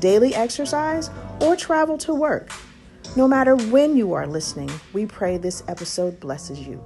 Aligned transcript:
daily 0.00 0.34
exercise, 0.34 1.10
or 1.40 1.56
travel 1.56 1.98
to 1.98 2.14
work. 2.14 2.50
No 3.14 3.28
matter 3.28 3.56
when 3.56 3.94
you 3.96 4.14
are 4.14 4.26
listening, 4.26 4.70
we 4.92 5.04
pray 5.04 5.36
this 5.36 5.62
episode 5.68 6.18
blesses 6.20 6.60
you. 6.60 6.82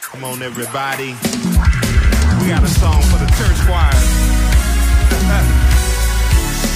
Come 0.00 0.24
on, 0.24 0.40
everybody. 0.42 1.14
We 2.40 2.48
got 2.48 2.62
a 2.62 2.68
song 2.68 3.02
for 3.02 3.18
the 3.18 3.26
church 3.36 3.58
choir. 3.66 3.92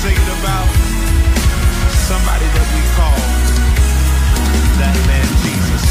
Singing 0.00 0.30
about 0.40 0.68
somebody 2.06 2.44
that 2.44 2.68
we 2.74 2.80
call 2.94 3.18
that 4.78 4.96
man 5.06 5.26
Jesus. 5.42 5.84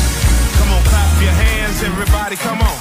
Come 0.58 0.70
on, 0.72 0.82
clap 0.84 1.22
your 1.22 1.34
hands, 1.34 1.84
everybody. 1.84 2.36
Come 2.36 2.62
on. 2.62 2.76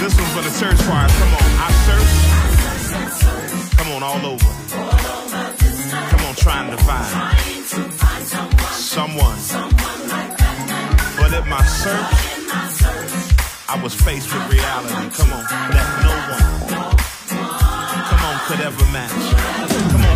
This 0.00 0.14
one's 0.14 0.32
for 0.34 0.42
the 0.42 0.52
church 0.60 0.78
choir. 0.86 1.08
Come 1.08 1.34
on, 1.34 1.42
I 1.56 1.68
search. 1.86 2.12
Come 3.78 3.92
on, 3.92 4.02
all 4.02 4.26
over. 4.26 4.52
Come 6.10 6.22
on, 6.26 6.34
trying 6.34 6.70
to 6.70 6.76
find 6.84 7.06
someone. 8.72 9.38
But 11.16 11.32
in 11.32 11.48
my 11.48 11.64
search, 11.64 12.14
I 13.68 13.80
was 13.82 13.94
faced 13.94 14.32
with 14.34 14.52
reality. 14.52 15.10
Come 15.16 15.32
on, 15.32 15.44
that 15.44 15.88
no 16.04 16.12
one, 16.34 16.44
come 18.10 18.22
on, 18.28 18.36
could 18.46 18.60
ever 18.60 18.84
match. 18.92 19.12
Come 19.92 20.04
on, 20.04 20.07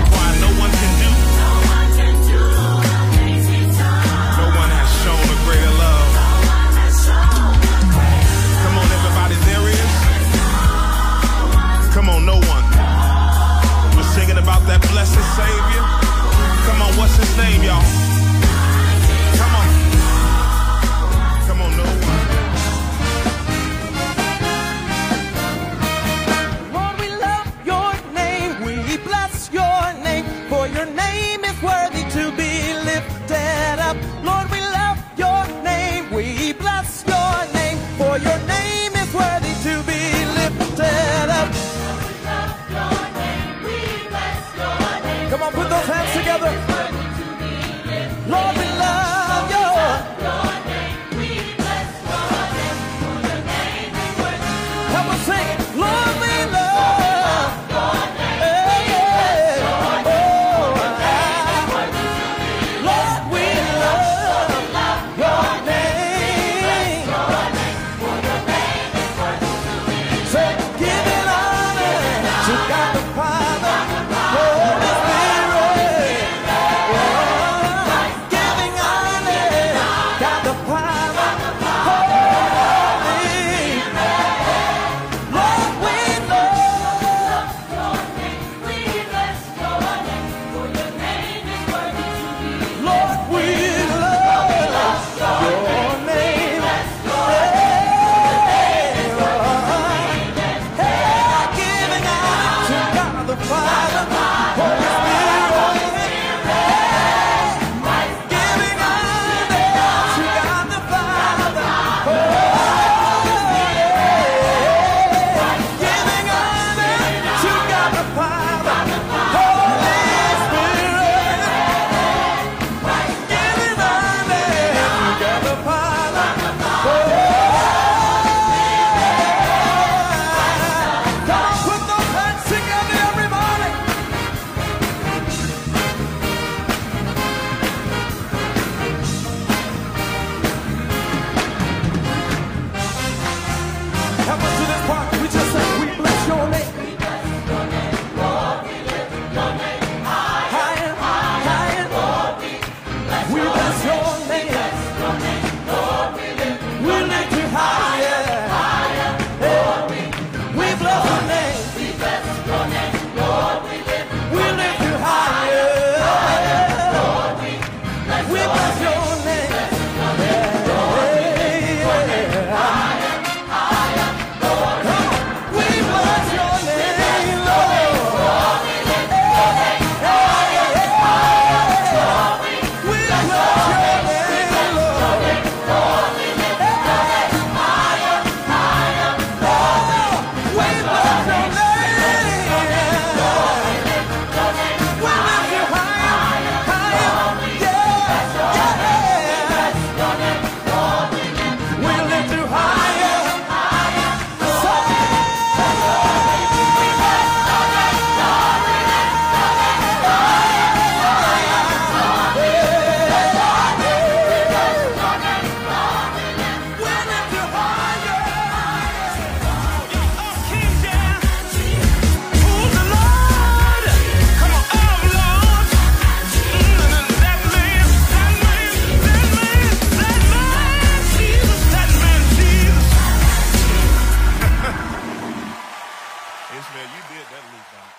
Ishmael, 236.55 236.85
you 236.85 237.03
did 237.09 237.27
that 237.33 237.45
loop 237.51 237.67
back. 237.73 237.93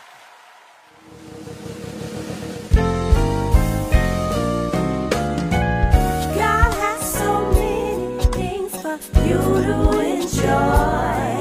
God 6.36 6.74
has 6.74 7.02
so 7.14 7.52
many 7.52 8.24
things 8.26 8.72
for 8.82 8.98
you 9.28 9.40
to 9.64 10.00
enjoy. 10.02 11.32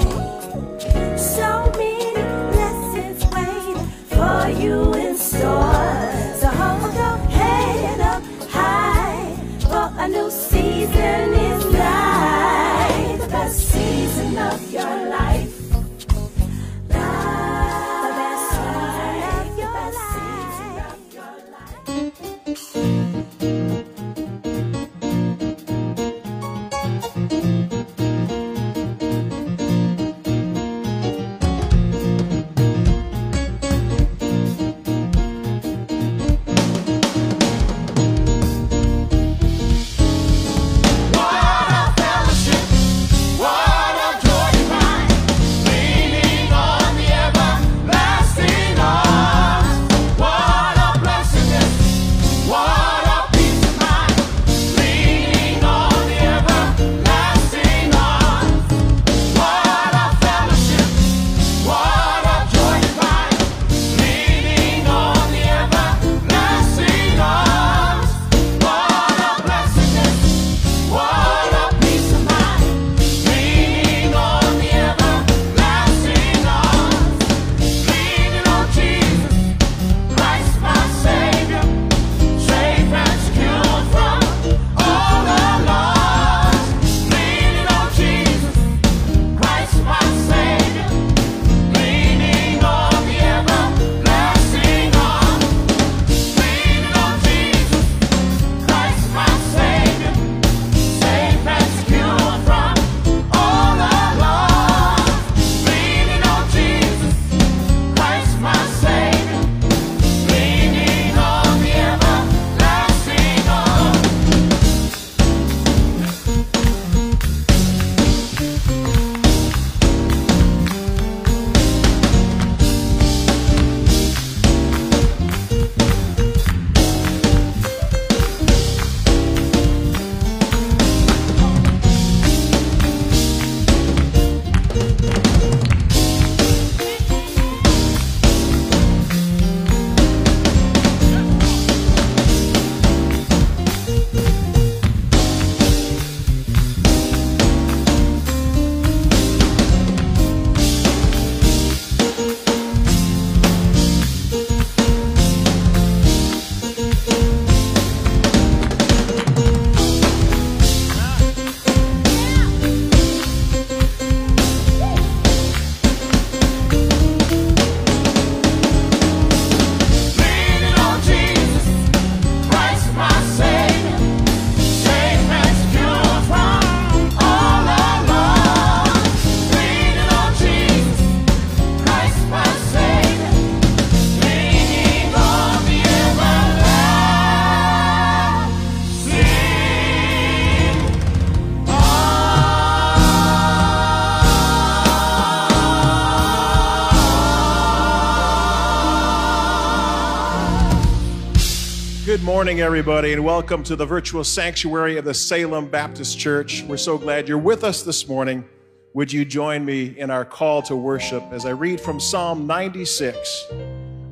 Morning, 202.53 202.67
everybody, 202.67 203.15
and 203.15 203.25
welcome 203.25 203.63
to 203.63 203.75
the 203.75 203.87
virtual 203.87 204.23
sanctuary 204.23 204.99
of 204.99 205.07
the 205.07 205.15
Salem 205.15 205.67
Baptist 205.71 206.19
Church. 206.19 206.63
We're 206.65 206.77
so 206.77 206.99
glad 206.99 207.27
you're 207.27 207.39
with 207.39 207.65
us 207.65 207.83
this 207.83 208.07
morning. 208.07 208.47
Would 208.93 209.11
you 209.11 209.25
join 209.25 209.65
me 209.65 209.99
in 209.99 210.11
our 210.11 210.27
call 210.27 210.61
to 210.65 210.77
worship 210.77 211.25
as 211.31 211.47
I 211.47 211.53
read 211.53 211.81
from 211.81 211.99
Psalm 211.99 212.47
96? 212.47 213.47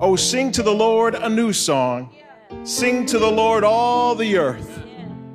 Oh, 0.00 0.16
sing 0.16 0.52
to 0.52 0.62
the 0.62 0.73
Lord 0.73 1.16
a 1.16 1.28
new 1.28 1.52
song. 1.52 2.16
Sing 2.62 3.04
to 3.06 3.18
the 3.18 3.30
Lord 3.30 3.62
all 3.62 4.14
the 4.14 4.38
earth. 4.38 4.85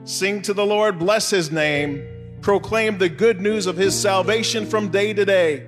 Sing 0.04 0.42
to 0.42 0.56
the 0.56 0.66
Lord, 0.66 0.98
bless 0.98 1.30
his 1.30 1.52
name. 1.52 2.08
Proclaim 2.42 2.98
the 2.98 3.08
good 3.10 3.40
news 3.40 3.68
of 3.68 3.78
his 3.78 3.94
salvation 3.94 4.66
from 4.66 4.90
day 4.90 5.14
to 5.14 5.26
day. 5.26 5.68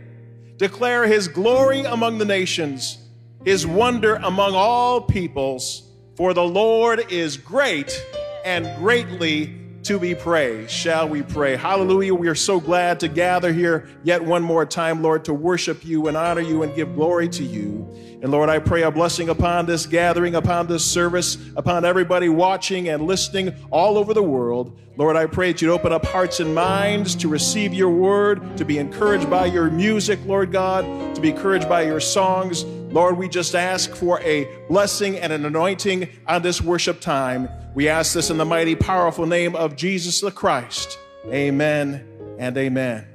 Declare 0.56 1.06
his 1.06 1.27
glory 1.27 1.82
among 1.82 2.17
the 2.17 2.25
nations, 2.25 2.98
his 3.46 3.67
wonder 3.67 4.15
among 4.15 4.56
all 4.56 5.01
peoples. 5.01 5.87
For 6.17 6.33
the 6.33 6.43
Lord 6.43 7.12
is 7.12 7.38
great 7.38 8.03
and 8.43 8.75
greatly 8.79 9.53
to 9.83 10.00
be 10.00 10.15
praised. 10.15 10.71
Shall 10.71 11.07
we 11.07 11.21
pray? 11.21 11.55
Hallelujah. 11.55 12.15
We 12.15 12.27
are 12.27 12.33
so 12.33 12.59
glad 12.59 13.00
to 13.01 13.07
gather 13.07 13.53
here 13.53 13.88
yet 14.03 14.25
one 14.25 14.41
more 14.41 14.65
time, 14.65 15.03
Lord, 15.03 15.25
to 15.25 15.33
worship 15.36 15.86
you 15.86 16.07
and 16.07 16.17
honor 16.17 16.41
you 16.41 16.63
and 16.63 16.75
give 16.75 16.95
glory 16.95 17.29
to 17.29 17.43
you. 17.43 17.88
And 18.24 18.31
Lord, 18.31 18.50
I 18.50 18.57
pray 18.57 18.81
a 18.81 18.89
blessing 18.89 19.29
upon 19.29 19.67
this 19.67 19.86
gathering, 19.86 20.33
upon 20.33 20.65
this 20.65 20.83
service, 20.83 21.38
upon 21.55 21.86
everybody 21.86 22.29
watching 22.29 22.89
and 22.89 23.05
listening 23.05 23.53
all 23.69 23.95
over 23.95 24.15
the 24.15 24.24
world. 24.24 24.75
Lord, 24.97 25.15
I 25.15 25.27
pray 25.27 25.51
that 25.51 25.62
you'd 25.62 25.71
open 25.71 25.93
up 25.93 26.03
hearts 26.03 26.39
and 26.39 26.55
minds 26.55 27.13
to 27.17 27.27
receive 27.27 27.75
your 27.75 27.91
word, 27.91 28.57
to 28.57 28.65
be 28.65 28.79
encouraged 28.79 29.29
by 29.29 29.45
your 29.45 29.69
music, 29.69 30.17
Lord 30.25 30.51
God, 30.51 30.83
to 31.13 31.21
be 31.21 31.29
encouraged 31.29 31.69
by 31.69 31.83
your 31.83 32.00
songs. 32.00 32.65
Lord, 32.89 33.17
we 33.17 33.27
just 33.27 33.53
ask 33.53 33.94
for 33.94 34.22
a 34.22 34.48
blessing 34.70 35.17
and 35.17 35.34
an 35.34 35.46
anointing 35.46 36.08
on 36.25 36.41
this 36.41 36.62
worship 36.62 37.01
time. 37.01 37.50
We 37.75 37.89
ask 37.89 38.13
this 38.13 38.29
in 38.29 38.38
the 38.38 38.46
mighty, 38.46 38.75
powerful 38.75 39.25
name 39.25 39.58
of 39.58 39.75
Jesus 39.75 40.22
the 40.22 40.32
Christ. 40.32 40.98
Amen 41.25 42.08
and 42.39 42.58
amen. 42.58 43.06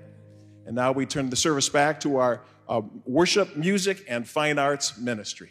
And 0.67 0.76
now 0.76 0.93
we 0.93 1.07
turn 1.07 1.31
the 1.31 1.37
service 1.37 1.71
back 1.71 2.00
to 2.00 2.19
our 2.19 2.43
uh, 2.69 2.83
worship, 3.07 3.57
music, 3.57 4.05
and 4.09 4.29
fine 4.29 4.59
arts 4.59 4.99
ministry. 4.99 5.50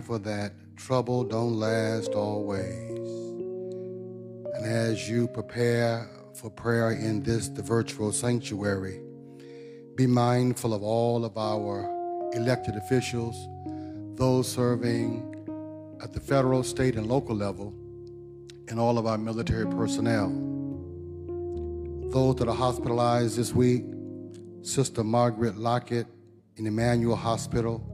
Mindful 0.00 0.20
that 0.20 0.52
trouble 0.76 1.24
don't 1.24 1.60
last 1.60 2.14
always. 2.14 2.98
And 4.54 4.64
as 4.64 5.10
you 5.10 5.28
prepare 5.28 6.08
for 6.32 6.48
prayer 6.48 6.92
in 6.92 7.22
this 7.22 7.48
the 7.48 7.60
virtual 7.60 8.10
sanctuary, 8.10 9.02
be 9.96 10.06
mindful 10.06 10.72
of 10.72 10.82
all 10.82 11.26
of 11.26 11.36
our 11.36 11.84
elected 12.32 12.76
officials, 12.76 13.36
those 14.16 14.50
serving 14.50 15.34
at 16.02 16.14
the 16.14 16.20
federal, 16.20 16.62
state, 16.62 16.96
and 16.96 17.06
local 17.06 17.36
level, 17.36 17.74
and 18.68 18.80
all 18.80 18.96
of 18.96 19.04
our 19.04 19.18
military 19.18 19.66
personnel. 19.66 20.30
Those 22.10 22.36
that 22.36 22.48
are 22.48 22.54
hospitalized 22.54 23.36
this 23.36 23.52
week, 23.52 23.84
Sister 24.62 25.04
Margaret 25.04 25.58
Lockett 25.58 26.06
in 26.56 26.66
Immanuel 26.66 27.16
Hospital, 27.16 27.86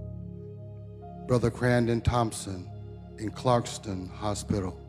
Brother 1.26 1.50
Crandon 1.50 2.04
Thompson 2.04 2.70
in 3.18 3.30
Clarkson 3.30 4.08
Hospital. 4.10 4.80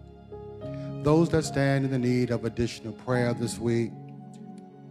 Those 1.02 1.30
that 1.30 1.46
stand 1.46 1.86
in 1.86 1.92
the 1.92 1.98
need 1.98 2.30
of 2.30 2.46
additional 2.46 2.94
prayer 2.94 3.34
this 3.34 3.58
week, 3.58 3.92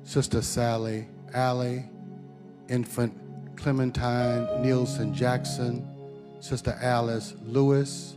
Sister 0.02 0.42
Sally 0.42 1.06
Alley, 1.34 1.84
Infant 2.68 3.14
Clementine 3.56 4.60
Nielsen 4.60 5.14
Jackson, 5.14 5.86
Sister 6.40 6.76
Alice 6.82 7.34
Lewis, 7.44 8.16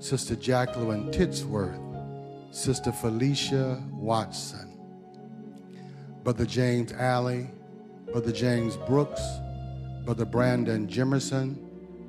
Sister 0.00 0.34
Jacqueline 0.34 1.12
Titsworth, 1.12 1.80
Sister 2.52 2.90
Felicia 2.90 3.80
Watson, 3.92 4.76
Brother 6.24 6.44
James 6.44 6.92
Alley, 6.92 7.46
Brother 8.10 8.32
James 8.32 8.76
Brooks, 8.78 9.22
Brother 10.04 10.24
Brandon 10.24 10.88
Jimerson, 10.88 11.63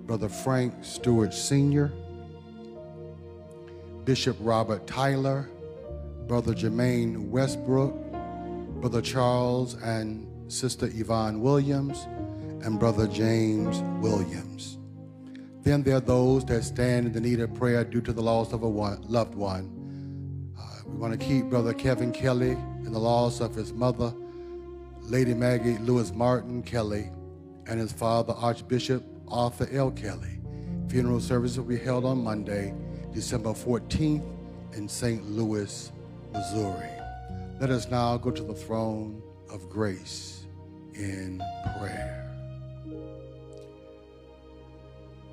Brother 0.06 0.30
Frank 0.30 0.74
Stewart 0.84 1.34
Sr., 1.34 1.92
Bishop 4.04 4.38
Robert 4.40 4.86
Tyler, 4.86 5.50
Brother 6.28 6.54
Jermaine 6.54 7.30
Westbrook, 7.30 7.94
Brother 8.82 9.02
Charles 9.02 9.74
and 9.82 10.28
Sister 10.52 10.92
Yvonne 10.94 11.42
Williams, 11.42 12.06
and 12.64 12.80
Brother 12.80 13.08
James 13.08 13.82
Williams. 14.04 14.78
Then 15.64 15.82
there 15.82 15.98
are 15.98 16.02
those 16.02 16.46
that 16.46 16.64
stand 16.64 17.08
in 17.08 17.12
the 17.12 17.20
need 17.20 17.40
of 17.40 17.52
prayer 17.56 17.84
due 17.84 18.02
to 18.02 18.14
the 18.14 18.22
loss 18.22 18.54
of 18.54 18.62
a 18.62 18.70
one, 18.70 19.04
loved 19.08 19.34
one. 19.34 20.52
Uh, 20.56 20.88
we 20.88 20.98
want 20.98 21.20
to 21.20 21.26
keep 21.26 21.46
Brother 21.46 21.74
Kevin 21.74 22.12
Kelly 22.12 22.52
in 22.52 22.92
the 22.92 23.00
loss 23.00 23.40
of 23.40 23.56
his 23.56 23.74
mother, 23.74 24.14
Lady 25.02 25.34
Maggie 25.34 25.80
Lewis 25.80 26.14
Martin 26.14 26.62
Kelly, 26.62 27.10
and 27.66 27.80
his 27.80 27.92
father, 27.92 28.34
Archbishop 28.34 29.04
Arthur 29.30 29.68
L. 29.72 29.92
Kelly. 29.92 30.40
Funeral 30.88 31.20
service 31.20 31.58
will 31.58 31.66
be 31.66 31.78
held 31.78 32.06
on 32.06 32.24
Monday, 32.24 32.74
December 33.14 33.52
14th 33.52 34.24
in 34.74 34.88
St. 34.88 35.26
Louis, 35.30 35.92
Missouri. 36.34 36.90
Let 37.60 37.70
us 37.70 37.90
now 37.90 38.18
go 38.18 38.32
to 38.32 38.44
the 38.44 38.54
throne 38.54 39.22
of 39.50 39.70
grace 39.70 40.46
in 40.94 41.42
prayer. 41.78 42.22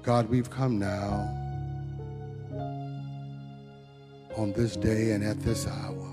God, 0.03 0.29
we've 0.29 0.51
come 0.51 0.79
now 0.79 1.29
on 4.37 4.53
this 4.53 4.77
day 4.77 5.13
and 5.13 5.23
at 5.23 5.41
this 5.41 5.67
hour. 5.67 6.09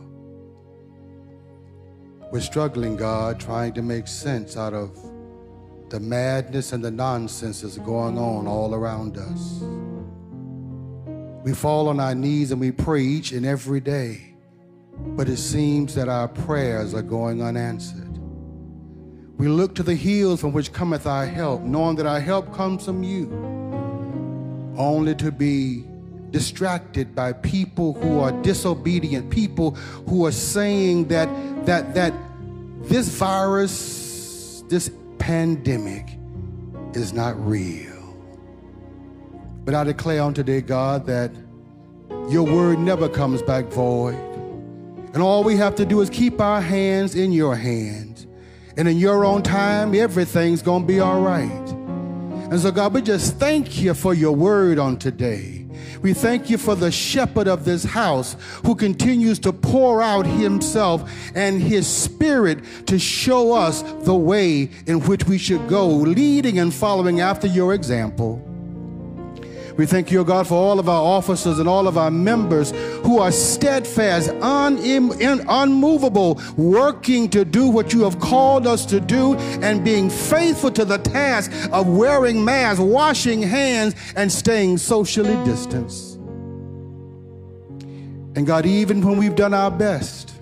We're 2.31 2.41
struggling, 2.41 2.95
God, 2.95 3.39
trying 3.39 3.73
to 3.73 3.81
make 3.81 4.07
sense 4.07 4.55
out 4.55 4.73
of 4.73 4.95
the 5.89 5.99
madness 5.99 6.73
and 6.73 6.83
the 6.83 6.91
nonsense 6.91 7.61
that's 7.61 7.77
going 7.77 8.17
on 8.17 8.47
all 8.47 8.73
around 8.75 9.17
us. 9.17 9.63
We 11.43 11.53
fall 11.53 11.87
on 11.87 11.99
our 11.99 12.13
knees 12.13 12.51
and 12.51 12.59
we 12.59 12.71
pray 12.71 13.01
each 13.01 13.31
and 13.31 13.45
every 13.45 13.79
day, 13.79 14.35
but 14.97 15.29
it 15.29 15.37
seems 15.37 15.95
that 15.95 16.09
our 16.09 16.27
prayers 16.27 16.93
are 16.93 17.01
going 17.01 17.41
unanswered. 17.41 18.17
We 19.37 19.47
look 19.47 19.73
to 19.75 19.83
the 19.83 19.95
hills 19.95 20.41
from 20.41 20.51
which 20.51 20.73
cometh 20.73 21.07
our 21.07 21.25
help, 21.25 21.61
knowing 21.61 21.95
that 21.95 22.05
our 22.05 22.19
help 22.19 22.53
comes 22.53 22.85
from 22.85 23.03
you 23.03 23.31
only 24.77 25.15
to 25.15 25.31
be 25.31 25.85
distracted 26.31 27.15
by 27.15 27.33
people 27.33 27.93
who 27.93 28.19
are 28.19 28.31
disobedient, 28.41 29.29
people 29.29 29.71
who 30.07 30.25
are 30.25 30.31
saying 30.31 31.07
that 31.07 31.29
that 31.65 31.93
that 31.95 32.13
this 32.81 33.07
virus, 33.09 34.63
this 34.67 34.91
pandemic 35.29 36.17
is 36.95 37.13
not 37.13 37.39
real. 37.47 38.17
But 39.63 39.75
I 39.75 39.83
declare 39.83 40.23
on 40.23 40.33
today, 40.33 40.59
God, 40.59 41.05
that 41.05 41.31
your 42.31 42.41
word 42.41 42.79
never 42.79 43.07
comes 43.07 43.43
back 43.43 43.65
void. 43.65 44.15
And 45.13 45.17
all 45.17 45.43
we 45.43 45.55
have 45.55 45.75
to 45.75 45.85
do 45.85 46.01
is 46.01 46.09
keep 46.09 46.41
our 46.41 46.59
hands 46.59 47.13
in 47.13 47.31
your 47.31 47.55
hands. 47.55 48.25
And 48.75 48.87
in 48.87 48.97
your 48.97 49.23
own 49.23 49.43
time, 49.43 49.93
everything's 49.93 50.63
going 50.63 50.81
to 50.81 50.87
be 50.87 50.99
all 50.99 51.21
right. 51.21 51.69
And 52.49 52.59
so, 52.59 52.71
God, 52.71 52.95
we 52.95 53.03
just 53.03 53.35
thank 53.35 53.79
you 53.79 53.93
for 53.93 54.15
your 54.15 54.35
word 54.35 54.79
on 54.79 54.97
today. 54.97 55.58
We 56.01 56.13
thank 56.13 56.49
you 56.49 56.57
for 56.57 56.75
the 56.75 56.91
shepherd 56.91 57.47
of 57.47 57.65
this 57.65 57.83
house 57.83 58.35
who 58.65 58.75
continues 58.75 59.39
to 59.39 59.51
pour 59.51 60.01
out 60.01 60.25
himself 60.25 61.11
and 61.35 61.61
his 61.61 61.87
spirit 61.87 62.59
to 62.87 62.97
show 62.97 63.53
us 63.53 63.81
the 63.81 64.15
way 64.15 64.69
in 64.87 65.01
which 65.01 65.25
we 65.25 65.37
should 65.37 65.67
go, 65.67 65.87
leading 65.87 66.59
and 66.59 66.73
following 66.73 67.19
after 67.19 67.47
your 67.47 67.73
example. 67.73 68.48
We 69.79 69.85
thank 69.85 70.11
you, 70.11 70.25
God, 70.25 70.45
for 70.45 70.55
all 70.55 70.77
of 70.77 70.89
our 70.89 71.01
officers 71.01 71.57
and 71.57 71.69
all 71.69 71.87
of 71.87 71.97
our 71.97 72.11
members 72.11 72.71
who 73.05 73.19
are 73.19 73.31
steadfast, 73.31 74.29
un- 74.41 74.77
unmovable, 75.47 76.41
working 76.57 77.29
to 77.29 77.45
do 77.45 77.69
what 77.69 77.93
you 77.93 78.01
have 78.01 78.19
called 78.19 78.67
us 78.67 78.85
to 78.87 78.99
do 78.99 79.35
and 79.61 79.81
being 79.85 80.09
faithful 80.09 80.69
to 80.71 80.83
the 80.83 80.97
task 80.97 81.49
of 81.71 81.87
wearing 81.87 82.43
masks, 82.43 82.81
washing 82.81 83.41
hands, 83.41 83.95
and 84.17 84.29
staying 84.29 84.79
socially 84.79 85.41
distanced. 85.45 86.15
And 88.35 88.45
God, 88.45 88.65
even 88.65 88.99
when 88.99 89.15
we've 89.15 89.37
done 89.37 89.53
our 89.53 89.71
best, 89.71 90.33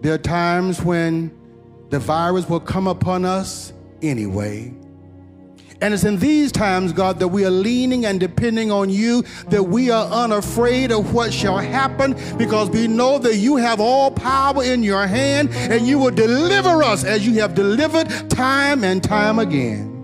there 0.00 0.14
are 0.14 0.16
times 0.16 0.82
when 0.82 1.30
the 1.90 1.98
virus 1.98 2.48
will 2.48 2.58
come 2.58 2.86
upon 2.86 3.26
us 3.26 3.74
anyway. 4.00 4.74
And 5.80 5.94
it's 5.94 6.02
in 6.02 6.18
these 6.18 6.50
times, 6.50 6.92
God, 6.92 7.20
that 7.20 7.28
we 7.28 7.44
are 7.44 7.50
leaning 7.50 8.04
and 8.04 8.18
depending 8.18 8.72
on 8.72 8.90
you, 8.90 9.22
that 9.48 9.62
we 9.62 9.90
are 9.90 10.06
unafraid 10.06 10.90
of 10.90 11.14
what 11.14 11.32
shall 11.32 11.58
happen 11.58 12.16
because 12.36 12.68
we 12.70 12.88
know 12.88 13.18
that 13.18 13.36
you 13.36 13.56
have 13.56 13.78
all 13.78 14.10
power 14.10 14.64
in 14.64 14.82
your 14.82 15.06
hand 15.06 15.50
and 15.52 15.86
you 15.86 15.98
will 16.00 16.10
deliver 16.10 16.82
us 16.82 17.04
as 17.04 17.24
you 17.24 17.34
have 17.34 17.54
delivered 17.54 18.08
time 18.28 18.82
and 18.82 19.04
time 19.04 19.38
again. 19.38 19.94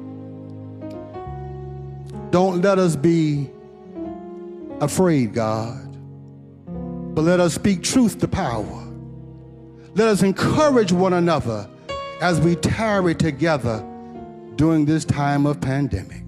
Don't 2.31 2.63
let 2.63 2.79
us 2.79 2.95
be 2.95 3.51
afraid, 4.81 5.35
God, 5.35 5.97
but 7.17 7.23
let 7.23 7.41
us 7.41 7.55
speak 7.55 7.83
truth 7.83 8.21
to 8.21 8.29
power. 8.29 8.83
Let 9.95 10.07
us 10.09 10.23
encourage 10.23 10.93
one 10.93 11.15
another 11.15 11.69
as 12.21 12.41
we 12.41 12.55
tarry 12.57 13.15
together 13.15 13.85
during 14.57 14.85
this 14.85 15.05
time 15.05 15.47
of 15.47 15.61
pandemic. 15.61 16.23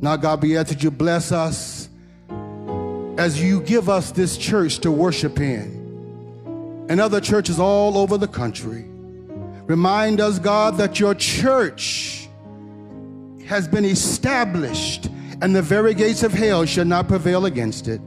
Now, 0.00 0.16
God, 0.16 0.40
be 0.40 0.56
ask 0.56 0.68
that 0.68 0.82
you 0.82 0.90
bless 0.90 1.32
us 1.32 1.88
as 3.18 3.42
you 3.42 3.60
give 3.62 3.88
us 3.88 4.12
this 4.12 4.36
church 4.38 4.78
to 4.78 4.92
worship 4.92 5.40
in 5.40 6.86
and 6.88 7.00
other 7.00 7.20
churches 7.20 7.58
all 7.58 7.98
over 7.98 8.16
the 8.16 8.28
country. 8.28 8.84
Remind 9.66 10.20
us, 10.20 10.38
God, 10.38 10.76
that 10.78 10.98
your 10.98 11.14
church 11.14 12.28
has 13.46 13.68
been 13.68 13.84
established 13.84 15.06
and 15.40 15.54
the 15.54 15.62
very 15.62 15.94
gates 15.94 16.22
of 16.22 16.32
hell 16.32 16.64
shall 16.64 16.84
not 16.84 17.08
prevail 17.08 17.46
against 17.46 17.88
it. 17.88 18.00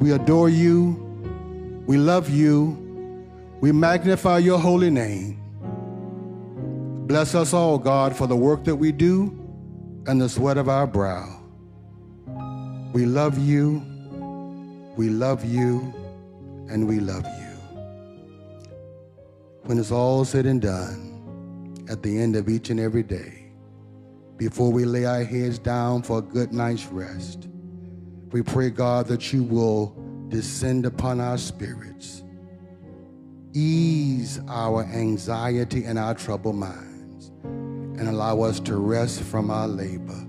We 0.00 0.12
adore 0.12 0.48
you. 0.48 1.06
We 1.86 1.98
love 1.98 2.30
you. 2.30 2.76
We 3.60 3.70
magnify 3.72 4.38
your 4.38 4.58
holy 4.58 4.90
name. 4.90 5.39
Bless 7.10 7.34
us 7.34 7.52
all, 7.52 7.76
God, 7.76 8.14
for 8.14 8.28
the 8.28 8.36
work 8.36 8.62
that 8.62 8.76
we 8.76 8.92
do 8.92 9.36
and 10.06 10.20
the 10.20 10.28
sweat 10.28 10.56
of 10.56 10.68
our 10.68 10.86
brow. 10.86 11.42
We 12.92 13.04
love 13.04 13.36
you, 13.36 13.82
we 14.96 15.08
love 15.08 15.44
you, 15.44 15.92
and 16.68 16.86
we 16.86 17.00
love 17.00 17.24
you. 17.26 17.56
When 19.64 19.76
it's 19.80 19.90
all 19.90 20.24
said 20.24 20.46
and 20.46 20.62
done, 20.62 21.84
at 21.90 22.00
the 22.00 22.16
end 22.16 22.36
of 22.36 22.48
each 22.48 22.70
and 22.70 22.78
every 22.78 23.02
day, 23.02 23.50
before 24.36 24.70
we 24.70 24.84
lay 24.84 25.04
our 25.04 25.24
heads 25.24 25.58
down 25.58 26.02
for 26.02 26.18
a 26.18 26.22
good 26.22 26.52
night's 26.52 26.86
rest, 26.86 27.48
we 28.30 28.40
pray, 28.40 28.70
God, 28.70 29.08
that 29.08 29.32
you 29.32 29.42
will 29.42 29.96
descend 30.28 30.86
upon 30.86 31.20
our 31.20 31.38
spirits 31.38 32.22
Ease 33.52 34.38
our 34.46 34.84
anxiety 34.84 35.82
and 35.82 35.98
our 35.98 36.14
troubled 36.14 36.54
minds 36.54 36.89
and 38.00 38.08
allow 38.08 38.40
us 38.40 38.58
to 38.60 38.76
rest 38.76 39.20
from 39.20 39.50
our 39.50 39.68
labor, 39.68 40.26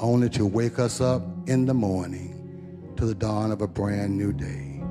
only 0.00 0.28
to 0.28 0.44
wake 0.44 0.80
us 0.80 1.00
up 1.00 1.22
in 1.46 1.64
the 1.64 1.72
morning 1.72 2.92
to 2.96 3.06
the 3.06 3.14
dawn 3.14 3.52
of 3.52 3.62
a 3.62 3.66
brand 3.68 4.18
new 4.18 4.32
day. 4.32 4.82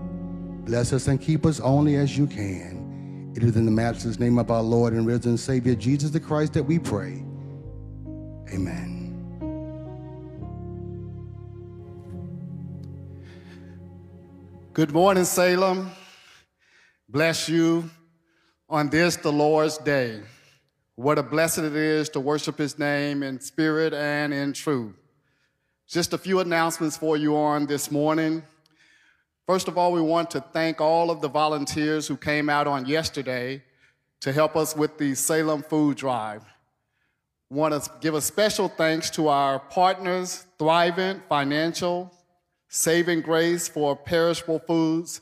Bless 0.64 0.94
us 0.94 1.10
and 1.10 1.20
keep 1.20 1.46
us 1.46 1.60
only 1.60 1.98
as 1.98 2.18
you 2.18 2.26
can. 2.26 3.34
It 3.36 3.44
is 3.44 3.58
in 3.58 3.66
the 3.66 3.72
matchless 3.72 4.18
name 4.18 4.40
of 4.40 4.50
our 4.50 4.62
Lord 4.62 4.94
and 4.94 5.06
risen 5.06 5.38
Savior, 5.38 5.76
Jesus 5.76 6.10
the 6.12 6.22
Christ, 6.22 6.54
that 6.54 6.64
we 6.64 6.80
pray. 6.80 7.22
Amen. 8.54 8.96
Good 14.72 14.94
morning, 14.94 15.26
Salem. 15.26 15.92
Bless 17.10 17.50
you 17.50 17.90
on 18.70 18.90
this, 18.90 19.18
the 19.18 19.34
Lord's 19.34 19.78
day. 19.80 20.22
What 21.00 21.18
a 21.18 21.24
blessing 21.24 21.64
it 21.64 21.78
is 21.78 22.10
to 22.10 22.20
worship 22.20 22.58
his 22.58 22.78
name 22.78 23.24
in 23.24 23.40
spirit 23.40 23.94
and 23.94 24.34
in 24.34 24.52
truth. 24.52 24.98
Just 25.88 26.12
a 26.12 26.18
few 26.18 26.42
announcements 26.42 26.98
for 26.98 27.16
you 27.16 27.38
on 27.38 27.68
this 27.68 27.90
morning. 27.90 28.44
First 29.48 29.70
of 29.70 29.78
all, 29.78 29.94
we 29.94 30.02
want 30.02 30.30
to 30.32 30.42
thank 30.42 30.82
all 30.82 31.10
of 31.10 31.22
the 31.22 31.30
volunteers 31.30 32.06
who 32.06 32.18
came 32.18 32.50
out 32.50 32.68
on 32.68 32.86
yesterday 32.86 33.64
to 34.20 34.34
help 34.34 34.58
us 34.58 34.76
with 34.76 34.98
the 34.98 35.16
Salem 35.16 35.64
Food 35.64 35.96
Drive. 35.96 36.44
Want 37.50 37.82
to 37.82 37.90
give 38.02 38.14
a 38.14 38.20
special 38.20 38.68
thanks 38.68 39.10
to 39.12 39.30
our 39.30 39.58
partners, 39.58 40.48
Thrivent 40.60 41.22
Financial, 41.30 42.12
Saving 42.68 43.22
Grace 43.22 43.70
for 43.70 43.96
Perishable 43.96 44.60
Foods, 44.60 45.22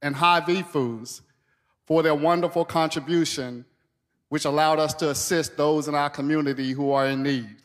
and 0.00 0.14
Hy-Vee 0.14 0.62
Foods 0.62 1.22
for 1.84 2.04
their 2.04 2.14
wonderful 2.14 2.64
contribution, 2.64 3.64
which 4.28 4.44
allowed 4.44 4.78
us 4.78 4.94
to 4.94 5.10
assist 5.10 5.56
those 5.56 5.88
in 5.88 5.94
our 5.94 6.10
community 6.10 6.72
who 6.72 6.92
are 6.92 7.06
in 7.06 7.22
need. 7.22 7.56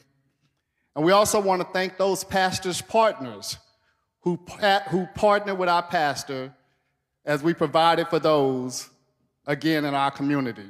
And 0.96 1.04
we 1.04 1.12
also 1.12 1.40
want 1.40 1.62
to 1.62 1.68
thank 1.74 1.98
those 1.98 2.24
pastors' 2.24 2.82
partners 2.82 3.58
who, 4.22 4.40
who 4.90 5.08
partnered 5.16 5.58
with 5.58 5.70
our 5.70 5.84
pastor 5.84 6.54
as 7.26 7.42
we 7.42 7.54
provided 7.54 8.08
for 8.08 8.20
those, 8.20 8.90
again, 9.48 9.86
in 9.86 9.96
our 9.96 10.12
community. 10.12 10.68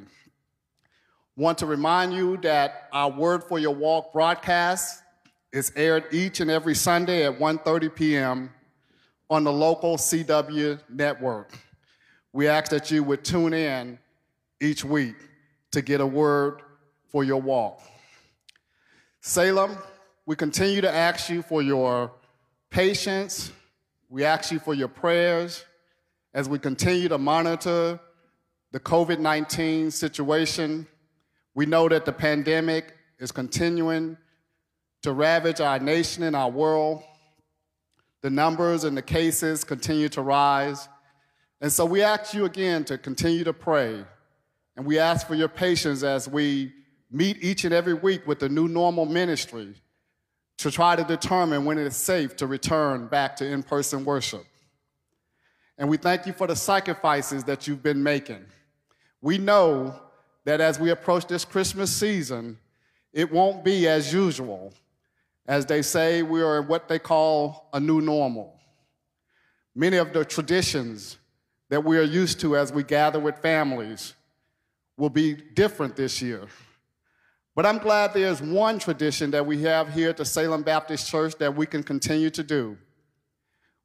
Want 1.36 1.58
to 1.58 1.66
remind 1.66 2.12
you 2.12 2.36
that 2.38 2.88
our 2.92 3.10
Word 3.10 3.42
for 3.44 3.58
Your 3.58 3.74
Walk 3.74 4.12
broadcast 4.12 5.02
is 5.52 5.72
aired 5.76 6.04
each 6.12 6.40
and 6.40 6.50
every 6.50 6.74
Sunday 6.74 7.26
at 7.26 7.38
1.30 7.38 7.94
p.m. 7.94 8.50
on 9.28 9.44
the 9.44 9.52
local 9.52 9.96
CW 9.96 10.80
network. 10.88 11.52
We 12.32 12.48
ask 12.48 12.70
that 12.70 12.90
you 12.90 13.02
would 13.02 13.24
tune 13.24 13.52
in 13.52 13.98
each 14.60 14.84
week 14.84 15.16
to 15.72 15.82
get 15.82 16.00
a 16.00 16.06
word 16.06 16.62
for 17.10 17.24
your 17.24 17.40
walk. 17.40 17.80
Salem, 19.20 19.76
we 20.26 20.36
continue 20.36 20.80
to 20.80 20.92
ask 20.92 21.28
you 21.28 21.42
for 21.42 21.62
your 21.62 22.12
patience. 22.70 23.52
We 24.08 24.24
ask 24.24 24.52
you 24.52 24.58
for 24.58 24.74
your 24.74 24.88
prayers 24.88 25.64
as 26.34 26.48
we 26.48 26.58
continue 26.58 27.08
to 27.08 27.18
monitor 27.18 28.00
the 28.72 28.80
COVID 28.80 29.18
19 29.18 29.90
situation. 29.90 30.86
We 31.54 31.66
know 31.66 31.88
that 31.88 32.04
the 32.04 32.12
pandemic 32.12 32.94
is 33.18 33.30
continuing 33.32 34.16
to 35.02 35.12
ravage 35.12 35.60
our 35.60 35.78
nation 35.78 36.22
and 36.22 36.34
our 36.34 36.50
world. 36.50 37.02
The 38.22 38.30
numbers 38.30 38.84
and 38.84 38.96
the 38.96 39.02
cases 39.02 39.64
continue 39.64 40.08
to 40.10 40.22
rise. 40.22 40.88
And 41.60 41.72
so 41.72 41.84
we 41.84 42.02
ask 42.02 42.34
you 42.34 42.44
again 42.44 42.84
to 42.84 42.98
continue 42.98 43.44
to 43.44 43.52
pray. 43.52 44.04
And 44.76 44.86
we 44.86 44.98
ask 44.98 45.26
for 45.26 45.34
your 45.34 45.48
patience 45.48 46.02
as 46.02 46.28
we 46.28 46.72
meet 47.10 47.42
each 47.42 47.64
and 47.64 47.74
every 47.74 47.94
week 47.94 48.26
with 48.26 48.38
the 48.38 48.48
new 48.48 48.68
normal 48.68 49.04
ministry 49.04 49.74
to 50.58 50.70
try 50.70 50.96
to 50.96 51.04
determine 51.04 51.64
when 51.64 51.78
it 51.78 51.86
is 51.86 51.96
safe 51.96 52.36
to 52.36 52.46
return 52.46 53.06
back 53.06 53.36
to 53.36 53.46
in 53.46 53.62
person 53.62 54.04
worship. 54.04 54.44
And 55.76 55.88
we 55.88 55.96
thank 55.96 56.26
you 56.26 56.32
for 56.32 56.46
the 56.46 56.56
sacrifices 56.56 57.44
that 57.44 57.66
you've 57.66 57.82
been 57.82 58.02
making. 58.02 58.44
We 59.20 59.38
know 59.38 60.00
that 60.44 60.60
as 60.60 60.78
we 60.78 60.90
approach 60.90 61.26
this 61.26 61.44
Christmas 61.44 61.90
season, 61.90 62.58
it 63.12 63.30
won't 63.30 63.64
be 63.64 63.88
as 63.88 64.12
usual. 64.12 64.72
As 65.46 65.66
they 65.66 65.82
say, 65.82 66.22
we 66.22 66.40
are 66.40 66.60
in 66.60 66.68
what 66.68 66.88
they 66.88 66.98
call 66.98 67.68
a 67.72 67.80
new 67.80 68.00
normal. 68.00 68.58
Many 69.74 69.96
of 69.96 70.12
the 70.12 70.24
traditions 70.24 71.18
that 71.68 71.82
we 71.82 71.98
are 71.98 72.02
used 72.02 72.40
to 72.40 72.56
as 72.56 72.72
we 72.72 72.82
gather 72.82 73.18
with 73.18 73.38
families 73.38 74.14
will 74.96 75.10
be 75.10 75.34
different 75.34 75.96
this 75.96 76.20
year. 76.22 76.46
But 77.54 77.66
I'm 77.66 77.78
glad 77.78 78.14
there's 78.14 78.40
one 78.40 78.78
tradition 78.78 79.30
that 79.32 79.44
we 79.44 79.62
have 79.62 79.92
here 79.92 80.10
at 80.10 80.16
the 80.16 80.24
Salem 80.24 80.62
Baptist 80.62 81.08
Church 81.08 81.34
that 81.38 81.54
we 81.54 81.66
can 81.66 81.82
continue 81.82 82.30
to 82.30 82.42
do. 82.42 82.78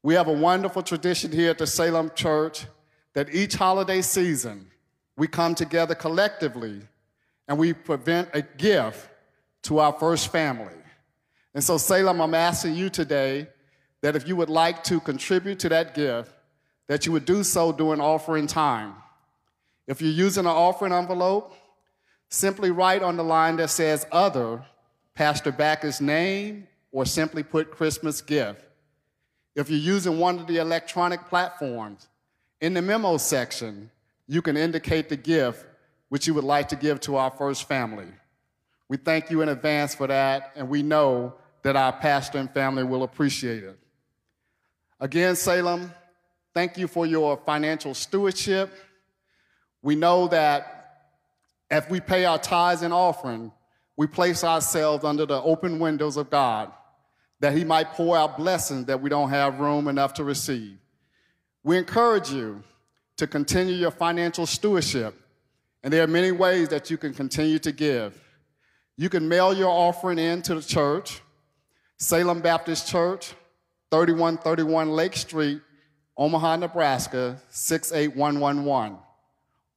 We 0.03 0.13
have 0.13 0.27
a 0.27 0.33
wonderful 0.33 0.83
tradition 0.83 1.31
here 1.31 1.49
at 1.49 1.57
the 1.57 1.67
Salem 1.67 2.11
Church 2.15 2.65
that 3.13 3.33
each 3.33 3.55
holiday 3.55 4.01
season 4.01 4.67
we 5.17 5.27
come 5.27 5.55
together 5.55 5.95
collectively 5.95 6.81
and 7.47 7.57
we 7.57 7.73
present 7.73 8.29
a 8.33 8.41
gift 8.41 9.09
to 9.63 9.79
our 9.79 9.91
first 9.91 10.31
family. 10.31 10.73
And 11.53 11.63
so, 11.63 11.77
Salem, 11.77 12.21
I'm 12.21 12.35
asking 12.35 12.75
you 12.75 12.89
today 12.89 13.47
that 14.01 14.15
if 14.15 14.27
you 14.27 14.35
would 14.35 14.49
like 14.49 14.83
to 14.85 14.99
contribute 14.99 15.59
to 15.59 15.69
that 15.69 15.95
gift, 15.95 16.31
that 16.87 17.05
you 17.05 17.11
would 17.11 17.25
do 17.25 17.43
so 17.43 17.71
during 17.71 17.99
offering 17.99 18.47
time. 18.47 18.93
If 19.88 20.02
you're 20.02 20.12
using 20.12 20.45
an 20.45 20.52
offering 20.52 20.91
envelope, 20.91 21.54
simply 22.30 22.71
write 22.71 23.02
on 23.02 23.17
the 23.17 23.23
line 23.23 23.56
that 23.58 23.69
says 23.69 24.06
Other, 24.12 24.63
Pastor 25.15 25.52
Bacchus' 25.52 26.02
name, 26.02 26.67
or 26.91 27.06
simply 27.06 27.43
put 27.43 27.71
Christmas 27.71 28.21
gift. 28.21 28.63
If 29.56 29.69
you're 29.69 29.80
using 29.80 30.19
one 30.19 30.39
of 30.39 30.47
the 30.47 30.58
electronic 30.58 31.28
platforms, 31.28 32.08
in 32.62 32.73
the 32.73 32.82
memo 32.82 33.17
section, 33.17 33.89
you 34.28 34.41
can 34.41 34.58
indicate 34.58 35.10
the 35.10 35.15
gift 35.15 35.65
which 36.10 36.28
you 36.28 36.34
would 36.34 36.43
like 36.43 36.67
to 36.69 36.76
give 36.76 37.00
to 37.02 37.15
our 37.15 37.32
first 37.32 37.67
family. 37.67 38.08
We 38.89 38.97
thank 38.97 39.30
you 39.30 39.41
in 39.41 39.50
advance 39.50 39.95
for 39.95 40.08
that, 40.08 40.54
and 40.56 40.69
we 40.69 40.82
know 40.82 41.36
that 41.63 41.76
our 41.76 41.91
pastor 41.93 42.38
and 42.38 42.50
family 42.52 42.84
will 42.84 43.04
appreciate 43.04 43.63
it. 43.63 43.78
Again, 45.00 45.36
Salem, 45.36 45.91
thank 46.54 46.78
you 46.78 46.88
for 46.88 47.06
your 47.06 47.38
financial 47.45 47.93
stewardship. 47.93 48.73
We 49.88 49.95
know 49.95 50.28
that 50.28 51.06
if 51.71 51.89
we 51.89 52.02
pay 52.02 52.26
our 52.26 52.38
tithes 52.38 52.82
and 52.82 52.93
offering, 52.93 53.54
we 53.95 54.06
place 54.06 54.43
ourselves 54.43 55.06
under 55.06 55.26
the 55.26 55.41
open 55.41 55.80
windows 55.80 56.17
of 56.17 56.30
God, 56.30 56.73
that 57.39 57.56
He 57.56 57.63
might 57.63 57.93
pour 57.93 58.17
out 58.17 58.36
blessings 58.36 58.88
that 58.88 59.02
we 59.02 59.10
don't 59.10 59.30
have 59.30 59.62
room 59.62 59.88
enough 59.88 60.13
to 60.15 60.26
receive. 60.26 60.78
We 61.63 61.78
encourage 61.78 62.30
you 62.30 62.63
to 63.15 63.28
continue 63.28 63.76
your 63.76 63.91
financial 63.91 64.45
stewardship. 64.45 65.15
And 65.86 65.93
there 65.93 66.04
are 66.04 66.08
many 66.08 66.34
ways 66.34 66.67
that 66.67 66.89
you 66.91 66.97
can 66.97 67.13
continue 67.13 67.60
to 67.60 67.71
give. 67.71 68.21
You 68.97 69.08
can 69.08 69.30
mail 69.30 69.54
your 69.54 69.69
offering 69.69 70.19
in 70.19 70.41
to 70.41 70.56
the 70.56 70.62
church, 70.62 71.21
Salem 71.95 72.41
Baptist 72.41 72.89
Church, 72.89 73.36
3131 73.91 74.89
Lake 74.89 75.15
Street, 75.15 75.62
Omaha, 76.17 76.58
Nebraska, 76.58 77.39
68111. 77.52 78.97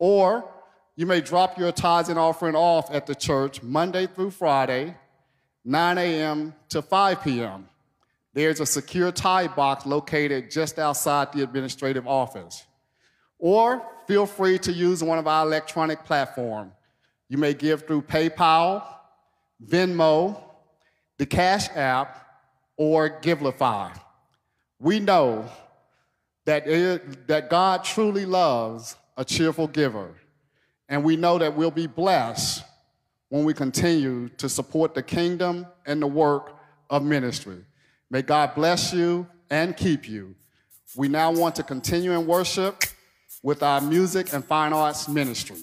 Or 0.01 0.51
you 0.97 1.07
may 1.07 1.21
drop 1.21 1.57
your 1.57 1.71
tithes 1.71 2.09
and 2.09 2.19
offering 2.19 2.57
off 2.57 2.93
at 2.93 3.07
the 3.07 3.15
church 3.15 3.63
Monday 3.63 4.07
through 4.07 4.31
Friday, 4.33 4.97
9 5.65 5.99
a.m. 5.99 6.55
to 6.71 6.83
5 6.83 7.23
p.m. 7.23 7.69
There's 8.33 8.61
a 8.61 8.67
secure 8.67 9.13
tithe 9.13 9.55
box 9.55 9.87
located 9.87 10.51
just 10.51 10.79
outside 10.79 11.33
the 11.33 11.43
administrative 11.43 12.09
office. 12.09 12.65
Or 13.39 13.83
feel 14.07 14.27
free 14.27 14.59
to 14.61 14.73
use 14.73 15.05
one 15.05 15.19
of 15.19 15.27
our 15.27 15.47
electronic 15.47 16.05
platforms. 16.05 16.73
You 17.29 17.39
may 17.39 17.55
give 17.55 17.87
through 17.87 18.03
PayPal, 18.03 18.85
Venmo, 19.65 20.41
the 21.19 21.27
Cash 21.27 21.69
App, 21.75 22.27
or 22.77 23.21
Givelify. 23.21 23.95
We 24.79 24.99
know 24.99 25.49
that, 26.47 26.67
it, 26.67 27.27
that 27.29 27.51
God 27.51 27.85
truly 27.85 28.25
loves 28.25 28.97
a 29.21 29.25
cheerful 29.25 29.69
giver, 29.69 30.15
and 30.89 31.05
we 31.05 31.15
know 31.15 31.37
that 31.37 31.55
we'll 31.55 31.71
be 31.71 31.87
blessed 31.87 32.65
when 33.29 33.45
we 33.45 33.53
continue 33.53 34.31
to 34.31 34.49
support 34.49 34.95
the 34.95 35.03
kingdom 35.03 35.67
and 35.85 36.01
the 36.01 36.07
work 36.07 36.57
of 36.89 37.05
ministry. 37.05 37.59
May 38.11 38.23
God 38.23 38.55
bless 38.55 38.95
you 38.95 39.29
and 39.51 39.77
keep 39.77 40.09
you. 40.09 40.35
We 40.97 41.09
now 41.09 41.33
want 41.33 41.55
to 41.57 41.63
continue 41.63 42.13
in 42.13 42.27
worship 42.27 42.83
with 43.43 43.63
our 43.63 43.83
music 43.83 44.33
and 44.33 44.43
fine 44.43 44.73
arts 44.73 45.07
ministry. 45.07 45.59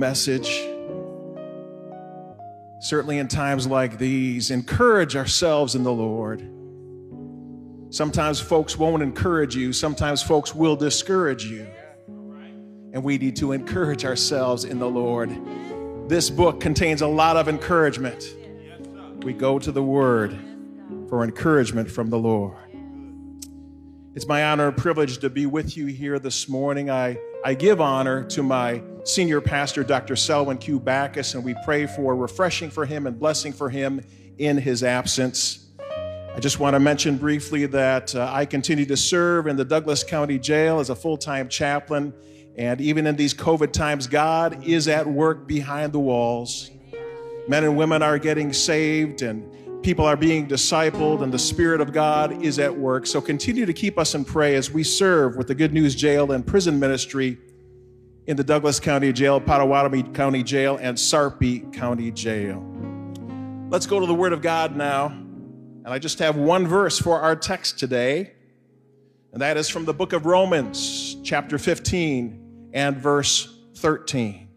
Message. 0.00 0.48
Certainly 2.80 3.18
in 3.18 3.28
times 3.28 3.66
like 3.66 3.98
these, 3.98 4.50
encourage 4.50 5.14
ourselves 5.14 5.74
in 5.74 5.82
the 5.82 5.92
Lord. 5.92 6.40
Sometimes 7.90 8.40
folks 8.40 8.78
won't 8.78 9.02
encourage 9.02 9.54
you, 9.54 9.74
sometimes 9.74 10.22
folks 10.22 10.54
will 10.54 10.76
discourage 10.76 11.44
you. 11.44 11.68
And 12.92 13.04
we 13.04 13.18
need 13.18 13.36
to 13.36 13.52
encourage 13.52 14.04
ourselves 14.04 14.64
in 14.64 14.78
the 14.78 14.88
Lord. 14.88 15.30
This 16.08 16.30
book 16.30 16.60
contains 16.60 17.02
a 17.02 17.06
lot 17.06 17.36
of 17.36 17.48
encouragement. 17.48 18.34
We 19.22 19.34
go 19.34 19.58
to 19.58 19.70
the 19.70 19.82
Word 19.82 20.36
for 21.08 21.22
encouragement 21.22 21.90
from 21.90 22.08
the 22.08 22.18
Lord. 22.18 22.56
It's 24.14 24.26
my 24.26 24.44
honor 24.44 24.68
and 24.68 24.76
privilege 24.76 25.18
to 25.18 25.30
be 25.30 25.46
with 25.46 25.76
you 25.76 25.86
here 25.86 26.18
this 26.18 26.48
morning. 26.48 26.90
I, 26.90 27.18
I 27.42 27.54
give 27.54 27.80
honor 27.80 28.22
to 28.24 28.42
my 28.42 28.82
senior 29.04 29.40
pastor, 29.40 29.82
Dr. 29.82 30.14
Selwyn 30.14 30.58
Q. 30.58 30.78
Bacchus, 30.78 31.34
and 31.34 31.42
we 31.42 31.54
pray 31.64 31.86
for 31.86 32.14
refreshing 32.14 32.68
for 32.68 32.84
him 32.84 33.06
and 33.06 33.18
blessing 33.18 33.54
for 33.54 33.70
him 33.70 34.02
in 34.36 34.58
his 34.58 34.84
absence. 34.84 35.66
I 35.78 36.38
just 36.38 36.60
want 36.60 36.74
to 36.74 36.80
mention 36.80 37.16
briefly 37.16 37.64
that 37.64 38.14
uh, 38.14 38.30
I 38.30 38.44
continue 38.44 38.84
to 38.84 38.96
serve 38.96 39.46
in 39.46 39.56
the 39.56 39.64
Douglas 39.64 40.04
County 40.04 40.38
Jail 40.38 40.80
as 40.80 40.90
a 40.90 40.94
full 40.94 41.16
time 41.16 41.48
chaplain. 41.48 42.12
And 42.58 42.78
even 42.78 43.06
in 43.06 43.16
these 43.16 43.32
COVID 43.32 43.72
times, 43.72 44.06
God 44.06 44.62
is 44.62 44.86
at 44.86 45.06
work 45.06 45.46
behind 45.46 45.94
the 45.94 45.98
walls. 45.98 46.70
Men 47.48 47.64
and 47.64 47.74
women 47.74 48.02
are 48.02 48.18
getting 48.18 48.52
saved, 48.52 49.22
and 49.22 49.50
people 49.82 50.04
are 50.04 50.16
being 50.16 50.46
discipled 50.46 51.22
and 51.22 51.32
the 51.32 51.38
Spirit 51.38 51.80
of 51.80 51.92
God 51.92 52.42
is 52.42 52.58
at 52.58 52.74
work. 52.74 53.06
So 53.06 53.20
continue 53.20 53.64
to 53.64 53.72
keep 53.72 53.98
us 53.98 54.14
in 54.14 54.24
prayer 54.24 54.56
as 54.56 54.70
we 54.70 54.84
serve 54.84 55.36
with 55.36 55.46
the 55.46 55.54
Good 55.54 55.72
News 55.72 55.94
Jail 55.94 56.32
and 56.32 56.46
Prison 56.46 56.78
Ministry 56.78 57.38
in 58.26 58.36
the 58.36 58.44
Douglas 58.44 58.78
County 58.78 59.12
Jail, 59.12 59.40
Pottawattamie 59.40 60.14
County 60.14 60.42
Jail, 60.42 60.76
and 60.80 60.98
Sarpy 60.98 61.60
County 61.72 62.10
Jail. 62.10 62.64
Let's 63.70 63.86
go 63.86 64.00
to 64.00 64.06
the 64.06 64.14
Word 64.14 64.32
of 64.32 64.42
God 64.42 64.76
now. 64.76 65.06
And 65.06 65.88
I 65.88 65.98
just 65.98 66.18
have 66.18 66.36
one 66.36 66.66
verse 66.66 66.98
for 66.98 67.20
our 67.20 67.34
text 67.34 67.78
today, 67.78 68.32
and 69.32 69.40
that 69.40 69.56
is 69.56 69.70
from 69.70 69.86
the 69.86 69.94
book 69.94 70.12
of 70.12 70.26
Romans, 70.26 71.16
chapter 71.24 71.56
15 71.56 72.70
and 72.74 72.98
verse 72.98 73.58
13. 73.76 74.48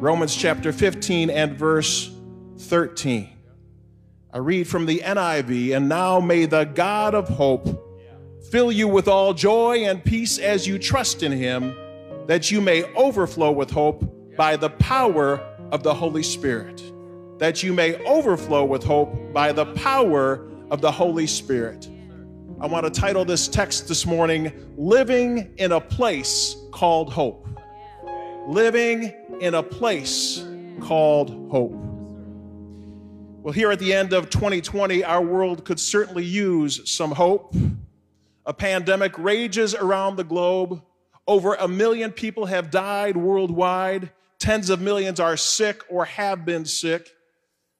Romans 0.00 0.34
chapter 0.34 0.72
15 0.72 1.30
and 1.30 1.56
verse 1.56 2.10
13. 2.58 3.30
I 4.34 4.38
read 4.38 4.66
from 4.66 4.86
the 4.86 5.00
NIV, 5.00 5.76
and 5.76 5.90
now 5.90 6.18
may 6.18 6.46
the 6.46 6.64
God 6.64 7.14
of 7.14 7.28
hope 7.28 7.68
fill 8.50 8.72
you 8.72 8.88
with 8.88 9.06
all 9.06 9.34
joy 9.34 9.84
and 9.84 10.02
peace 10.02 10.38
as 10.38 10.66
you 10.66 10.78
trust 10.78 11.22
in 11.22 11.32
him, 11.32 11.76
that 12.28 12.50
you 12.50 12.62
may 12.62 12.84
overflow 12.94 13.52
with 13.52 13.70
hope 13.70 14.02
by 14.34 14.56
the 14.56 14.70
power 14.70 15.38
of 15.70 15.82
the 15.82 15.92
Holy 15.92 16.22
Spirit. 16.22 16.82
That 17.40 17.62
you 17.62 17.74
may 17.74 18.02
overflow 18.06 18.64
with 18.64 18.82
hope 18.82 19.34
by 19.34 19.52
the 19.52 19.66
power 19.74 20.48
of 20.70 20.80
the 20.80 20.90
Holy 20.90 21.26
Spirit. 21.26 21.90
I 22.58 22.66
want 22.66 22.86
to 22.86 23.00
title 23.00 23.26
this 23.26 23.48
text 23.48 23.86
this 23.86 24.06
morning, 24.06 24.50
Living 24.78 25.52
in 25.58 25.72
a 25.72 25.80
Place 25.80 26.56
Called 26.70 27.12
Hope. 27.12 27.46
Living 28.48 29.12
in 29.42 29.52
a 29.54 29.62
place 29.62 30.42
called 30.80 31.50
hope. 31.50 31.91
Well, 33.42 33.52
here 33.52 33.72
at 33.72 33.80
the 33.80 33.92
end 33.92 34.12
of 34.12 34.30
2020, 34.30 35.02
our 35.02 35.20
world 35.20 35.64
could 35.64 35.80
certainly 35.80 36.24
use 36.24 36.88
some 36.88 37.10
hope. 37.10 37.56
A 38.46 38.54
pandemic 38.54 39.18
rages 39.18 39.74
around 39.74 40.14
the 40.14 40.22
globe. 40.22 40.80
Over 41.26 41.54
a 41.54 41.66
million 41.66 42.12
people 42.12 42.46
have 42.46 42.70
died 42.70 43.16
worldwide. 43.16 44.12
Tens 44.38 44.70
of 44.70 44.80
millions 44.80 45.18
are 45.18 45.36
sick 45.36 45.82
or 45.88 46.04
have 46.04 46.44
been 46.44 46.64
sick. 46.64 47.10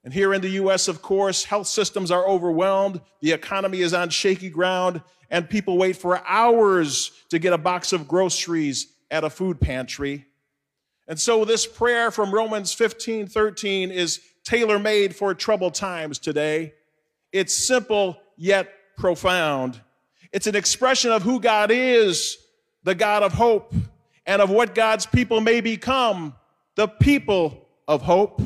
And 0.03 0.13
here 0.13 0.35
in 0.35 0.41
the 0.41 0.49
US, 0.49 0.89
of 0.89 1.01
course, 1.01 1.45
health 1.45 1.69
systems 1.69 2.11
are 2.11 2.27
overwhelmed. 2.27 3.01
The 3.21 3.31
economy 3.31 3.83
is 3.83 3.95
on 3.95 4.11
shaky 4.11 4.51
ground, 4.51 5.01
and 5.31 5.49
people 5.49 5.79
wait 5.79 5.95
for 5.95 6.27
hours 6.27 7.13
to 7.29 7.39
get 7.39 7.53
a 7.53 7.59
box 7.59 7.93
of 7.93 8.09
groceries 8.09 8.89
at 9.13 9.23
a 9.23 9.31
food 9.31 9.61
pantry. 9.61 10.27
And 11.07 11.21
so, 11.21 11.45
this 11.45 11.67
prayer 11.67 12.11
from 12.11 12.35
Romans 12.35 12.73
15 12.73 13.29
13 13.29 13.93
is 13.93 14.21
tailor 14.45 14.79
made 14.79 15.15
for 15.15 15.35
troubled 15.35 15.75
times 15.75 16.19
today. 16.19 16.75
It's 17.33 17.55
simple 17.55 18.19
yet 18.37 18.69
profound. 18.97 19.81
It's 20.33 20.47
an 20.47 20.57
expression 20.57 21.13
of 21.13 21.23
who 21.23 21.41
God 21.41 21.71
is, 21.71 22.39
the 22.85 22.95
God 22.95 23.23
of 23.23 23.33
hope, 23.33 23.75
and 24.27 24.41
of 24.41 24.51
what 24.51 24.75
God's 24.75 25.07
people 25.07 25.41
may 25.41 25.61
become, 25.61 26.35
the 26.75 26.89
people 26.89 27.69
of 27.87 28.03
hope. 28.03 28.41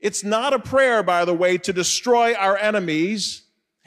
It's 0.00 0.22
not 0.22 0.52
a 0.52 0.58
prayer, 0.58 1.02
by 1.02 1.24
the 1.24 1.34
way, 1.34 1.58
to 1.58 1.72
destroy 1.72 2.34
our 2.34 2.56
enemies, 2.56 3.42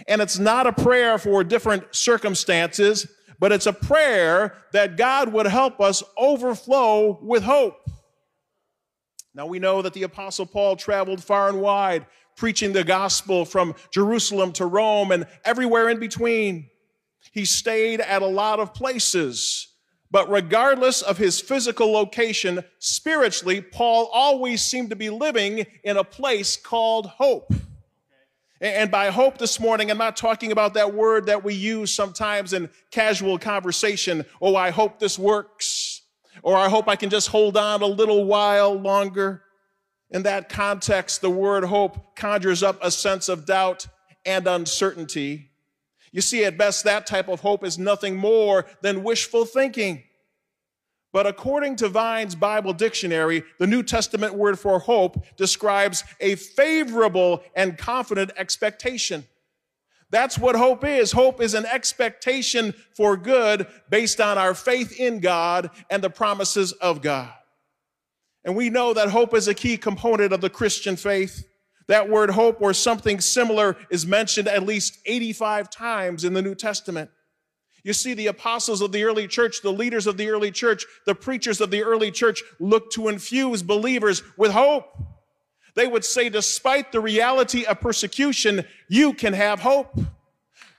and 0.08 0.22
it's 0.22 0.40
not 0.40 0.68
a 0.68 0.74
prayer 0.74 1.18
for 1.18 1.44
different 1.44 1.96
circumstances, 1.96 3.08
but 3.40 3.52
it's 3.52 3.66
a 3.66 3.74
prayer 3.74 4.56
that 4.72 4.98
God 4.98 5.32
would 5.32 5.48
help 5.48 5.80
us 5.80 6.04
overflow 6.18 7.20
with 7.22 7.44
hope. 7.44 7.90
Now 9.34 9.46
we 9.46 9.60
know 9.60 9.82
that 9.82 9.94
the 9.94 10.04
Apostle 10.04 10.46
Paul 10.46 10.76
traveled 10.76 11.24
far 11.24 11.48
and 11.48 11.62
wide, 11.62 12.06
preaching 12.36 12.74
the 12.74 12.84
gospel 12.84 13.46
from 13.46 13.76
Jerusalem 13.92 14.52
to 14.54 14.66
Rome 14.66 15.12
and 15.12 15.26
everywhere 15.46 15.90
in 15.90 16.00
between. 16.00 16.70
He 17.32 17.46
stayed 17.46 18.02
at 18.02 18.22
a 18.22 18.28
lot 18.28 18.60
of 18.60 18.74
places. 18.74 19.68
But 20.10 20.30
regardless 20.30 21.02
of 21.02 21.18
his 21.18 21.40
physical 21.40 21.94
location, 21.94 22.66
spiritually, 22.80 23.62
Paul 23.62 24.10
always 24.12 24.62
seemed 24.62 24.90
to 24.90 24.98
be 24.98 25.10
living 25.10 25.66
in 25.86 25.96
a 25.96 26.04
place 26.04 26.58
called 26.58 27.06
hope. 27.06 27.54
And 28.60 28.92
by 28.92 29.10
hope 29.10 29.38
this 29.38 29.60
morning, 29.60 29.90
I'm 29.90 29.98
not 29.98 30.18
talking 30.18 30.52
about 30.52 30.74
that 30.74 30.94
word 30.94 31.28
that 31.28 31.44
we 31.44 31.54
use 31.54 31.94
sometimes 31.94 32.52
in 32.52 32.70
casual 32.92 33.40
conversation. 33.40 34.26
Oh, 34.42 34.56
I 34.58 34.72
hope 34.72 35.00
this 35.00 35.18
works 35.18 35.81
or 36.44 36.56
I 36.56 36.70
hope 36.70 36.88
I 36.88 36.96
can 36.96 37.10
just 37.10 37.30
hold 37.30 37.58
on 37.58 37.82
a 37.82 37.88
little 37.88 38.26
while 38.26 38.74
longer. 38.74 39.44
In 40.10 40.24
that 40.24 40.50
context, 40.50 41.22
the 41.22 41.30
word 41.30 41.64
hope 41.64 42.16
conjures 42.16 42.64
up 42.64 42.78
a 42.82 42.92
sense 42.92 43.30
of 43.30 43.46
doubt 43.46 43.88
and 44.26 44.48
uncertainty. 44.48 45.52
You 46.12 46.22
see, 46.22 46.44
at 46.44 46.58
best, 46.58 46.84
that 46.84 47.08
type 47.08 47.30
of 47.30 47.40
hope 47.40 47.64
is 47.64 47.80
nothing 47.80 48.18
more 48.18 48.66
than 48.82 49.04
wishful 49.04 49.46
thinking. 49.46 50.04
But 51.14 51.28
according 51.28 51.78
to 51.78 51.90
Vine's 51.90 52.36
Bible 52.36 52.74
Dictionary, 52.74 53.44
the 53.60 53.68
New 53.68 53.84
Testament 53.84 54.34
word 54.34 54.60
for 54.60 54.80
hope 54.80 55.26
describes 55.36 56.04
a 56.20 56.36
favorable 56.36 57.44
and 57.56 57.78
confident 57.78 58.32
expectation. 58.38 59.26
That's 60.12 60.38
what 60.38 60.56
hope 60.56 60.84
is. 60.84 61.14
Hope 61.14 61.42
is 61.42 61.54
an 61.54 61.66
expectation 61.66 62.74
for 62.96 63.16
good 63.16 63.66
based 63.90 64.20
on 64.20 64.38
our 64.38 64.54
faith 64.54 65.00
in 65.00 65.20
God 65.20 65.72
and 65.90 66.04
the 66.04 66.10
promises 66.10 66.74
of 66.74 67.02
God. 67.02 67.32
And 68.44 68.56
we 68.56 68.70
know 68.70 68.94
that 68.94 69.10
hope 69.10 69.34
is 69.34 69.48
a 69.48 69.54
key 69.54 69.78
component 69.78 70.34
of 70.34 70.42
the 70.42 70.50
Christian 70.50 70.96
faith. 70.98 71.48
That 71.88 72.10
word 72.10 72.32
hope 72.32 72.62
or 72.62 72.74
something 72.74 73.22
similar 73.22 73.78
is 73.90 74.06
mentioned 74.06 74.48
at 74.48 74.64
least 74.64 75.00
85 75.06 75.70
times 75.70 76.26
in 76.26 76.34
the 76.34 76.42
New 76.42 76.56
Testament. 76.56 77.10
You 77.84 77.94
see, 77.94 78.14
the 78.14 78.28
apostles 78.28 78.82
of 78.82 78.92
the 78.92 79.04
early 79.04 79.28
church, 79.28 79.62
the 79.62 79.72
leaders 79.72 80.08
of 80.08 80.18
the 80.18 80.30
early 80.30 80.52
church, 80.52 80.86
the 81.06 81.16
preachers 81.16 81.62
of 81.62 81.72
the 81.72 81.84
early 81.84 82.12
church 82.12 82.44
look 82.60 82.92
to 82.92 83.08
infuse 83.08 83.64
believers 83.64 84.22
with 84.38 84.52
hope. 84.52 84.86
They 85.74 85.88
would 85.88 86.04
say, 86.04 86.30
despite 86.30 86.92
the 86.92 87.00
reality 87.00 87.66
of 87.66 87.80
persecution, 87.80 88.66
you 88.88 89.14
can 89.14 89.34
have 89.34 89.60
hope. 89.60 89.98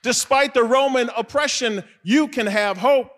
Despite 0.03 0.53
the 0.53 0.65
Roman 0.65 1.11
oppression, 1.17 1.85
you 2.03 2.29
can 2.29 2.47
have 2.47 2.77
hope. 2.77 3.11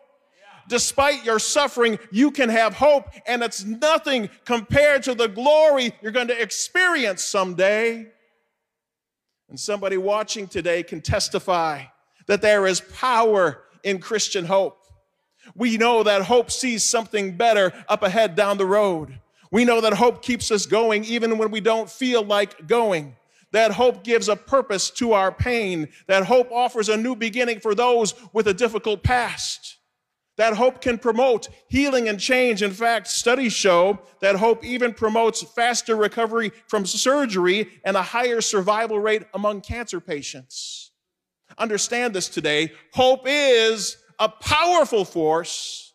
Despite 0.68 1.24
your 1.24 1.38
suffering, 1.38 1.98
you 2.10 2.30
can 2.30 2.48
have 2.48 2.74
hope, 2.74 3.10
and 3.26 3.42
it's 3.42 3.64
nothing 3.64 4.30
compared 4.44 5.02
to 5.02 5.14
the 5.14 5.28
glory 5.28 5.92
you're 6.00 6.12
going 6.12 6.28
to 6.28 6.40
experience 6.40 7.22
someday. 7.22 8.06
And 9.48 9.60
somebody 9.60 9.98
watching 9.98 10.46
today 10.46 10.82
can 10.82 11.02
testify 11.02 11.84
that 12.26 12.40
there 12.40 12.66
is 12.66 12.80
power 12.80 13.64
in 13.82 13.98
Christian 13.98 14.46
hope. 14.46 14.80
We 15.54 15.76
know 15.76 16.02
that 16.02 16.22
hope 16.22 16.50
sees 16.50 16.82
something 16.82 17.36
better 17.36 17.72
up 17.86 18.02
ahead 18.02 18.34
down 18.34 18.56
the 18.56 18.64
road. 18.66 19.20
We 19.54 19.64
know 19.64 19.80
that 19.82 19.92
hope 19.94 20.20
keeps 20.20 20.50
us 20.50 20.66
going 20.66 21.04
even 21.04 21.38
when 21.38 21.52
we 21.52 21.60
don't 21.60 21.88
feel 21.88 22.24
like 22.24 22.66
going. 22.66 23.14
That 23.52 23.70
hope 23.70 24.02
gives 24.02 24.28
a 24.28 24.34
purpose 24.34 24.90
to 24.90 25.12
our 25.12 25.30
pain. 25.30 25.90
That 26.08 26.24
hope 26.26 26.50
offers 26.50 26.88
a 26.88 26.96
new 26.96 27.14
beginning 27.14 27.60
for 27.60 27.72
those 27.72 28.14
with 28.32 28.48
a 28.48 28.52
difficult 28.52 29.04
past. 29.04 29.76
That 30.38 30.56
hope 30.56 30.80
can 30.80 30.98
promote 30.98 31.50
healing 31.68 32.08
and 32.08 32.18
change. 32.18 32.64
In 32.64 32.72
fact, 32.72 33.06
studies 33.06 33.52
show 33.52 34.00
that 34.20 34.34
hope 34.34 34.64
even 34.64 34.92
promotes 34.92 35.44
faster 35.44 35.94
recovery 35.94 36.50
from 36.66 36.84
surgery 36.84 37.68
and 37.84 37.96
a 37.96 38.02
higher 38.02 38.40
survival 38.40 38.98
rate 38.98 39.22
among 39.34 39.60
cancer 39.60 40.00
patients. 40.00 40.90
Understand 41.58 42.12
this 42.12 42.28
today. 42.28 42.72
Hope 42.92 43.22
is 43.24 43.98
a 44.18 44.28
powerful 44.28 45.04
force 45.04 45.92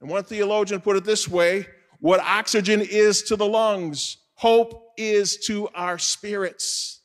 And 0.00 0.10
one 0.10 0.24
theologian 0.24 0.80
put 0.80 0.96
it 0.96 1.04
this 1.04 1.28
way 1.28 1.68
what 2.04 2.20
oxygen 2.20 2.82
is 2.82 3.22
to 3.22 3.34
the 3.34 3.46
lungs, 3.46 4.18
hope 4.34 4.92
is 4.98 5.38
to 5.38 5.66
our 5.74 5.96
spirits. 5.96 7.00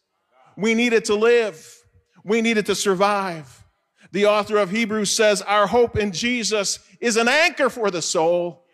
We 0.57 0.73
need 0.73 0.91
it 0.91 1.05
to 1.05 1.15
live, 1.15 1.65
we 2.25 2.41
need 2.41 2.57
it 2.57 2.65
to 2.65 2.75
survive. 2.75 3.63
The 4.11 4.25
author 4.25 4.57
of 4.57 4.71
Hebrews 4.71 5.09
says, 5.09 5.41
Our 5.43 5.67
hope 5.67 5.97
in 5.97 6.11
Jesus 6.11 6.79
is 6.99 7.15
an 7.15 7.29
anchor 7.29 7.69
for 7.69 7.89
the 7.89 8.01
soul. 8.01 8.65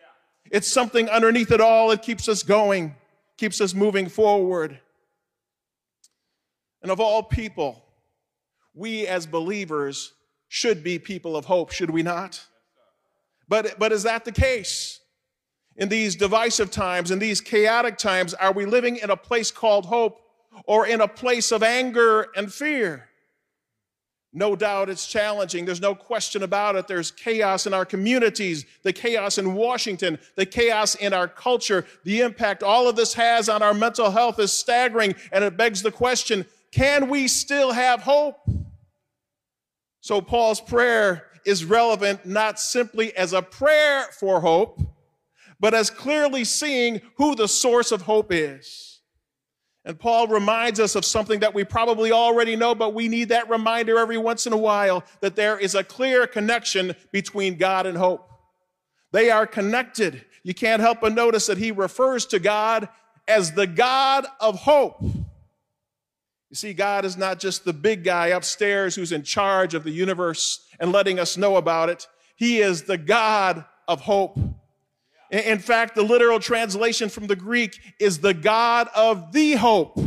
It's 0.49 0.67
something 0.67 1.07
underneath 1.09 1.51
it 1.51 1.61
all. 1.61 1.91
It 1.91 2.01
keeps 2.01 2.27
us 2.27 2.41
going, 2.41 2.95
keeps 3.37 3.61
us 3.61 3.75
moving 3.75 4.09
forward. 4.09 4.79
And 6.81 6.91
of 6.91 6.99
all 6.99 7.21
people, 7.21 7.85
we 8.73 9.05
as 9.05 9.27
believers 9.27 10.11
should 10.47 10.83
be 10.83 10.97
people 10.97 11.37
of 11.37 11.45
hope, 11.45 11.69
should 11.69 11.91
we 11.91 12.01
not? 12.01 12.43
But, 13.47 13.77
but 13.77 13.91
is 13.91 14.01
that 14.01 14.25
the 14.25 14.31
case? 14.31 15.01
In 15.77 15.89
these 15.89 16.15
divisive 16.15 16.71
times, 16.71 17.11
in 17.11 17.19
these 17.19 17.41
chaotic 17.41 17.97
times, 17.97 18.33
are 18.33 18.53
we 18.53 18.65
living 18.65 18.97
in 18.97 19.09
a 19.09 19.17
place 19.17 19.51
called 19.51 19.85
hope 19.85 20.21
or 20.65 20.87
in 20.87 21.01
a 21.01 21.07
place 21.07 21.51
of 21.51 21.63
anger 21.63 22.27
and 22.35 22.53
fear? 22.53 23.09
No 24.31 24.53
doubt 24.53 24.89
it's 24.89 25.07
challenging. 25.07 25.63
There's 25.63 25.81
no 25.81 25.95
question 25.95 26.43
about 26.43 26.75
it. 26.75 26.87
There's 26.87 27.09
chaos 27.09 27.67
in 27.67 27.73
our 27.73 27.85
communities, 27.85 28.65
the 28.83 28.91
chaos 28.91 29.37
in 29.37 29.53
Washington, 29.53 30.19
the 30.35 30.45
chaos 30.45 30.95
in 30.95 31.13
our 31.13 31.29
culture. 31.29 31.85
The 32.03 32.19
impact 32.19 32.61
all 32.61 32.89
of 32.89 32.97
this 32.97 33.13
has 33.13 33.47
on 33.47 33.63
our 33.63 33.73
mental 33.73 34.11
health 34.11 34.37
is 34.39 34.51
staggering, 34.51 35.15
and 35.31 35.43
it 35.43 35.55
begs 35.55 35.81
the 35.81 35.91
question 35.91 36.45
can 36.71 37.07
we 37.07 37.29
still 37.29 37.71
have 37.71 38.01
hope? 38.01 38.37
So, 40.01 40.19
Paul's 40.19 40.59
prayer 40.59 41.27
is 41.45 41.63
relevant 41.63 42.25
not 42.25 42.59
simply 42.59 43.15
as 43.15 43.31
a 43.31 43.41
prayer 43.41 44.03
for 44.19 44.41
hope, 44.41 44.81
but 45.65 45.73
as 45.73 45.89
clearly 45.89 46.43
seeing 46.43 47.01
who 47.15 47.33
the 47.33 47.47
source 47.47 47.91
of 47.91 48.03
hope 48.03 48.31
is. 48.31 49.01
And 49.83 49.99
Paul 49.99 50.27
reminds 50.27 50.79
us 50.79 50.93
of 50.93 51.03
something 51.03 51.39
that 51.39 51.55
we 51.55 51.63
probably 51.63 52.11
already 52.11 52.55
know, 52.55 52.75
but 52.75 52.93
we 52.93 53.07
need 53.07 53.29
that 53.29 53.49
reminder 53.49 53.97
every 53.97 54.19
once 54.19 54.45
in 54.45 54.53
a 54.53 54.57
while 54.57 55.03
that 55.21 55.35
there 55.35 55.57
is 55.57 55.73
a 55.73 55.83
clear 55.83 56.27
connection 56.27 56.93
between 57.11 57.57
God 57.57 57.87
and 57.87 57.97
hope. 57.97 58.29
They 59.11 59.31
are 59.31 59.47
connected. 59.47 60.23
You 60.43 60.53
can't 60.53 60.83
help 60.83 61.01
but 61.01 61.15
notice 61.15 61.47
that 61.47 61.57
he 61.57 61.71
refers 61.71 62.27
to 62.27 62.37
God 62.37 62.87
as 63.27 63.53
the 63.53 63.65
God 63.65 64.27
of 64.39 64.59
hope. 64.59 65.01
You 65.01 65.23
see, 66.51 66.75
God 66.75 67.05
is 67.05 67.17
not 67.17 67.39
just 67.39 67.65
the 67.65 67.73
big 67.73 68.03
guy 68.03 68.27
upstairs 68.27 68.93
who's 68.93 69.11
in 69.11 69.23
charge 69.23 69.73
of 69.73 69.83
the 69.83 69.89
universe 69.89 70.63
and 70.79 70.91
letting 70.91 71.17
us 71.17 71.37
know 71.37 71.55
about 71.55 71.89
it. 71.89 72.05
He 72.35 72.59
is 72.59 72.83
the 72.83 72.99
God 72.99 73.65
of 73.87 74.01
hope. 74.01 74.37
In 75.31 75.59
fact, 75.59 75.95
the 75.95 76.03
literal 76.03 76.39
translation 76.39 77.09
from 77.09 77.27
the 77.27 77.35
Greek 77.35 77.79
is 77.99 78.19
the 78.19 78.33
God 78.33 78.89
of 78.95 79.31
the 79.31 79.53
hope. 79.53 79.99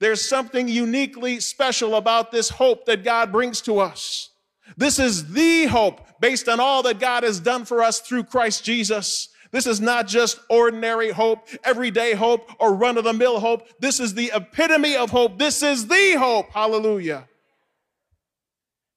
There's 0.00 0.26
something 0.26 0.68
uniquely 0.68 1.40
special 1.40 1.94
about 1.94 2.32
this 2.32 2.50
hope 2.50 2.84
that 2.86 3.04
God 3.04 3.30
brings 3.30 3.60
to 3.62 3.78
us. 3.78 4.30
This 4.76 4.98
is 4.98 5.32
the 5.32 5.66
hope 5.66 6.00
based 6.20 6.48
on 6.48 6.58
all 6.58 6.82
that 6.82 6.98
God 6.98 7.22
has 7.22 7.38
done 7.38 7.64
for 7.64 7.82
us 7.82 8.00
through 8.00 8.24
Christ 8.24 8.64
Jesus. 8.64 9.28
This 9.52 9.66
is 9.66 9.80
not 9.80 10.08
just 10.08 10.40
ordinary 10.50 11.12
hope, 11.12 11.48
everyday 11.62 12.14
hope, 12.14 12.50
or 12.58 12.74
run 12.74 12.98
of 12.98 13.04
the 13.04 13.12
mill 13.12 13.38
hope. 13.38 13.68
This 13.78 14.00
is 14.00 14.14
the 14.14 14.32
epitome 14.34 14.96
of 14.96 15.10
hope. 15.10 15.38
This 15.38 15.62
is 15.62 15.86
the 15.86 16.16
hope. 16.18 16.50
Hallelujah. 16.50 17.28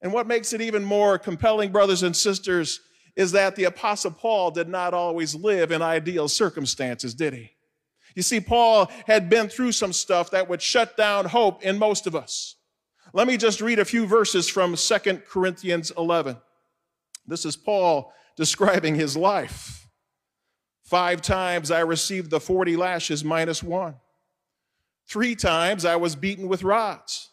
And 0.02 0.12
what 0.12 0.26
makes 0.26 0.52
it 0.52 0.60
even 0.60 0.82
more 0.82 1.18
compelling, 1.18 1.70
brothers 1.70 2.02
and 2.02 2.16
sisters, 2.16 2.80
is 3.18 3.32
that 3.32 3.56
the 3.56 3.64
Apostle 3.64 4.12
Paul 4.12 4.52
did 4.52 4.68
not 4.68 4.94
always 4.94 5.34
live 5.34 5.72
in 5.72 5.82
ideal 5.82 6.28
circumstances, 6.28 7.14
did 7.14 7.34
he? 7.34 7.50
You 8.14 8.22
see, 8.22 8.38
Paul 8.40 8.88
had 9.08 9.28
been 9.28 9.48
through 9.48 9.72
some 9.72 9.92
stuff 9.92 10.30
that 10.30 10.48
would 10.48 10.62
shut 10.62 10.96
down 10.96 11.24
hope 11.24 11.64
in 11.64 11.78
most 11.78 12.06
of 12.06 12.14
us. 12.14 12.54
Let 13.12 13.26
me 13.26 13.36
just 13.36 13.60
read 13.60 13.80
a 13.80 13.84
few 13.84 14.06
verses 14.06 14.48
from 14.48 14.76
2 14.76 14.98
Corinthians 15.28 15.90
11. 15.98 16.36
This 17.26 17.44
is 17.44 17.56
Paul 17.56 18.12
describing 18.36 18.94
his 18.94 19.16
life. 19.16 19.88
Five 20.84 21.20
times 21.20 21.72
I 21.72 21.80
received 21.80 22.30
the 22.30 22.38
40 22.38 22.76
lashes 22.76 23.24
minus 23.24 23.64
one. 23.64 23.96
Three 25.08 25.34
times 25.34 25.84
I 25.84 25.96
was 25.96 26.14
beaten 26.14 26.46
with 26.46 26.62
rods. 26.62 27.30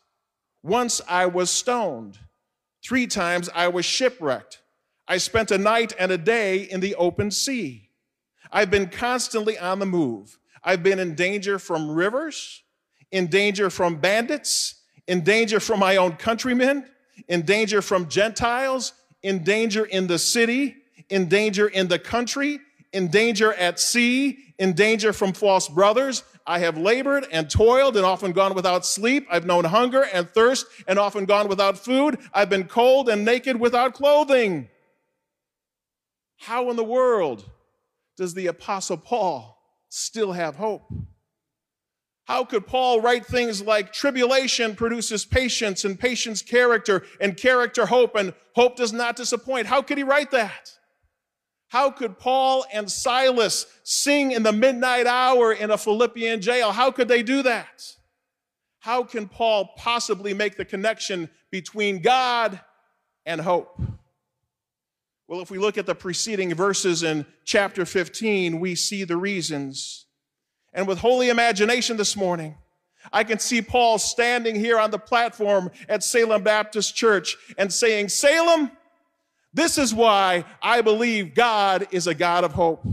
Once 0.64 1.00
I 1.08 1.28
was 1.28 1.52
stoned. 1.52 2.18
Three 2.84 3.06
times 3.06 3.50
I 3.54 3.68
was 3.68 3.86
shipwrecked. 3.86 4.62
I 5.08 5.18
spent 5.18 5.52
a 5.52 5.58
night 5.58 5.94
and 6.00 6.12
a 6.12 6.18
day 6.18 6.64
in 6.64 6.80
the 6.80 6.96
open 6.96 7.32
sea. 7.32 7.90
I've 8.52 8.72
been 8.72 8.88
constantly 8.88 9.58
on 9.58 9.80
the 9.80 9.86
move. 9.86 10.38
I've 10.64 10.82
been 10.82 11.00
in 11.00 11.14
danger 11.16 11.60
from 11.60 11.92
rivers, 11.92 12.64
in 13.12 13.28
danger 13.28 13.70
from 13.70 13.98
bandits, 13.98 14.82
in 15.08 15.22
danger 15.22 15.60
from 15.60 15.80
my 15.80 15.98
own 15.98 16.14
countrymen, 16.14 16.86
in 17.28 17.44
danger 17.44 17.82
from 17.82 18.10
Gentiles, 18.10 18.94
in 19.22 19.44
danger 19.44 19.86
in 19.86 20.08
the 20.08 20.18
city, 20.18 20.76
in 21.10 21.28
danger 21.28 21.68
in 21.68 21.88
the 21.88 22.00
country, 22.00 22.60
in 22.94 23.10
danger 23.10 23.54
at 23.54 23.80
sea, 23.80 24.40
in 24.58 24.74
danger 24.74 25.14
from 25.14 25.34
false 25.34 25.68
brothers. 25.68 26.24
I 26.48 26.60
have 26.60 26.78
labored 26.78 27.28
and 27.32 27.50
toiled 27.50 27.98
and 27.98 28.06
often 28.06 28.32
gone 28.32 28.54
without 28.56 28.86
sleep. 28.86 29.28
I've 29.30 29.46
known 29.46 29.66
hunger 29.66 30.04
and 30.14 30.30
thirst 30.30 30.68
and 30.88 30.98
often 30.98 31.26
gone 31.26 31.48
without 31.48 31.78
food. 31.78 32.18
I've 32.34 32.50
been 32.50 32.68
cold 32.68 33.10
and 33.10 33.26
naked 33.26 33.60
without 33.60 33.94
clothing. 33.94 34.70
How 36.38 36.70
in 36.70 36.76
the 36.76 36.84
world 36.84 37.50
does 38.18 38.34
the 38.34 38.48
Apostle 38.48 38.98
Paul 38.98 39.58
still 39.90 40.32
have 40.34 40.56
hope? 40.56 40.92
How 42.26 42.44
could 42.44 42.66
Paul 42.66 43.02
write 43.02 43.26
things 43.26 43.62
like 43.62 43.94
tribulation 43.94 44.76
produces 44.76 45.26
patience 45.26 45.86
and 45.86 46.00
patience 46.00 46.42
character 46.42 47.04
and 47.22 47.38
character 47.38 47.86
hope 47.86 48.16
and 48.16 48.34
hope 48.56 48.76
does 48.76 48.92
not 48.92 49.16
disappoint? 49.16 49.68
How 49.68 49.82
could 49.82 49.98
he 49.98 50.04
write 50.04 50.32
that? 50.32 50.72
How 51.68 51.92
could 51.92 52.18
Paul 52.18 52.66
and 52.74 52.92
Silas 52.92 53.68
sing 53.84 54.32
in 54.32 54.44
the 54.44 54.52
midnight 54.52 55.06
hour 55.08 55.54
in 55.54 55.72
a 55.72 55.78
Philippian 55.78 56.42
jail? 56.42 56.72
How 56.72 56.90
could 56.90 57.08
they 57.08 57.22
do 57.22 57.44
that? 57.44 57.96
How 58.80 59.04
can 59.04 59.28
Paul 59.28 59.70
possibly 59.78 60.34
make 60.34 60.58
the 60.58 60.66
connection 60.66 61.30
between 61.52 62.02
God 62.02 62.60
and 63.26 63.42
hope? 63.42 63.80
Well, 65.28 65.42
if 65.42 65.50
we 65.50 65.58
look 65.58 65.78
at 65.78 65.88
the 65.88 65.96
preceding 65.96 66.54
verses 66.54 67.02
in 67.02 67.26
chapter 67.46 67.84
15, 67.84 68.60
we 68.60 68.76
see 68.76 69.04
the 69.04 69.18
reasons. 69.18 70.06
And 70.72 70.88
with 70.88 71.00
holy 71.00 71.30
imagination 71.30 71.98
this 71.98 72.16
morning, 72.16 72.56
I 73.12 73.24
can 73.24 73.40
see 73.40 73.62
Paul 73.62 73.98
standing 73.98 74.56
here 74.56 74.80
on 74.80 74.92
the 74.92 75.00
platform 75.00 75.72
at 75.90 76.04
Salem 76.04 76.44
Baptist 76.44 76.96
Church 76.96 77.38
and 77.58 77.74
saying, 77.74 78.10
Salem, 78.10 78.72
this 79.54 79.78
is 79.78 79.96
why 79.96 80.46
I 80.62 80.82
believe 80.82 81.34
God 81.34 81.88
is 81.92 82.06
a 82.06 82.14
God 82.14 82.44
of 82.44 82.54
hope. 82.54 82.86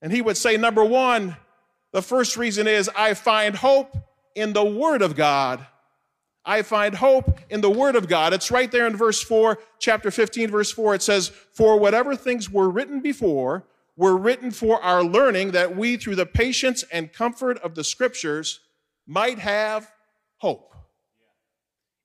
And 0.00 0.12
he 0.12 0.22
would 0.22 0.36
say, 0.36 0.56
number 0.56 0.84
one, 0.84 1.36
the 1.92 2.02
first 2.02 2.36
reason 2.36 2.66
is 2.66 2.90
I 2.96 3.14
find 3.14 3.54
hope 3.54 3.96
in 4.34 4.54
the 4.54 4.64
Word 4.64 5.02
of 5.02 5.14
God. 5.14 5.64
I 6.44 6.62
find 6.62 6.94
hope 6.96 7.38
in 7.50 7.60
the 7.60 7.70
Word 7.70 7.94
of 7.94 8.08
God. 8.08 8.32
It's 8.32 8.50
right 8.50 8.70
there 8.70 8.86
in 8.86 8.96
verse 8.96 9.22
4, 9.22 9.58
chapter 9.78 10.10
15, 10.10 10.50
verse 10.50 10.72
4. 10.72 10.96
It 10.96 11.02
says, 11.02 11.28
For 11.28 11.78
whatever 11.78 12.16
things 12.16 12.50
were 12.50 12.68
written 12.68 13.00
before 13.00 13.64
were 13.96 14.16
written 14.16 14.50
for 14.50 14.82
our 14.82 15.04
learning, 15.04 15.52
that 15.52 15.76
we, 15.76 15.96
through 15.96 16.16
the 16.16 16.26
patience 16.26 16.82
and 16.90 17.12
comfort 17.12 17.58
of 17.58 17.74
the 17.74 17.84
Scriptures, 17.84 18.60
might 19.06 19.38
have 19.38 19.92
hope. 20.38 20.74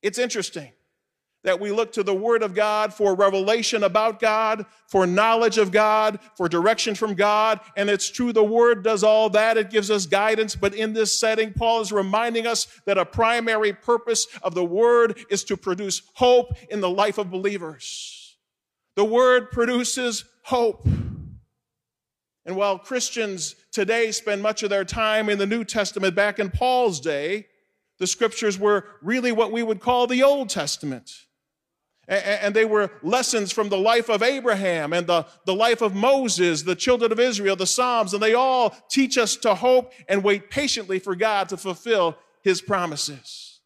It's 0.01 0.19
interesting 0.19 0.71
that 1.47 1.61
we 1.61 1.71
look 1.71 1.93
to 1.93 2.03
the 2.03 2.13
Word 2.13 2.43
of 2.43 2.53
God 2.53 2.93
for 2.93 3.15
revelation 3.15 3.83
about 3.83 4.19
God, 4.19 4.65
for 4.85 5.07
knowledge 5.07 5.57
of 5.57 5.71
God, 5.71 6.19
for 6.35 6.49
direction 6.49 6.93
from 6.93 7.13
God. 7.13 7.61
And 7.77 7.89
it's 7.89 8.11
true, 8.11 8.33
the 8.33 8.43
Word 8.43 8.83
does 8.83 9.01
all 9.01 9.29
that. 9.29 9.55
It 9.55 9.69
gives 9.69 9.89
us 9.89 10.05
guidance. 10.05 10.57
But 10.57 10.75
in 10.75 10.91
this 10.91 11.17
setting, 11.17 11.53
Paul 11.53 11.79
is 11.79 11.93
reminding 11.93 12.47
us 12.47 12.67
that 12.83 12.97
a 12.97 13.05
primary 13.05 13.71
purpose 13.71 14.27
of 14.43 14.55
the 14.55 14.65
Word 14.65 15.19
is 15.29 15.45
to 15.45 15.55
produce 15.55 16.01
hope 16.15 16.51
in 16.69 16.81
the 16.81 16.89
life 16.89 17.17
of 17.17 17.31
believers. 17.31 18.35
The 18.97 19.05
Word 19.05 19.49
produces 19.49 20.25
hope. 20.43 20.85
And 22.45 22.57
while 22.57 22.77
Christians 22.77 23.55
today 23.71 24.11
spend 24.11 24.41
much 24.41 24.63
of 24.63 24.69
their 24.69 24.83
time 24.83 25.29
in 25.29 25.37
the 25.37 25.47
New 25.47 25.63
Testament, 25.63 26.13
back 26.13 26.39
in 26.39 26.49
Paul's 26.49 26.99
day, 26.99 27.47
the 27.99 28.07
scriptures 28.07 28.59
were 28.59 28.83
really 29.01 29.31
what 29.31 29.53
we 29.53 29.63
would 29.63 29.79
call 29.79 30.07
the 30.07 30.23
Old 30.23 30.49
Testament 30.49 31.23
and 32.07 32.55
they 32.55 32.65
were 32.65 32.89
lessons 33.03 33.51
from 33.51 33.69
the 33.69 33.77
life 33.77 34.09
of 34.09 34.23
Abraham 34.23 34.93
and 34.93 35.05
the, 35.05 35.25
the 35.45 35.53
life 35.53 35.81
of 35.81 35.93
Moses, 35.93 36.61
the 36.61 36.75
children 36.75 37.11
of 37.11 37.19
Israel, 37.19 37.55
the 37.55 37.67
Psalms, 37.67 38.13
and 38.13 38.23
they 38.23 38.33
all 38.33 38.75
teach 38.89 39.17
us 39.17 39.35
to 39.37 39.53
hope 39.55 39.91
and 40.07 40.23
wait 40.23 40.49
patiently 40.49 40.99
for 40.99 41.15
God 41.15 41.49
to 41.49 41.57
fulfill 41.57 42.17
his 42.43 42.61
promises. 42.61 43.59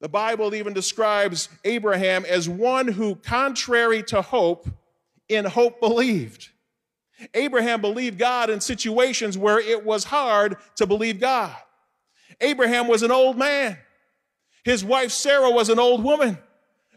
The 0.00 0.08
Bible 0.08 0.54
even 0.54 0.72
describes 0.72 1.48
Abraham 1.64 2.24
as 2.24 2.48
one 2.48 2.88
who, 2.88 3.14
contrary 3.14 4.02
to 4.04 4.22
hope, 4.22 4.68
in 5.28 5.44
hope 5.44 5.80
believed. 5.80 6.50
Abraham 7.32 7.80
believed 7.80 8.18
God 8.18 8.50
in 8.50 8.60
situations 8.60 9.38
where 9.38 9.58
it 9.58 9.84
was 9.84 10.04
hard 10.04 10.56
to 10.76 10.86
believe 10.86 11.20
God. 11.20 11.56
Abraham 12.40 12.88
was 12.88 13.02
an 13.02 13.10
old 13.10 13.38
man. 13.38 13.78
His 14.64 14.84
wife 14.84 15.12
Sarah 15.12 15.50
was 15.50 15.68
an 15.68 15.78
old 15.78 16.02
woman, 16.02 16.38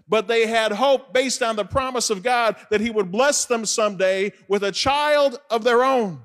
but 0.09 0.27
they 0.27 0.47
had 0.47 0.71
hope 0.71 1.13
based 1.13 1.41
on 1.41 1.55
the 1.55 1.63
promise 1.63 2.09
of 2.09 2.23
God 2.23 2.55
that 2.71 2.81
he 2.81 2.89
would 2.89 3.11
bless 3.11 3.45
them 3.45 3.65
someday 3.65 4.33
with 4.47 4.63
a 4.63 4.71
child 4.71 5.39
of 5.49 5.63
their 5.63 5.83
own. 5.83 6.19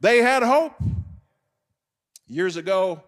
They 0.00 0.22
had 0.22 0.42
hope. 0.42 0.72
Years 2.26 2.56
ago, 2.56 3.02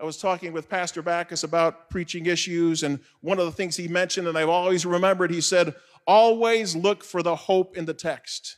I 0.00 0.04
was 0.04 0.18
talking 0.18 0.52
with 0.52 0.68
Pastor 0.68 1.00
Bacchus 1.00 1.42
about 1.42 1.88
preaching 1.88 2.26
issues, 2.26 2.82
and 2.82 2.98
one 3.20 3.38
of 3.38 3.46
the 3.46 3.52
things 3.52 3.76
he 3.76 3.88
mentioned, 3.88 4.28
and 4.28 4.36
I've 4.36 4.48
always 4.48 4.84
remembered, 4.84 5.30
he 5.30 5.40
said, 5.40 5.74
always 6.06 6.76
look 6.76 7.02
for 7.02 7.22
the 7.22 7.34
hope 7.34 7.78
in 7.78 7.86
the 7.86 7.94
text. 7.94 8.56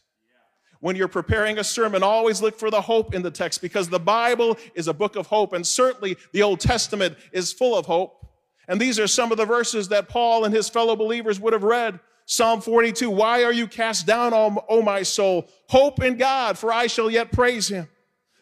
When 0.81 0.97
you're 0.97 1.09
preparing 1.09 1.59
a 1.59 1.65
sermon, 1.65 2.03
always 2.03 2.41
look 2.41 2.59
for 2.59 2.71
the 2.71 2.81
hope 2.81 3.15
in 3.15 3.23
the 3.23 3.31
text 3.31 3.61
because 3.61 3.89
the 3.89 3.99
Bible 3.99 4.57
is 4.75 4.89
a 4.89 4.95
book 4.95 5.17
of 5.17 5.27
hope, 5.27 5.53
and 5.53 5.67
certainly 5.67 6.17
the 6.33 6.43
Old 6.43 6.61
Testament 6.61 7.17
is 7.33 7.53
full 7.53 7.77
of 7.77 7.87
hope. 7.87 8.28
And 8.69 8.79
these 8.79 8.99
are 8.99 9.07
some 9.07 9.33
of 9.33 9.39
the 9.39 9.47
verses 9.47 9.89
that 9.89 10.09
Paul 10.09 10.45
and 10.45 10.55
his 10.55 10.69
fellow 10.69 10.95
believers 10.95 11.41
would 11.41 11.55
have 11.55 11.65
read. 11.65 11.99
Psalm 12.27 12.61
42, 12.61 13.09
why 13.09 13.43
are 13.43 13.53
you 13.53 13.67
cast 13.67 14.07
down, 14.07 14.33
O, 14.35 14.83
my 14.83 15.03
soul? 15.03 15.49
Hope 15.69 16.03
in 16.03 16.19
God, 16.19 16.59
for 16.59 16.71
I 16.71 16.87
shall 16.87 17.11
yet 17.11 17.33
praise 17.33 17.69
him. 17.69 17.89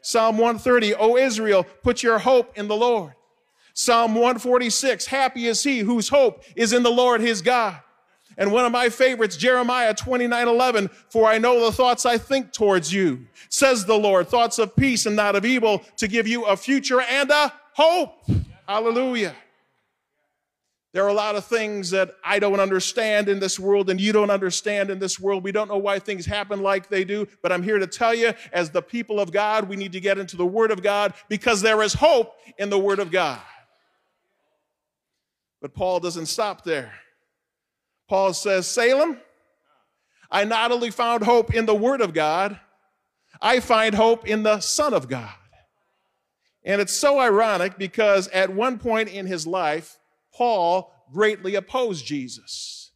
Psalm 0.03 0.39
130, 0.39 0.95
O 0.95 1.17
Israel, 1.17 1.65
put 1.85 2.03
your 2.03 2.19
hope 2.19 2.59
in 2.59 2.67
the 2.67 2.77
Lord. 2.77 3.13
Psalm 3.75 4.15
146, 4.15 5.07
happy 5.07 5.47
is 5.47 5.63
he 5.63 5.81
whose 5.81 6.09
hope 6.09 6.43
is 6.57 6.73
in 6.73 6.83
the 6.83 6.91
Lord 6.91 7.21
his 7.21 7.43
God. 7.43 7.81
And 8.39 8.53
one 8.53 8.65
of 8.65 8.73
my 8.73 8.89
favorites, 8.89 9.37
Jeremiah 9.37 9.95
29 9.95 10.49
11, 10.49 10.89
for 11.09 11.29
I 11.29 11.39
know 11.39 11.65
the 11.65 11.73
thoughts 11.73 12.05
I 12.05 12.19
think 12.19 12.53
towards 12.53 12.93
you, 12.93 13.27
says 13.49 13.85
the 13.85 13.99
Lord, 13.99 14.29
thoughts 14.29 14.59
of 14.59 14.75
peace 14.75 15.07
and 15.07 15.15
not 15.15 15.37
of 15.37 15.45
evil, 15.45 15.83
to 15.97 16.09
give 16.09 16.27
you 16.27 16.45
a 16.45 16.57
future 16.57 17.01
and 17.01 17.31
a 17.31 17.53
hope. 17.73 18.15
Hallelujah. 18.67 19.35
There 20.97 21.05
are 21.05 21.09
a 21.09 21.13
lot 21.13 21.37
of 21.37 21.45
things 21.45 21.91
that 21.91 22.15
I 22.25 22.39
don't 22.39 22.59
understand 22.59 23.29
in 23.29 23.39
this 23.39 23.61
world 23.61 23.91
and 23.91 24.01
you 24.01 24.15
don't 24.15 24.31
understand 24.31 24.89
in 24.89 24.99
this 24.99 25.21
world. 25.21 25.45
We 25.45 25.53
don't 25.53 25.69
know 25.69 25.77
why 25.77 25.99
things 25.99 26.25
happen 26.25 26.63
like 26.63 26.89
they 26.89 27.05
do, 27.05 27.29
but 27.43 27.53
I'm 27.53 27.63
here 27.63 27.79
to 27.79 27.87
tell 27.87 28.15
you, 28.15 28.33
as 28.51 28.71
the 28.71 28.81
people 28.81 29.21
of 29.21 29.31
God, 29.31 29.69
we 29.69 29.77
need 29.77 29.93
to 29.93 30.01
get 30.01 30.17
into 30.17 30.39
the 30.39 30.47
Word 30.47 30.71
of 30.71 30.83
God 30.83 31.13
because 31.29 31.61
there 31.61 31.83
is 31.83 31.93
hope 31.93 32.35
in 32.57 32.71
the 32.71 32.79
Word 32.79 32.99
of 32.99 33.11
God. 33.11 33.43
But 35.61 35.75
Paul 35.75 36.01
doesn't 36.01 36.25
stop 36.25 36.65
there. 36.65 36.95
Paul 38.09 38.33
says, 38.33 38.67
Salem, 38.67 39.21
I 40.31 40.45
not 40.45 40.73
only 40.73 40.91
found 40.91 41.25
hope 41.25 41.53
in 41.53 41.67
the 41.67 41.75
Word 41.75 42.01
of 42.01 42.15
God, 42.15 42.59
I 43.43 43.61
find 43.61 43.95
hope 43.95 44.27
in 44.27 44.45
the 44.45 44.61
Son 44.61 44.95
of 44.95 45.11
God. 45.11 45.35
And 46.65 46.81
it's 46.81 46.95
so 46.95 47.19
ironic 47.19 47.77
because 47.77 48.29
at 48.29 48.49
one 48.49 48.79
point 48.79 49.11
in 49.11 49.27
his 49.27 49.47
life, 49.47 49.99
Paul 50.37 50.93
greatly 51.13 51.55
opposed 51.55 52.05
Jesus. 52.05 52.91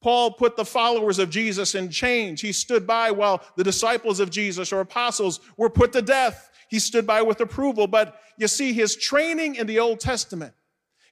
Paul 0.00 0.32
put 0.32 0.56
the 0.56 0.64
followers 0.64 1.18
of 1.18 1.28
Jesus 1.28 1.74
in 1.74 1.90
chains. 1.90 2.40
He 2.40 2.52
stood 2.52 2.86
by 2.86 3.10
while 3.10 3.42
the 3.56 3.64
disciples 3.64 4.20
of 4.20 4.30
Jesus 4.30 4.72
or 4.72 4.80
apostles 4.80 5.40
were 5.56 5.70
put 5.70 5.92
to 5.92 6.02
death. 6.02 6.50
He 6.68 6.78
stood 6.78 7.06
by 7.06 7.22
with 7.22 7.40
approval. 7.40 7.86
But 7.86 8.20
you 8.36 8.46
see, 8.46 8.72
his 8.72 8.94
training 8.94 9.56
in 9.56 9.66
the 9.66 9.80
Old 9.80 10.00
Testament 10.00 10.54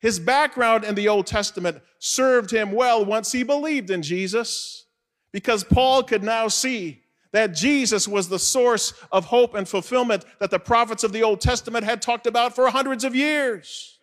his 0.00 0.20
background 0.20 0.84
in 0.84 0.94
the 0.94 1.08
Old 1.08 1.26
Testament 1.26 1.82
served 1.98 2.50
him 2.50 2.72
well 2.72 3.04
once 3.04 3.32
he 3.32 3.42
believed 3.42 3.90
in 3.90 4.02
Jesus 4.02 4.84
because 5.32 5.64
Paul 5.64 6.02
could 6.02 6.22
now 6.22 6.48
see 6.48 7.02
that 7.32 7.54
Jesus 7.54 8.06
was 8.06 8.28
the 8.28 8.38
source 8.38 8.94
of 9.10 9.24
hope 9.24 9.54
and 9.54 9.68
fulfillment 9.68 10.24
that 10.38 10.50
the 10.50 10.58
prophets 10.58 11.02
of 11.02 11.12
the 11.12 11.22
Old 11.22 11.40
Testament 11.40 11.84
had 11.84 12.00
talked 12.00 12.26
about 12.26 12.54
for 12.54 12.68
hundreds 12.70 13.04
of 13.04 13.14
years. 13.14 13.95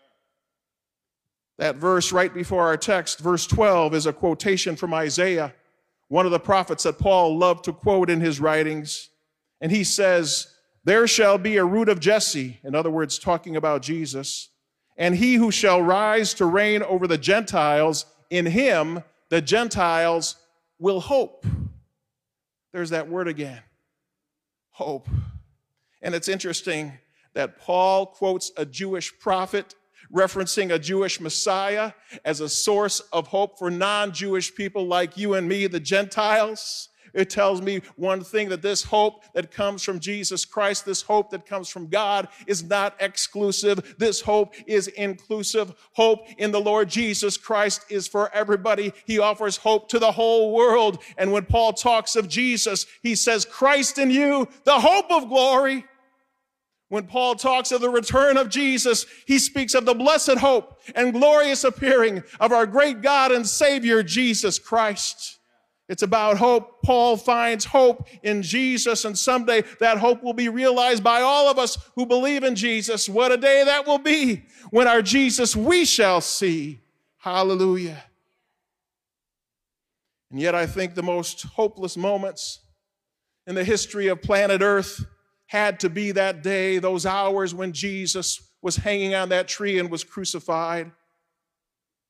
That 1.64 1.78
verse 1.78 2.12
right 2.12 2.34
before 2.34 2.64
our 2.66 2.76
text, 2.76 3.20
verse 3.20 3.48
12, 3.48 3.96
is 3.96 4.06
a 4.06 4.12
quotation 4.12 4.76
from 4.76 4.94
Isaiah, 4.94 5.54
one 6.10 6.26
of 6.26 6.34
the 6.34 6.40
prophets 6.40 6.84
that 6.84 7.00
Paul 7.00 7.38
loved 7.38 7.64
to 7.64 7.72
quote 7.72 8.10
in 8.10 8.20
his 8.20 8.42
writings. 8.42 9.08
And 9.62 9.72
he 9.72 9.86
says, 9.86 10.48
There 10.84 11.08
shall 11.08 11.38
be 11.38 11.56
a 11.56 11.64
root 11.64 11.88
of 11.88 12.02
Jesse, 12.02 12.60
in 12.66 12.76
other 12.76 12.90
words, 12.90 13.18
talking 13.18 13.56
about 13.56 13.82
Jesus 13.82 14.50
and 14.98 15.16
he 15.16 15.36
who 15.36 15.52
shall 15.52 15.82
rise 15.82 16.34
to 16.36 16.46
reign 16.46 16.84
over 16.84 17.08
the 17.08 17.18
Gentiles, 17.18 18.06
in 18.30 18.46
him 18.46 19.04
the 19.30 19.42
Gentiles 19.42 20.36
will 20.80 21.00
hope. 21.00 21.46
There's 22.74 22.92
that 22.92 23.10
word 23.10 23.28
again 23.28 23.62
hope. 24.72 25.08
And 26.02 26.14
it's 26.14 26.28
interesting 26.28 26.94
that 27.34 27.60
Paul 27.60 28.08
quotes 28.08 28.52
a 28.58 28.66
Jewish 28.66 29.18
prophet 29.20 29.76
referencing 30.14 30.74
a 30.74 30.80
Jewish 30.80 31.20
Messiah 31.20 31.94
as 32.24 32.40
a 32.40 32.50
source 32.50 33.00
of 33.12 33.28
hope 33.28 33.58
for 33.58 33.72
non 33.72 34.14
Jewish 34.14 34.54
people 34.54 34.86
like 34.86 35.18
you 35.18 35.34
and 35.34 35.48
me, 35.48 35.68
the 35.68 35.80
Gentiles. 35.80 36.90
It 37.14 37.30
tells 37.30 37.62
me 37.62 37.82
one 37.96 38.24
thing 38.24 38.50
that 38.50 38.62
this 38.62 38.84
hope 38.84 39.24
that 39.34 39.52
comes 39.52 39.84
from 39.84 40.00
Jesus 40.00 40.46
Christ, 40.46 40.86
this 40.86 41.04
hope 41.04 41.30
that 41.30 41.46
comes 41.46 41.70
from 41.70 41.88
God, 41.88 42.28
is 42.48 42.64
not 42.64 42.96
exclusive. 43.00 43.96
This 44.00 44.20
hope 44.20 44.56
is 44.66 44.88
inclusive. 44.88 45.74
Hope 45.92 46.28
in 46.40 46.52
the 46.52 46.60
Lord 46.60 46.90
Jesus 46.90 47.38
Christ 47.38 47.86
is 47.90 48.08
for 48.08 48.34
everybody. 48.34 48.94
He 49.06 49.20
offers 49.20 49.58
hope 49.58 49.90
to 49.90 50.00
the 50.00 50.12
whole 50.12 50.54
world. 50.54 51.04
And 51.18 51.32
when 51.32 51.46
Paul 51.46 51.74
talks 51.74 52.16
of 52.16 52.28
Jesus, 52.28 52.88
he 53.04 53.14
says, 53.16 53.46
Christ 53.46 54.00
in 54.00 54.10
you, 54.10 54.48
the 54.64 54.80
hope 54.80 55.12
of 55.12 55.30
glory. 55.30 55.86
When 56.90 57.08
Paul 57.08 57.36
talks 57.36 57.72
of 57.72 57.82
the 57.82 57.90
return 57.90 58.38
of 58.38 58.50
Jesus, 58.50 59.06
he 59.26 59.40
speaks 59.40 59.74
of 59.74 59.86
the 59.86 59.96
blessed 59.96 60.38
hope 60.38 60.80
and 60.96 61.14
glorious 61.14 61.64
appearing 61.64 62.24
of 62.40 62.52
our 62.52 62.66
great 62.66 63.02
God 63.02 63.32
and 63.32 63.48
Savior, 63.48 64.04
Jesus 64.04 64.60
Christ. 64.60 65.40
It's 65.90 66.04
about 66.04 66.38
hope. 66.38 66.82
Paul 66.84 67.18
finds 67.18 67.66
hope 67.66 68.08
in 68.22 68.42
Jesus, 68.42 69.06
and 69.06 69.18
someday 69.18 69.64
that 69.80 69.98
hope 69.98 70.24
will 70.24 70.34
be 70.34 70.50
realized 70.50 71.04
by 71.04 71.22
all 71.22 71.50
of 71.50 71.60
us 71.60 71.78
who 71.96 72.06
believe 72.06 72.44
in 72.44 72.56
Jesus. 72.56 73.10
What 73.10 73.32
a 73.32 73.38
day 73.38 73.64
that 73.66 73.86
will 73.86 73.98
be 73.98 74.44
when 74.70 74.88
our 74.88 75.02
Jesus 75.02 75.56
we 75.56 75.86
shall 75.86 76.22
see. 76.22 76.80
Hallelujah. 77.18 78.04
And 80.32 80.40
yet, 80.40 80.56
I 80.56 80.66
think 80.66 80.96
the 80.96 81.04
most 81.04 81.44
hopeless 81.44 81.96
moments 81.96 82.62
in 83.46 83.56
the 83.56 83.64
history 83.64 84.08
of 84.08 84.22
planet 84.22 84.62
Earth 84.62 85.06
had 85.54 85.80
to 85.80 85.88
be 85.88 86.12
that 86.12 86.42
day, 86.42 86.80
those 86.80 87.06
hours 87.06 87.54
when 87.54 87.72
Jesus 87.74 88.42
was 88.64 88.76
hanging 88.76 89.14
on 89.14 89.30
that 89.30 89.48
tree 89.48 89.78
and 89.78 89.92
was 89.92 90.04
crucified. 90.04 90.92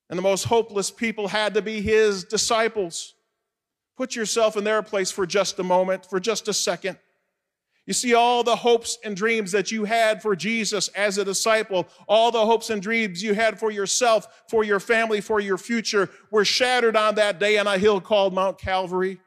And 0.09 0.17
the 0.17 0.23
most 0.23 0.45
hopeless 0.45 0.89
people 0.89 1.27
had 1.27 1.53
to 1.55 1.61
be 1.61 1.81
his 1.81 2.23
disciples. 2.23 3.15
Put 3.97 4.15
yourself 4.15 4.55
in 4.55 4.63
their 4.63 4.81
place 4.81 5.11
for 5.11 5.25
just 5.25 5.59
a 5.59 5.63
moment, 5.63 6.05
for 6.05 6.21
just 6.21 6.47
a 6.47 6.53
second. 6.53 6.97
You 7.85 7.91
see, 7.91 8.13
all 8.13 8.45
the 8.45 8.55
hopes 8.55 8.97
and 9.03 9.13
dreams 9.13 9.51
that 9.51 9.73
you 9.73 9.83
had 9.83 10.21
for 10.21 10.37
Jesus 10.37 10.87
as 10.89 11.17
a 11.17 11.25
disciple, 11.25 11.85
all 12.07 12.31
the 12.31 12.45
hopes 12.45 12.69
and 12.69 12.81
dreams 12.81 13.21
you 13.21 13.33
had 13.33 13.59
for 13.59 13.71
yourself, 13.71 14.45
for 14.49 14.63
your 14.63 14.79
family, 14.79 15.19
for 15.19 15.41
your 15.41 15.57
future, 15.57 16.09
were 16.31 16.45
shattered 16.45 16.95
on 16.95 17.15
that 17.15 17.41
day 17.41 17.57
on 17.57 17.67
a 17.67 17.77
hill 17.77 17.99
called 17.99 18.33
Mount 18.33 18.57
Calvary. 18.57 19.19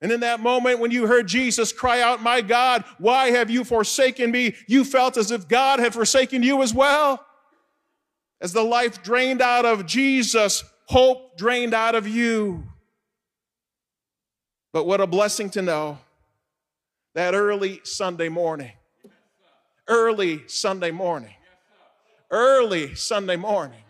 And 0.00 0.12
in 0.12 0.20
that 0.20 0.40
moment, 0.40 0.78
when 0.78 0.90
you 0.90 1.06
heard 1.06 1.26
Jesus 1.26 1.72
cry 1.72 2.00
out, 2.00 2.22
My 2.22 2.40
God, 2.40 2.84
why 2.98 3.30
have 3.30 3.50
you 3.50 3.64
forsaken 3.64 4.30
me? 4.30 4.54
You 4.68 4.84
felt 4.84 5.16
as 5.16 5.30
if 5.30 5.48
God 5.48 5.80
had 5.80 5.92
forsaken 5.92 6.42
you 6.42 6.62
as 6.62 6.72
well. 6.72 7.24
As 8.40 8.52
the 8.52 8.62
life 8.62 9.02
drained 9.02 9.42
out 9.42 9.64
of 9.64 9.86
Jesus, 9.86 10.62
hope 10.86 11.36
drained 11.36 11.74
out 11.74 11.96
of 11.96 12.06
you. 12.06 12.64
But 14.72 14.86
what 14.86 15.00
a 15.00 15.06
blessing 15.06 15.50
to 15.50 15.62
know 15.62 15.98
that 17.14 17.34
early 17.34 17.80
Sunday 17.82 18.28
morning, 18.28 18.70
early 19.88 20.46
Sunday 20.46 20.92
morning, 20.92 21.34
early 22.30 22.94
Sunday 22.94 23.36
morning, 23.36 23.80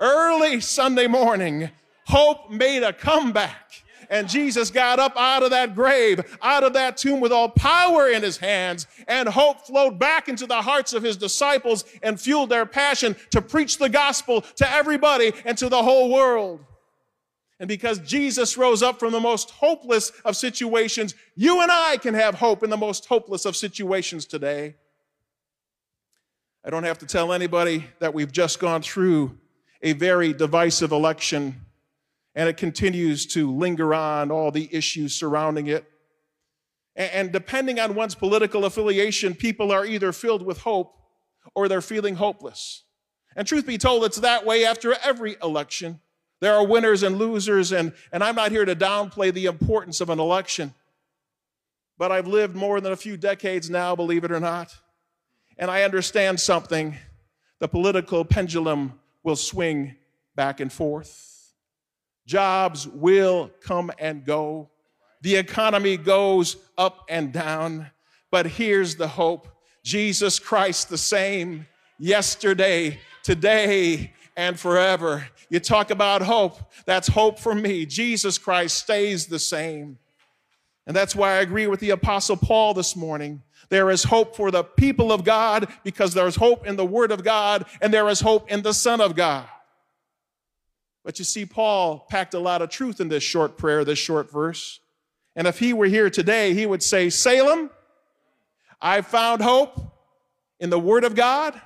early 0.00 0.60
Sunday 0.60 1.06
morning, 1.06 1.70
hope 2.06 2.50
made 2.50 2.82
a 2.82 2.92
comeback. 2.92 3.81
And 4.12 4.28
Jesus 4.28 4.70
got 4.70 4.98
up 4.98 5.16
out 5.16 5.42
of 5.42 5.50
that 5.52 5.74
grave, 5.74 6.36
out 6.42 6.64
of 6.64 6.74
that 6.74 6.98
tomb 6.98 7.18
with 7.18 7.32
all 7.32 7.48
power 7.48 8.10
in 8.10 8.22
his 8.22 8.36
hands, 8.36 8.86
and 9.08 9.26
hope 9.26 9.66
flowed 9.66 9.98
back 9.98 10.28
into 10.28 10.46
the 10.46 10.60
hearts 10.60 10.92
of 10.92 11.02
his 11.02 11.16
disciples 11.16 11.86
and 12.02 12.20
fueled 12.20 12.50
their 12.50 12.66
passion 12.66 13.16
to 13.30 13.40
preach 13.40 13.78
the 13.78 13.88
gospel 13.88 14.42
to 14.42 14.70
everybody 14.70 15.32
and 15.46 15.56
to 15.56 15.70
the 15.70 15.82
whole 15.82 16.12
world. 16.12 16.62
And 17.58 17.66
because 17.66 18.00
Jesus 18.00 18.58
rose 18.58 18.82
up 18.82 19.00
from 19.00 19.12
the 19.12 19.20
most 19.20 19.48
hopeless 19.48 20.10
of 20.26 20.36
situations, 20.36 21.14
you 21.34 21.62
and 21.62 21.72
I 21.72 21.96
can 21.96 22.12
have 22.12 22.34
hope 22.34 22.62
in 22.62 22.68
the 22.68 22.76
most 22.76 23.06
hopeless 23.06 23.46
of 23.46 23.56
situations 23.56 24.26
today. 24.26 24.74
I 26.62 26.68
don't 26.68 26.84
have 26.84 26.98
to 26.98 27.06
tell 27.06 27.32
anybody 27.32 27.86
that 27.98 28.12
we've 28.12 28.30
just 28.30 28.60
gone 28.60 28.82
through 28.82 29.38
a 29.80 29.94
very 29.94 30.34
divisive 30.34 30.92
election 30.92 31.62
and 32.34 32.48
it 32.48 32.56
continues 32.56 33.26
to 33.26 33.50
linger 33.50 33.94
on, 33.94 34.30
all 34.30 34.50
the 34.50 34.68
issues 34.72 35.14
surrounding 35.14 35.66
it. 35.66 35.84
And 36.94 37.32
depending 37.32 37.80
on 37.80 37.94
one's 37.94 38.14
political 38.14 38.64
affiliation, 38.64 39.34
people 39.34 39.72
are 39.72 39.86
either 39.86 40.12
filled 40.12 40.42
with 40.42 40.58
hope 40.58 40.94
or 41.54 41.68
they're 41.68 41.80
feeling 41.80 42.16
hopeless. 42.16 42.84
And 43.34 43.46
truth 43.46 43.66
be 43.66 43.78
told, 43.78 44.04
it's 44.04 44.20
that 44.20 44.44
way 44.44 44.64
after 44.64 44.94
every 45.02 45.36
election. 45.42 46.00
There 46.40 46.54
are 46.54 46.66
winners 46.66 47.02
and 47.02 47.16
losers, 47.16 47.72
and, 47.72 47.92
and 48.12 48.22
I'm 48.22 48.34
not 48.34 48.50
here 48.50 48.64
to 48.64 48.76
downplay 48.76 49.32
the 49.32 49.46
importance 49.46 50.00
of 50.00 50.10
an 50.10 50.20
election. 50.20 50.74
But 51.96 52.12
I've 52.12 52.26
lived 52.26 52.54
more 52.54 52.80
than 52.80 52.92
a 52.92 52.96
few 52.96 53.16
decades 53.16 53.70
now, 53.70 53.96
believe 53.96 54.24
it 54.24 54.32
or 54.32 54.40
not. 54.40 54.74
And 55.56 55.70
I 55.70 55.84
understand 55.84 56.40
something. 56.40 56.96
The 57.58 57.68
political 57.68 58.24
pendulum 58.24 58.98
will 59.22 59.36
swing 59.36 59.94
back 60.34 60.60
and 60.60 60.72
forth. 60.72 61.31
Jobs 62.32 62.88
will 62.88 63.50
come 63.60 63.92
and 63.98 64.24
go. 64.24 64.70
The 65.20 65.36
economy 65.36 65.98
goes 65.98 66.56
up 66.78 67.04
and 67.10 67.30
down. 67.30 67.90
But 68.30 68.46
here's 68.46 68.96
the 68.96 69.06
hope 69.06 69.48
Jesus 69.84 70.38
Christ 70.38 70.88
the 70.88 70.96
same 70.96 71.66
yesterday, 71.98 73.00
today, 73.22 74.14
and 74.34 74.58
forever. 74.58 75.28
You 75.50 75.60
talk 75.60 75.90
about 75.90 76.22
hope. 76.22 76.72
That's 76.86 77.06
hope 77.06 77.38
for 77.38 77.54
me. 77.54 77.84
Jesus 77.84 78.38
Christ 78.38 78.78
stays 78.78 79.26
the 79.26 79.38
same. 79.38 79.98
And 80.86 80.96
that's 80.96 81.14
why 81.14 81.32
I 81.32 81.40
agree 81.42 81.66
with 81.66 81.80
the 81.80 81.90
Apostle 81.90 82.38
Paul 82.38 82.72
this 82.72 82.96
morning. 82.96 83.42
There 83.68 83.90
is 83.90 84.04
hope 84.04 84.36
for 84.36 84.50
the 84.50 84.64
people 84.64 85.12
of 85.12 85.22
God 85.22 85.68
because 85.84 86.14
there 86.14 86.26
is 86.26 86.36
hope 86.36 86.66
in 86.66 86.76
the 86.76 86.86
Word 86.86 87.12
of 87.12 87.24
God 87.24 87.66
and 87.82 87.92
there 87.92 88.08
is 88.08 88.20
hope 88.22 88.50
in 88.50 88.62
the 88.62 88.72
Son 88.72 89.02
of 89.02 89.14
God. 89.14 89.46
But 91.04 91.18
you 91.18 91.24
see, 91.24 91.44
Paul 91.44 92.06
packed 92.08 92.34
a 92.34 92.38
lot 92.38 92.62
of 92.62 92.70
truth 92.70 93.00
in 93.00 93.08
this 93.08 93.22
short 93.22 93.58
prayer, 93.58 93.84
this 93.84 93.98
short 93.98 94.30
verse. 94.30 94.80
And 95.34 95.46
if 95.46 95.58
he 95.58 95.72
were 95.72 95.86
here 95.86 96.10
today, 96.10 96.54
he 96.54 96.66
would 96.66 96.82
say, 96.82 97.10
Salem, 97.10 97.70
I 98.80 99.00
found 99.00 99.42
hope 99.42 99.80
in 100.60 100.70
the 100.70 100.78
Word 100.78 101.04
of 101.04 101.14
God. 101.14 101.60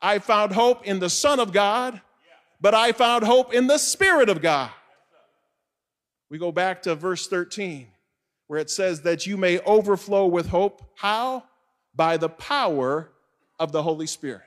I 0.00 0.18
found 0.18 0.52
hope 0.52 0.86
in 0.86 0.98
the 0.98 1.10
Son 1.10 1.40
of 1.40 1.52
God, 1.52 2.00
but 2.60 2.74
I 2.74 2.92
found 2.92 3.24
hope 3.24 3.52
in 3.52 3.66
the 3.66 3.78
Spirit 3.78 4.28
of 4.28 4.40
God. 4.40 4.70
We 6.30 6.38
go 6.38 6.52
back 6.52 6.82
to 6.82 6.94
verse 6.94 7.26
13, 7.26 7.88
where 8.46 8.60
it 8.60 8.70
says 8.70 9.02
that 9.02 9.26
you 9.26 9.36
may 9.36 9.58
overflow 9.60 10.26
with 10.26 10.48
hope. 10.48 10.82
How? 10.96 11.44
By 11.94 12.16
the 12.16 12.28
power 12.28 13.10
of 13.58 13.72
the 13.72 13.82
Holy 13.82 14.06
Spirit. 14.06 14.42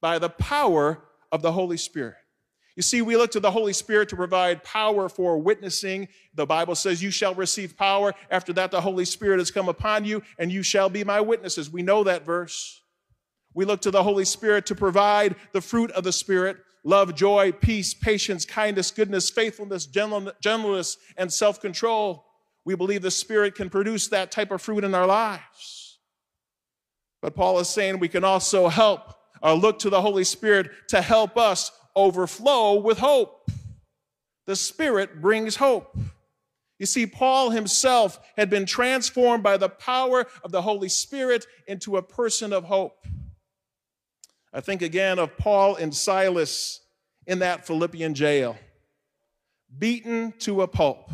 By 0.00 0.18
the 0.18 0.28
power 0.28 1.02
of 1.30 1.42
the 1.42 1.52
Holy 1.52 1.76
Spirit. 1.76 2.16
You 2.80 2.82
see, 2.82 3.02
we 3.02 3.14
look 3.14 3.30
to 3.32 3.40
the 3.40 3.50
Holy 3.50 3.74
Spirit 3.74 4.08
to 4.08 4.16
provide 4.16 4.64
power 4.64 5.10
for 5.10 5.36
witnessing. 5.36 6.08
The 6.32 6.46
Bible 6.46 6.74
says, 6.74 7.02
You 7.02 7.10
shall 7.10 7.34
receive 7.34 7.76
power. 7.76 8.14
After 8.30 8.54
that, 8.54 8.70
the 8.70 8.80
Holy 8.80 9.04
Spirit 9.04 9.38
has 9.38 9.50
come 9.50 9.68
upon 9.68 10.06
you, 10.06 10.22
and 10.38 10.50
you 10.50 10.62
shall 10.62 10.88
be 10.88 11.04
my 11.04 11.20
witnesses. 11.20 11.68
We 11.68 11.82
know 11.82 12.04
that 12.04 12.24
verse. 12.24 12.80
We 13.52 13.66
look 13.66 13.82
to 13.82 13.90
the 13.90 14.02
Holy 14.02 14.24
Spirit 14.24 14.64
to 14.64 14.74
provide 14.74 15.36
the 15.52 15.60
fruit 15.60 15.90
of 15.90 16.04
the 16.04 16.12
Spirit 16.12 16.56
love, 16.82 17.14
joy, 17.14 17.52
peace, 17.52 17.92
patience, 17.92 18.46
kindness, 18.46 18.90
goodness, 18.90 19.28
faithfulness, 19.28 19.84
gentleness, 19.84 20.96
and 21.18 21.30
self 21.30 21.60
control. 21.60 22.24
We 22.64 22.76
believe 22.76 23.02
the 23.02 23.10
Spirit 23.10 23.56
can 23.56 23.68
produce 23.68 24.08
that 24.08 24.30
type 24.30 24.52
of 24.52 24.62
fruit 24.62 24.84
in 24.84 24.94
our 24.94 25.06
lives. 25.06 25.98
But 27.20 27.34
Paul 27.34 27.58
is 27.58 27.68
saying 27.68 27.98
we 27.98 28.08
can 28.08 28.24
also 28.24 28.68
help 28.68 29.16
or 29.42 29.52
look 29.52 29.78
to 29.80 29.90
the 29.90 30.00
Holy 30.00 30.24
Spirit 30.24 30.70
to 30.88 31.02
help 31.02 31.36
us 31.36 31.72
overflow 31.96 32.74
with 32.74 32.98
hope. 32.98 33.50
The 34.46 34.56
Spirit 34.56 35.20
brings 35.20 35.56
hope. 35.56 35.96
You 36.78 36.86
see, 36.86 37.06
Paul 37.06 37.50
himself 37.50 38.18
had 38.36 38.48
been 38.48 38.64
transformed 38.64 39.42
by 39.42 39.58
the 39.58 39.68
power 39.68 40.26
of 40.42 40.50
the 40.50 40.62
Holy 40.62 40.88
Spirit 40.88 41.46
into 41.66 41.98
a 41.98 42.02
person 42.02 42.52
of 42.52 42.64
hope. 42.64 43.06
I 44.52 44.60
think 44.60 44.82
again 44.82 45.18
of 45.18 45.36
Paul 45.36 45.76
and 45.76 45.94
Silas 45.94 46.80
in 47.26 47.40
that 47.40 47.66
Philippian 47.66 48.14
jail, 48.14 48.56
beaten 49.78 50.32
to 50.40 50.62
a 50.62 50.66
pulp, 50.66 51.10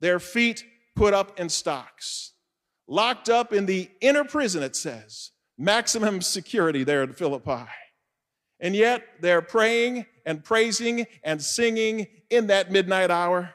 their 0.00 0.18
feet 0.18 0.64
put 0.96 1.14
up 1.14 1.38
in 1.38 1.48
stocks, 1.48 2.32
locked 2.88 3.30
up 3.30 3.52
in 3.52 3.66
the 3.66 3.88
inner 4.00 4.24
prison, 4.24 4.62
it 4.62 4.76
says, 4.76 5.30
maximum 5.56 6.20
security 6.20 6.84
there 6.84 7.02
at 7.02 7.16
Philippi. 7.16 7.64
And 8.62 8.74
yet 8.74 9.02
they're 9.20 9.42
praying 9.42 10.06
and 10.24 10.42
praising 10.42 11.06
and 11.22 11.42
singing 11.42 12.06
in 12.30 12.46
that 12.46 12.70
midnight 12.70 13.10
hour. 13.10 13.52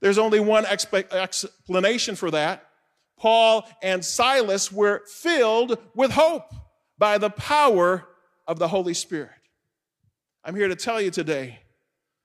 There's 0.00 0.18
only 0.18 0.40
one 0.40 0.64
exp- 0.64 1.10
explanation 1.12 2.16
for 2.16 2.30
that. 2.32 2.68
Paul 3.16 3.66
and 3.80 4.04
Silas 4.04 4.70
were 4.70 5.02
filled 5.06 5.78
with 5.94 6.10
hope 6.10 6.52
by 6.98 7.16
the 7.16 7.30
power 7.30 8.06
of 8.46 8.58
the 8.58 8.68
Holy 8.68 8.92
Spirit. 8.92 9.30
I'm 10.44 10.54
here 10.54 10.68
to 10.68 10.76
tell 10.76 11.00
you 11.00 11.10
today 11.10 11.60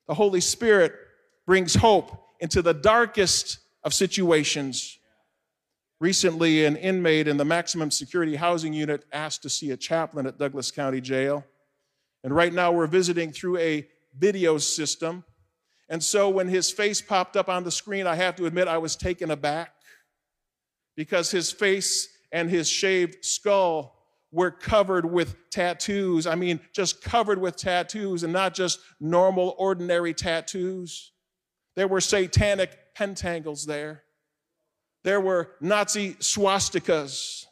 the 0.08 0.16
Holy 0.16 0.42
Spirit 0.42 0.94
brings 1.46 1.76
hope 1.76 2.26
into 2.40 2.62
the 2.62 2.74
darkest 2.74 3.60
of 3.84 3.94
situations. 3.94 4.98
Recently, 6.00 6.66
an 6.66 6.76
inmate 6.76 7.28
in 7.28 7.38
the 7.38 7.46
maximum 7.46 7.92
security 7.92 8.36
housing 8.36 8.74
unit 8.74 9.06
asked 9.14 9.44
to 9.44 9.50
see 9.50 9.72
a 9.72 9.78
chaplain 9.78 10.26
at 10.26 10.40
Douglas 10.40 10.72
County 10.72 11.02
Jail. 11.02 11.46
And 12.24 12.36
right 12.36 12.54
now 12.54 12.72
we're 12.72 12.88
visiting 12.88 13.32
through 13.32 13.58
a 13.58 13.88
video 14.18 14.58
system. 14.58 15.24
And 15.88 16.04
so 16.04 16.30
when 16.30 16.48
his 16.48 16.72
face 16.72 17.02
popped 17.02 17.36
up 17.36 17.50
on 17.50 17.64
the 17.64 17.72
screen, 17.72 18.08
I 18.08 18.16
have 18.16 18.36
to 18.36 18.46
admit 18.46 18.68
I 18.68 18.78
was 18.78 18.96
taken 18.96 19.32
aback 19.32 19.74
because 20.96 21.32
his 21.32 21.52
face 21.52 22.10
and 22.32 22.50
his 22.50 22.70
shaved 22.70 23.24
skull 23.24 23.96
were 24.32 24.52
covered 24.52 25.06
with 25.06 25.50
tattoos. 25.50 26.28
I 26.28 26.36
mean, 26.36 26.60
just 26.74 27.02
covered 27.02 27.40
with 27.40 27.56
tattoos 27.56 28.24
and 28.24 28.32
not 28.32 28.54
just 28.54 28.80
normal, 29.00 29.56
ordinary 29.58 30.14
tattoos. 30.14 31.12
There 31.76 31.88
were 31.88 32.02
satanic 32.02 32.78
pentangles 32.96 33.66
there. 33.66 34.04
There 35.04 35.22
were 35.22 35.52
Nazi 35.62 36.16
swastikas. 36.16 37.46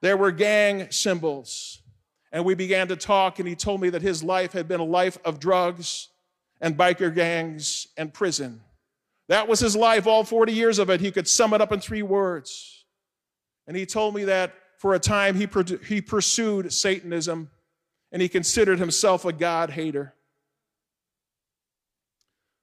There 0.00 0.16
were 0.16 0.32
gang 0.32 0.90
symbols. 0.90 1.82
And 2.32 2.44
we 2.44 2.54
began 2.54 2.88
to 2.88 2.96
talk, 2.96 3.38
and 3.38 3.48
he 3.48 3.56
told 3.56 3.80
me 3.80 3.90
that 3.90 4.02
his 4.02 4.22
life 4.22 4.52
had 4.52 4.68
been 4.68 4.80
a 4.80 4.84
life 4.84 5.18
of 5.24 5.40
drugs 5.40 6.08
and 6.60 6.76
biker 6.76 7.12
gangs 7.12 7.88
and 7.96 8.12
prison. 8.12 8.60
That 9.28 9.48
was 9.48 9.60
his 9.60 9.76
life, 9.76 10.06
all 10.06 10.24
40 10.24 10.52
years 10.52 10.78
of 10.78 10.90
it. 10.90 11.00
He 11.00 11.10
could 11.10 11.28
sum 11.28 11.54
it 11.54 11.60
up 11.60 11.72
in 11.72 11.80
three 11.80 12.02
words. 12.02 12.84
And 13.66 13.76
he 13.76 13.86
told 13.86 14.14
me 14.14 14.24
that 14.24 14.54
for 14.78 14.94
a 14.94 14.98
time 14.98 15.36
he, 15.36 15.48
he 15.86 16.00
pursued 16.00 16.72
Satanism 16.72 17.50
and 18.12 18.20
he 18.20 18.28
considered 18.28 18.78
himself 18.78 19.24
a 19.24 19.32
God 19.32 19.70
hater. 19.70 20.14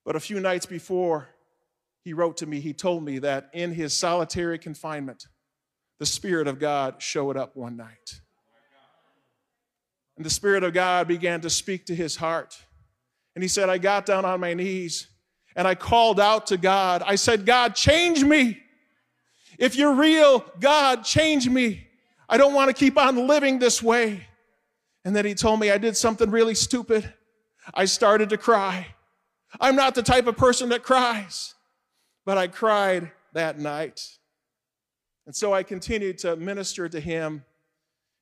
But 0.05 0.15
a 0.15 0.19
few 0.19 0.39
nights 0.39 0.65
before 0.65 1.29
he 2.03 2.13
wrote 2.13 2.37
to 2.37 2.45
me, 2.45 2.59
he 2.59 2.73
told 2.73 3.03
me 3.03 3.19
that 3.19 3.49
in 3.53 3.73
his 3.73 3.95
solitary 3.95 4.57
confinement, 4.57 5.27
the 5.99 6.05
Spirit 6.05 6.47
of 6.47 6.59
God 6.59 7.01
showed 7.01 7.37
up 7.37 7.55
one 7.55 7.77
night. 7.77 8.21
And 10.17 10.25
the 10.25 10.29
Spirit 10.29 10.63
of 10.63 10.73
God 10.73 11.07
began 11.07 11.41
to 11.41 11.49
speak 11.49 11.85
to 11.85 11.95
his 11.95 12.15
heart. 12.15 12.57
And 13.35 13.43
he 13.43 13.47
said, 13.47 13.69
I 13.69 13.77
got 13.77 14.05
down 14.05 14.25
on 14.25 14.39
my 14.39 14.55
knees 14.55 15.07
and 15.55 15.67
I 15.67 15.75
called 15.75 16.19
out 16.19 16.47
to 16.47 16.57
God. 16.57 17.03
I 17.05 17.15
said, 17.15 17.45
God, 17.45 17.75
change 17.75 18.23
me. 18.23 18.59
If 19.59 19.75
you're 19.75 19.93
real, 19.93 20.43
God, 20.59 21.03
change 21.03 21.47
me. 21.47 21.87
I 22.27 22.37
don't 22.37 22.53
want 22.53 22.69
to 22.69 22.73
keep 22.73 22.97
on 22.97 23.27
living 23.27 23.59
this 23.59 23.81
way. 23.81 24.27
And 25.05 25.15
then 25.15 25.25
he 25.25 25.35
told 25.35 25.59
me 25.59 25.71
I 25.71 25.77
did 25.77 25.95
something 25.95 26.29
really 26.29 26.55
stupid. 26.55 27.13
I 27.73 27.85
started 27.85 28.29
to 28.29 28.37
cry. 28.37 28.87
I'm 29.59 29.75
not 29.75 29.95
the 29.95 30.03
type 30.03 30.27
of 30.27 30.35
person 30.35 30.69
that 30.69 30.83
cries, 30.83 31.55
but 32.25 32.37
I 32.37 32.47
cried 32.47 33.11
that 33.33 33.57
night. 33.57 34.17
And 35.25 35.35
so 35.35 35.53
I 35.53 35.63
continued 35.63 36.17
to 36.19 36.35
minister 36.35 36.89
to 36.89 36.99
him 36.99 37.43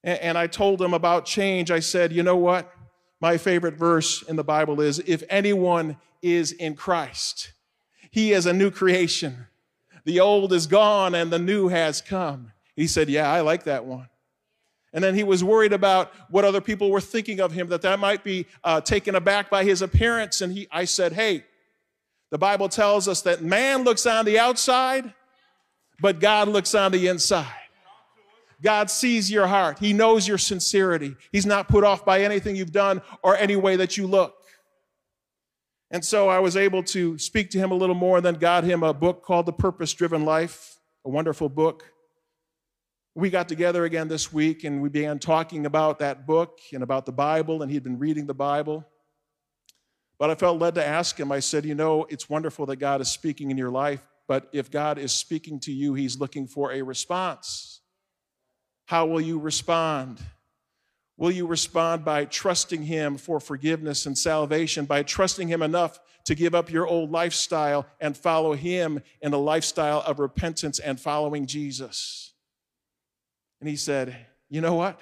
and 0.05 0.37
I 0.37 0.47
told 0.47 0.81
him 0.81 0.93
about 0.93 1.25
change. 1.25 1.71
I 1.71 1.79
said, 1.79 2.13
you 2.13 2.23
know 2.23 2.37
what? 2.37 2.71
My 3.19 3.37
favorite 3.37 3.75
verse 3.75 4.21
in 4.21 4.35
the 4.35 4.43
Bible 4.43 4.79
is 4.79 4.99
if 4.99 5.23
anyone 5.29 5.97
is 6.21 6.51
in 6.51 6.75
Christ, 6.75 7.51
he 8.11 8.31
is 8.31 8.45
a 8.45 8.53
new 8.53 8.69
creation. 8.69 9.47
The 10.05 10.19
old 10.19 10.53
is 10.53 10.67
gone 10.67 11.15
and 11.15 11.31
the 11.31 11.39
new 11.39 11.69
has 11.69 12.01
come. 12.01 12.51
He 12.75 12.85
said, 12.87 13.09
yeah, 13.09 13.31
I 13.31 13.41
like 13.41 13.63
that 13.63 13.85
one. 13.85 14.07
And 14.93 15.03
then 15.03 15.15
he 15.15 15.23
was 15.23 15.43
worried 15.43 15.73
about 15.73 16.13
what 16.29 16.45
other 16.45 16.61
people 16.61 16.91
were 16.91 17.01
thinking 17.01 17.41
of 17.41 17.51
him, 17.51 17.67
that 17.69 17.81
that 17.81 17.99
might 17.99 18.23
be 18.23 18.45
uh, 18.63 18.79
taken 18.81 19.15
aback 19.15 19.49
by 19.49 19.63
his 19.63 19.81
appearance. 19.81 20.39
And 20.41 20.53
he, 20.53 20.67
I 20.71 20.85
said, 20.85 21.13
hey, 21.13 21.43
the 22.29 22.37
Bible 22.37 22.69
tells 22.69 23.07
us 23.07 23.21
that 23.23 23.41
man 23.41 23.83
looks 23.83 24.05
on 24.05 24.25
the 24.25 24.39
outside, 24.39 25.13
but 25.99 26.19
God 26.19 26.47
looks 26.47 26.75
on 26.75 26.91
the 26.91 27.07
inside. 27.07 27.64
God 28.61 28.89
sees 28.89 29.31
your 29.31 29.47
heart. 29.47 29.79
He 29.79 29.93
knows 29.93 30.27
your 30.27 30.37
sincerity. 30.37 31.15
He's 31.31 31.45
not 31.45 31.67
put 31.67 31.83
off 31.83 32.05
by 32.05 32.21
anything 32.21 32.55
you've 32.55 32.71
done 32.71 33.01
or 33.21 33.35
any 33.37 33.55
way 33.55 33.75
that 33.75 33.97
you 33.97 34.07
look. 34.07 34.35
And 35.91 36.03
so 36.03 36.29
I 36.29 36.39
was 36.39 36.57
able 36.57 36.83
to 36.83 37.17
speak 37.17 37.51
to 37.51 37.57
him 37.57 37.71
a 37.71 37.75
little 37.75 37.95
more 37.95 38.17
and 38.17 38.25
then 38.25 38.35
got 38.35 38.63
him 38.63 38.83
a 38.83 38.93
book 38.93 39.23
called 39.23 39.45
The 39.45 39.53
Purpose 39.53 39.93
Driven 39.93 40.25
Life, 40.25 40.77
a 41.05 41.09
wonderful 41.09 41.47
book. 41.47 41.83
We 43.13 43.29
got 43.29 43.47
together 43.47 43.85
again 43.85 44.07
this 44.07 44.33
week 44.33 44.63
and 44.63 44.81
we 44.81 44.89
began 44.89 45.19
talking 45.19 45.65
about 45.65 45.99
that 45.99 46.25
book 46.25 46.59
and 46.73 46.83
about 46.83 47.05
the 47.05 47.11
Bible, 47.13 47.61
and 47.61 47.71
he'd 47.71 47.83
been 47.83 47.99
reading 47.99 48.25
the 48.25 48.33
Bible. 48.33 48.85
But 50.17 50.29
I 50.29 50.35
felt 50.35 50.59
led 50.59 50.75
to 50.75 50.85
ask 50.85 51.19
him, 51.19 51.31
I 51.31 51.39
said, 51.39 51.65
You 51.65 51.75
know, 51.75 52.05
it's 52.09 52.29
wonderful 52.29 52.65
that 52.67 52.77
God 52.77 52.99
is 52.99 53.09
speaking 53.09 53.51
in 53.51 53.57
your 53.57 53.71
life, 53.71 54.05
but 54.27 54.49
if 54.51 54.71
God 54.71 54.97
is 54.97 55.11
speaking 55.11 55.59
to 55.61 55.71
you, 55.71 55.93
he's 55.93 56.19
looking 56.19 56.47
for 56.47 56.71
a 56.71 56.81
response. 56.81 57.74
How 58.85 59.05
will 59.05 59.21
you 59.21 59.39
respond? 59.39 60.19
Will 61.17 61.31
you 61.31 61.47
respond 61.47 62.03
by 62.05 62.25
trusting 62.25 62.83
Him 62.83 63.17
for 63.17 63.39
forgiveness 63.39 64.05
and 64.05 64.17
salvation, 64.17 64.85
by 64.85 65.03
trusting 65.03 65.47
Him 65.47 65.61
enough 65.61 65.99
to 66.25 66.35
give 66.35 66.53
up 66.55 66.71
your 66.71 66.87
old 66.87 67.11
lifestyle 67.11 67.85
and 67.99 68.17
follow 68.17 68.53
Him 68.53 69.01
in 69.21 69.33
a 69.33 69.37
lifestyle 69.37 70.01
of 70.01 70.19
repentance 70.19 70.79
and 70.79 70.99
following 70.99 71.45
Jesus? 71.45 72.33
And 73.59 73.69
he 73.69 73.75
said, 73.75 74.15
You 74.49 74.61
know 74.61 74.75
what? 74.75 74.99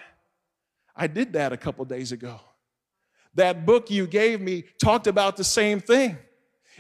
I 0.96 1.08
did 1.08 1.34
that 1.34 1.52
a 1.52 1.58
couple 1.58 1.84
days 1.86 2.12
ago. 2.12 2.40
That 3.36 3.66
book 3.66 3.90
you 3.90 4.06
gave 4.06 4.40
me 4.40 4.66
talked 4.82 5.08
about 5.08 5.38
the 5.38 5.44
same 5.44 5.80
thing. 5.80 6.18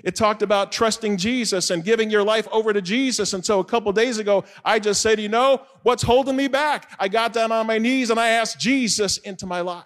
It 0.04 0.16
talked 0.16 0.42
about 0.42 0.72
trusting 0.72 1.18
Jesus 1.18 1.70
and 1.70 1.84
giving 1.84 2.10
your 2.10 2.24
life 2.24 2.48
over 2.52 2.74
to 2.74 2.82
Jesus. 2.82 3.34
And 3.34 3.46
so 3.46 3.60
a 3.60 3.64
couple 3.64 3.92
days 3.92 4.18
ago, 4.18 4.44
I 4.66 4.80
just 4.80 5.02
said, 5.02 5.20
you 5.20 5.30
know, 5.30 5.62
what's 5.84 6.04
holding 6.04 6.36
me 6.36 6.48
back? 6.48 6.92
I 7.00 7.08
got 7.08 7.34
down 7.34 7.52
on 7.52 7.68
my 7.68 7.78
knees 7.78 8.10
and 8.10 8.20
I 8.20 8.30
asked 8.30 8.60
Jesus 8.60 9.18
into 9.18 9.46
my 9.46 9.62
life. 9.62 9.86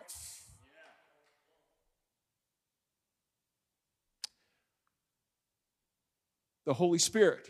The 6.65 6.73
Holy 6.73 6.99
Spirit 6.99 7.49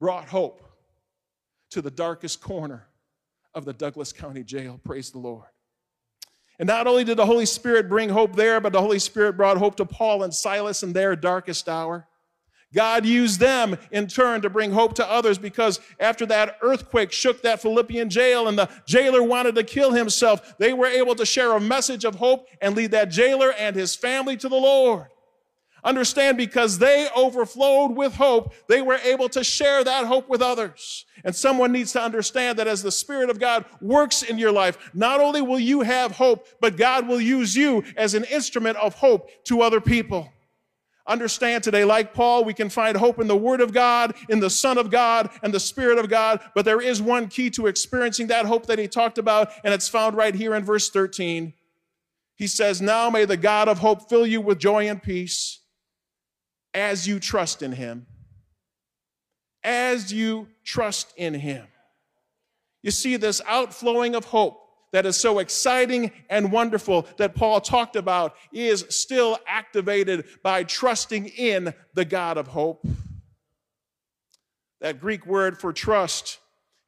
brought 0.00 0.28
hope 0.28 0.62
to 1.70 1.80
the 1.80 1.90
darkest 1.90 2.40
corner 2.40 2.88
of 3.54 3.64
the 3.64 3.72
Douglas 3.72 4.12
County 4.12 4.44
Jail. 4.44 4.80
Praise 4.84 5.10
the 5.10 5.18
Lord. 5.18 5.46
And 6.60 6.66
not 6.66 6.86
only 6.86 7.04
did 7.04 7.16
the 7.16 7.24
Holy 7.24 7.46
Spirit 7.46 7.88
bring 7.88 8.10
hope 8.10 8.36
there, 8.36 8.60
but 8.60 8.74
the 8.74 8.82
Holy 8.82 8.98
Spirit 8.98 9.34
brought 9.34 9.56
hope 9.56 9.76
to 9.76 9.86
Paul 9.86 10.22
and 10.22 10.32
Silas 10.32 10.82
in 10.82 10.92
their 10.92 11.16
darkest 11.16 11.70
hour. 11.70 12.06
God 12.74 13.06
used 13.06 13.40
them 13.40 13.78
in 13.90 14.06
turn 14.06 14.42
to 14.42 14.50
bring 14.50 14.70
hope 14.70 14.94
to 14.96 15.10
others 15.10 15.38
because 15.38 15.80
after 15.98 16.26
that 16.26 16.58
earthquake 16.60 17.12
shook 17.12 17.40
that 17.42 17.62
Philippian 17.62 18.10
jail 18.10 18.46
and 18.46 18.58
the 18.58 18.68
jailer 18.86 19.22
wanted 19.22 19.54
to 19.54 19.64
kill 19.64 19.92
himself, 19.92 20.58
they 20.58 20.74
were 20.74 20.86
able 20.86 21.14
to 21.14 21.24
share 21.24 21.56
a 21.56 21.60
message 21.60 22.04
of 22.04 22.16
hope 22.16 22.46
and 22.60 22.76
lead 22.76 22.90
that 22.90 23.10
jailer 23.10 23.54
and 23.54 23.74
his 23.74 23.96
family 23.96 24.36
to 24.36 24.48
the 24.48 24.54
Lord. 24.54 25.06
Understand 25.82 26.36
because 26.36 26.78
they 26.78 27.08
overflowed 27.16 27.96
with 27.96 28.14
hope, 28.14 28.52
they 28.68 28.82
were 28.82 28.98
able 29.02 29.28
to 29.30 29.42
share 29.42 29.82
that 29.82 30.06
hope 30.06 30.28
with 30.28 30.42
others. 30.42 31.06
And 31.24 31.34
someone 31.34 31.72
needs 31.72 31.92
to 31.92 32.02
understand 32.02 32.58
that 32.58 32.68
as 32.68 32.82
the 32.82 32.92
Spirit 32.92 33.30
of 33.30 33.38
God 33.38 33.64
works 33.80 34.22
in 34.22 34.38
your 34.38 34.52
life, 34.52 34.90
not 34.92 35.20
only 35.20 35.40
will 35.40 35.58
you 35.58 35.80
have 35.80 36.12
hope, 36.12 36.46
but 36.60 36.76
God 36.76 37.08
will 37.08 37.20
use 37.20 37.56
you 37.56 37.82
as 37.96 38.14
an 38.14 38.24
instrument 38.24 38.76
of 38.76 38.94
hope 38.94 39.30
to 39.44 39.62
other 39.62 39.80
people. 39.80 40.30
Understand 41.06 41.64
today, 41.64 41.84
like 41.84 42.12
Paul, 42.12 42.44
we 42.44 42.54
can 42.54 42.68
find 42.68 42.96
hope 42.96 43.18
in 43.18 43.26
the 43.26 43.36
Word 43.36 43.62
of 43.62 43.72
God, 43.72 44.14
in 44.28 44.38
the 44.38 44.50
Son 44.50 44.76
of 44.76 44.90
God, 44.90 45.30
and 45.42 45.52
the 45.52 45.58
Spirit 45.58 45.98
of 45.98 46.10
God, 46.10 46.40
but 46.54 46.64
there 46.64 46.80
is 46.80 47.00
one 47.00 47.26
key 47.26 47.50
to 47.50 47.66
experiencing 47.66 48.26
that 48.26 48.44
hope 48.44 48.66
that 48.66 48.78
he 48.78 48.86
talked 48.86 49.18
about, 49.18 49.50
and 49.64 49.72
it's 49.72 49.88
found 49.88 50.14
right 50.14 50.34
here 50.34 50.54
in 50.54 50.62
verse 50.62 50.90
13. 50.90 51.54
He 52.36 52.46
says, 52.46 52.80
Now 52.82 53.08
may 53.10 53.24
the 53.24 53.36
God 53.36 53.66
of 53.66 53.78
hope 53.78 54.08
fill 54.08 54.26
you 54.26 54.40
with 54.40 54.58
joy 54.58 54.88
and 54.88 55.02
peace 55.02 55.59
as 56.74 57.06
you 57.06 57.18
trust 57.18 57.62
in 57.62 57.72
him. 57.72 58.06
As 59.62 60.12
you 60.12 60.48
trust 60.64 61.12
in 61.16 61.34
him. 61.34 61.66
You 62.82 62.90
see, 62.90 63.16
this 63.16 63.42
outflowing 63.46 64.14
of 64.14 64.24
hope 64.26 64.58
that 64.92 65.06
is 65.06 65.16
so 65.16 65.38
exciting 65.38 66.10
and 66.28 66.50
wonderful 66.50 67.06
that 67.18 67.34
Paul 67.34 67.60
talked 67.60 67.94
about 67.94 68.34
is 68.52 68.86
still 68.88 69.38
activated 69.46 70.24
by 70.42 70.64
trusting 70.64 71.26
in 71.26 71.74
the 71.94 72.04
God 72.04 72.38
of 72.38 72.48
hope. 72.48 72.84
That 74.80 75.00
Greek 75.00 75.26
word 75.26 75.58
for 75.58 75.72
trust 75.72 76.38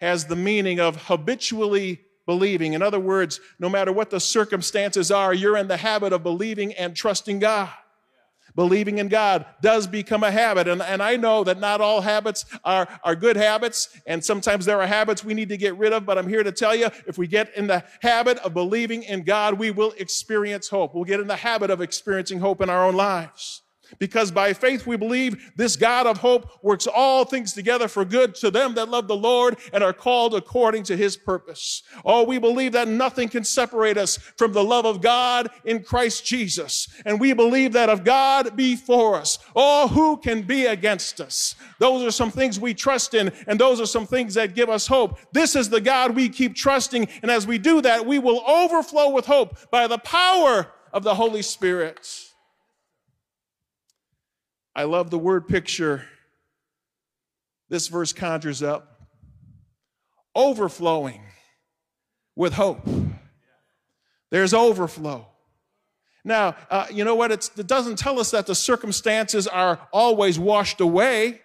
has 0.00 0.24
the 0.24 0.36
meaning 0.36 0.80
of 0.80 0.96
habitually 1.04 2.00
believing. 2.26 2.72
In 2.72 2.82
other 2.82 2.98
words, 2.98 3.38
no 3.58 3.68
matter 3.68 3.92
what 3.92 4.10
the 4.10 4.18
circumstances 4.18 5.10
are, 5.10 5.34
you're 5.34 5.58
in 5.58 5.68
the 5.68 5.76
habit 5.76 6.12
of 6.12 6.22
believing 6.22 6.72
and 6.72 6.96
trusting 6.96 7.38
God 7.38 7.68
believing 8.54 8.98
in 8.98 9.08
God 9.08 9.46
does 9.60 9.86
become 9.86 10.22
a 10.22 10.30
habit. 10.30 10.68
And, 10.68 10.82
and 10.82 11.02
I 11.02 11.16
know 11.16 11.44
that 11.44 11.58
not 11.58 11.80
all 11.80 12.00
habits 12.00 12.44
are, 12.64 12.88
are 13.04 13.16
good 13.16 13.36
habits, 13.36 13.88
and 14.06 14.24
sometimes 14.24 14.64
there 14.64 14.80
are 14.80 14.86
habits 14.86 15.24
we 15.24 15.34
need 15.34 15.48
to 15.48 15.56
get 15.56 15.76
rid 15.76 15.92
of, 15.92 16.04
but 16.06 16.18
I'm 16.18 16.28
here 16.28 16.42
to 16.42 16.52
tell 16.52 16.74
you 16.74 16.88
if 17.06 17.18
we 17.18 17.26
get 17.26 17.54
in 17.56 17.66
the 17.66 17.84
habit 18.00 18.38
of 18.38 18.54
believing 18.54 19.02
in 19.02 19.22
God, 19.22 19.58
we 19.58 19.70
will 19.70 19.92
experience 19.98 20.68
hope. 20.68 20.94
We'll 20.94 21.04
get 21.04 21.20
in 21.20 21.26
the 21.26 21.36
habit 21.36 21.70
of 21.70 21.80
experiencing 21.80 22.40
hope 22.40 22.60
in 22.60 22.70
our 22.70 22.84
own 22.84 22.94
lives. 22.94 23.61
Because 23.98 24.30
by 24.30 24.52
faith 24.52 24.86
we 24.86 24.96
believe 24.96 25.52
this 25.56 25.76
God 25.76 26.06
of 26.06 26.18
hope 26.18 26.62
works 26.62 26.86
all 26.86 27.24
things 27.24 27.52
together 27.52 27.88
for 27.88 28.04
good 28.04 28.34
to 28.36 28.50
them 28.50 28.74
that 28.74 28.88
love 28.88 29.08
the 29.08 29.16
Lord 29.16 29.58
and 29.72 29.82
are 29.82 29.92
called 29.92 30.34
according 30.34 30.84
to 30.84 30.96
his 30.96 31.16
purpose. 31.16 31.82
Oh, 32.04 32.24
we 32.24 32.38
believe 32.38 32.72
that 32.72 32.88
nothing 32.88 33.28
can 33.28 33.44
separate 33.44 33.96
us 33.96 34.16
from 34.16 34.52
the 34.52 34.64
love 34.64 34.86
of 34.86 35.00
God 35.00 35.50
in 35.64 35.82
Christ 35.82 36.24
Jesus. 36.24 36.88
And 37.04 37.20
we 37.20 37.32
believe 37.32 37.72
that 37.72 37.88
if 37.88 38.04
God 38.04 38.56
be 38.56 38.76
for 38.76 39.16
us, 39.16 39.38
oh, 39.54 39.88
who 39.88 40.16
can 40.16 40.42
be 40.42 40.66
against 40.66 41.20
us? 41.20 41.54
Those 41.78 42.02
are 42.02 42.10
some 42.10 42.30
things 42.30 42.58
we 42.58 42.74
trust 42.74 43.14
in, 43.14 43.32
and 43.46 43.58
those 43.58 43.80
are 43.80 43.86
some 43.86 44.06
things 44.06 44.34
that 44.34 44.54
give 44.54 44.68
us 44.68 44.86
hope. 44.86 45.18
This 45.32 45.56
is 45.56 45.68
the 45.68 45.80
God 45.80 46.14
we 46.14 46.28
keep 46.28 46.54
trusting. 46.54 47.08
And 47.22 47.30
as 47.30 47.46
we 47.46 47.58
do 47.58 47.80
that, 47.82 48.06
we 48.06 48.18
will 48.18 48.42
overflow 48.48 49.10
with 49.10 49.26
hope 49.26 49.70
by 49.70 49.86
the 49.86 49.98
power 49.98 50.68
of 50.92 51.02
the 51.02 51.14
Holy 51.14 51.42
Spirit. 51.42 52.31
I 54.74 54.84
love 54.84 55.10
the 55.10 55.18
word 55.18 55.48
picture 55.48 56.06
this 57.68 57.88
verse 57.88 58.12
conjures 58.12 58.62
up 58.62 59.00
overflowing 60.34 61.22
with 62.36 62.52
hope. 62.52 62.86
There's 64.30 64.52
overflow. 64.52 65.26
Now, 66.24 66.54
uh, 66.70 66.86
you 66.90 67.04
know 67.04 67.14
what? 67.14 67.32
It's, 67.32 67.50
it 67.58 67.66
doesn't 67.66 67.98
tell 67.98 68.20
us 68.20 68.30
that 68.30 68.46
the 68.46 68.54
circumstances 68.54 69.48
are 69.48 69.80
always 69.92 70.38
washed 70.38 70.80
away, 70.80 71.40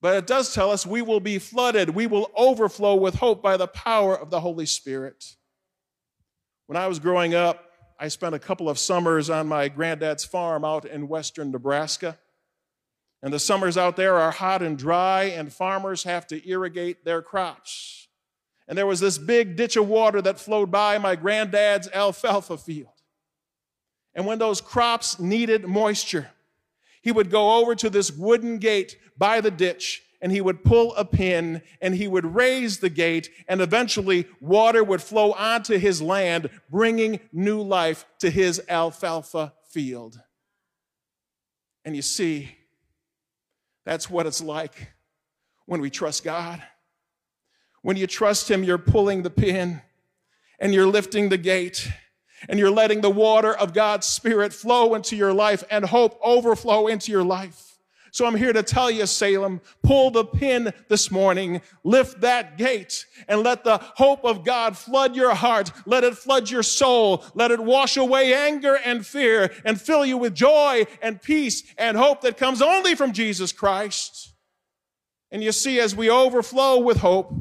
but 0.00 0.16
it 0.16 0.26
does 0.26 0.54
tell 0.54 0.70
us 0.70 0.86
we 0.86 1.02
will 1.02 1.20
be 1.20 1.38
flooded, 1.38 1.90
we 1.90 2.06
will 2.06 2.30
overflow 2.34 2.94
with 2.94 3.16
hope 3.16 3.42
by 3.42 3.56
the 3.56 3.68
power 3.68 4.18
of 4.18 4.30
the 4.30 4.40
Holy 4.40 4.66
Spirit. 4.66 5.36
When 6.66 6.76
I 6.76 6.86
was 6.86 6.98
growing 6.98 7.34
up, 7.34 7.65
I 7.98 8.08
spent 8.08 8.34
a 8.34 8.38
couple 8.38 8.68
of 8.68 8.78
summers 8.78 9.30
on 9.30 9.48
my 9.48 9.68
granddad's 9.68 10.24
farm 10.24 10.64
out 10.64 10.84
in 10.84 11.08
western 11.08 11.50
Nebraska. 11.50 12.18
And 13.22 13.32
the 13.32 13.38
summers 13.38 13.78
out 13.78 13.96
there 13.96 14.16
are 14.16 14.30
hot 14.30 14.62
and 14.62 14.76
dry, 14.76 15.24
and 15.24 15.52
farmers 15.52 16.04
have 16.04 16.26
to 16.28 16.48
irrigate 16.48 17.04
their 17.04 17.22
crops. 17.22 18.08
And 18.68 18.76
there 18.76 18.86
was 18.86 19.00
this 19.00 19.16
big 19.16 19.56
ditch 19.56 19.76
of 19.76 19.88
water 19.88 20.20
that 20.22 20.38
flowed 20.38 20.70
by 20.70 20.98
my 20.98 21.16
granddad's 21.16 21.88
alfalfa 21.92 22.58
field. 22.58 22.92
And 24.14 24.26
when 24.26 24.38
those 24.38 24.60
crops 24.60 25.18
needed 25.18 25.66
moisture, 25.66 26.30
he 27.00 27.12
would 27.12 27.30
go 27.30 27.58
over 27.58 27.74
to 27.76 27.88
this 27.88 28.10
wooden 28.10 28.58
gate 28.58 28.96
by 29.16 29.40
the 29.40 29.50
ditch 29.50 30.02
and 30.20 30.32
he 30.32 30.40
would 30.40 30.64
pull 30.64 30.94
a 30.94 31.04
pin 31.04 31.62
and 31.80 31.94
he 31.94 32.08
would 32.08 32.34
raise 32.34 32.78
the 32.78 32.88
gate 32.88 33.30
and 33.48 33.60
eventually 33.60 34.26
water 34.40 34.82
would 34.82 35.02
flow 35.02 35.32
onto 35.32 35.78
his 35.78 36.00
land, 36.00 36.50
bringing 36.70 37.20
new 37.32 37.60
life 37.60 38.04
to 38.20 38.30
his 38.30 38.62
alfalfa 38.68 39.52
field. 39.68 40.20
And 41.84 41.94
you 41.94 42.02
see, 42.02 42.56
that's 43.84 44.10
what 44.10 44.26
it's 44.26 44.42
like 44.42 44.92
when 45.66 45.80
we 45.80 45.90
trust 45.90 46.24
God. 46.24 46.62
When 47.82 47.96
you 47.96 48.06
trust 48.06 48.50
him, 48.50 48.64
you're 48.64 48.78
pulling 48.78 49.22
the 49.22 49.30
pin 49.30 49.80
and 50.58 50.74
you're 50.74 50.86
lifting 50.86 51.28
the 51.28 51.38
gate 51.38 51.88
and 52.48 52.58
you're 52.58 52.70
letting 52.70 53.00
the 53.00 53.10
water 53.10 53.56
of 53.56 53.72
God's 53.72 54.06
Spirit 54.06 54.52
flow 54.52 54.94
into 54.94 55.16
your 55.16 55.32
life 55.32 55.62
and 55.70 55.84
hope 55.84 56.18
overflow 56.22 56.86
into 56.86 57.12
your 57.12 57.24
life. 57.24 57.65
So 58.10 58.26
I'm 58.26 58.36
here 58.36 58.52
to 58.52 58.62
tell 58.62 58.90
you, 58.90 59.06
Salem, 59.06 59.60
pull 59.82 60.10
the 60.10 60.24
pin 60.24 60.72
this 60.88 61.10
morning, 61.10 61.60
lift 61.84 62.20
that 62.22 62.56
gate, 62.56 63.04
and 63.28 63.42
let 63.42 63.64
the 63.64 63.78
hope 63.96 64.24
of 64.24 64.44
God 64.44 64.76
flood 64.76 65.14
your 65.14 65.34
heart. 65.34 65.70
Let 65.84 66.04
it 66.04 66.16
flood 66.16 66.48
your 66.50 66.62
soul. 66.62 67.24
Let 67.34 67.50
it 67.50 67.60
wash 67.60 67.96
away 67.96 68.32
anger 68.32 68.78
and 68.84 69.04
fear 69.04 69.52
and 69.64 69.80
fill 69.80 70.06
you 70.06 70.16
with 70.16 70.34
joy 70.34 70.86
and 71.02 71.20
peace 71.20 71.62
and 71.76 71.96
hope 71.96 72.22
that 72.22 72.36
comes 72.36 72.62
only 72.62 72.94
from 72.94 73.12
Jesus 73.12 73.52
Christ. 73.52 74.32
And 75.30 75.42
you 75.42 75.52
see, 75.52 75.80
as 75.80 75.94
we 75.94 76.08
overflow 76.08 76.78
with 76.78 76.98
hope, 76.98 77.32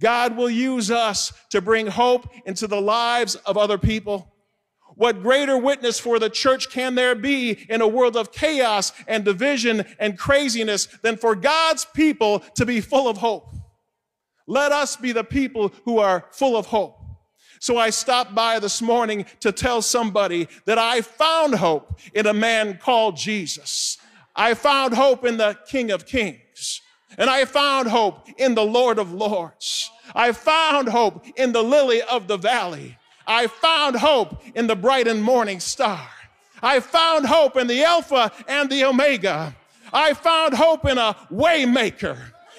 God 0.00 0.36
will 0.36 0.50
use 0.50 0.90
us 0.90 1.32
to 1.50 1.62
bring 1.62 1.86
hope 1.86 2.28
into 2.44 2.66
the 2.66 2.80
lives 2.80 3.36
of 3.36 3.56
other 3.56 3.78
people. 3.78 4.33
What 4.96 5.22
greater 5.22 5.58
witness 5.58 5.98
for 5.98 6.18
the 6.18 6.30
church 6.30 6.70
can 6.70 6.94
there 6.94 7.14
be 7.14 7.66
in 7.68 7.80
a 7.80 7.88
world 7.88 8.16
of 8.16 8.32
chaos 8.32 8.92
and 9.08 9.24
division 9.24 9.84
and 9.98 10.18
craziness 10.18 10.86
than 11.02 11.16
for 11.16 11.34
God's 11.34 11.84
people 11.84 12.40
to 12.54 12.64
be 12.64 12.80
full 12.80 13.08
of 13.08 13.18
hope? 13.18 13.52
Let 14.46 14.72
us 14.72 14.96
be 14.96 15.12
the 15.12 15.24
people 15.24 15.72
who 15.84 15.98
are 15.98 16.26
full 16.32 16.56
of 16.56 16.66
hope. 16.66 16.98
So 17.60 17.78
I 17.78 17.90
stopped 17.90 18.34
by 18.34 18.58
this 18.58 18.82
morning 18.82 19.24
to 19.40 19.50
tell 19.50 19.80
somebody 19.80 20.48
that 20.66 20.78
I 20.78 21.00
found 21.00 21.54
hope 21.54 21.98
in 22.12 22.26
a 22.26 22.34
man 22.34 22.78
called 22.78 23.16
Jesus. 23.16 23.96
I 24.36 24.54
found 24.54 24.94
hope 24.94 25.24
in 25.24 25.38
the 25.38 25.58
King 25.66 25.90
of 25.90 26.06
Kings. 26.06 26.82
And 27.16 27.30
I 27.30 27.44
found 27.44 27.88
hope 27.88 28.28
in 28.38 28.54
the 28.54 28.64
Lord 28.64 28.98
of 28.98 29.12
Lords. 29.12 29.90
I 30.14 30.32
found 30.32 30.88
hope 30.88 31.24
in 31.36 31.52
the 31.52 31.62
lily 31.62 32.02
of 32.02 32.26
the 32.26 32.36
valley. 32.36 32.98
I 33.26 33.46
found 33.46 33.96
hope 33.96 34.42
in 34.54 34.66
the 34.66 34.76
bright 34.76 35.08
and 35.08 35.22
morning 35.22 35.60
star. 35.60 36.08
I 36.62 36.80
found 36.80 37.26
hope 37.26 37.56
in 37.56 37.66
the 37.66 37.84
Alpha 37.84 38.32
and 38.48 38.70
the 38.70 38.84
Omega. 38.84 39.54
I 39.92 40.14
found 40.14 40.54
hope 40.54 40.86
in 40.86 40.98
a 40.98 41.16
waymaker. 41.30 42.18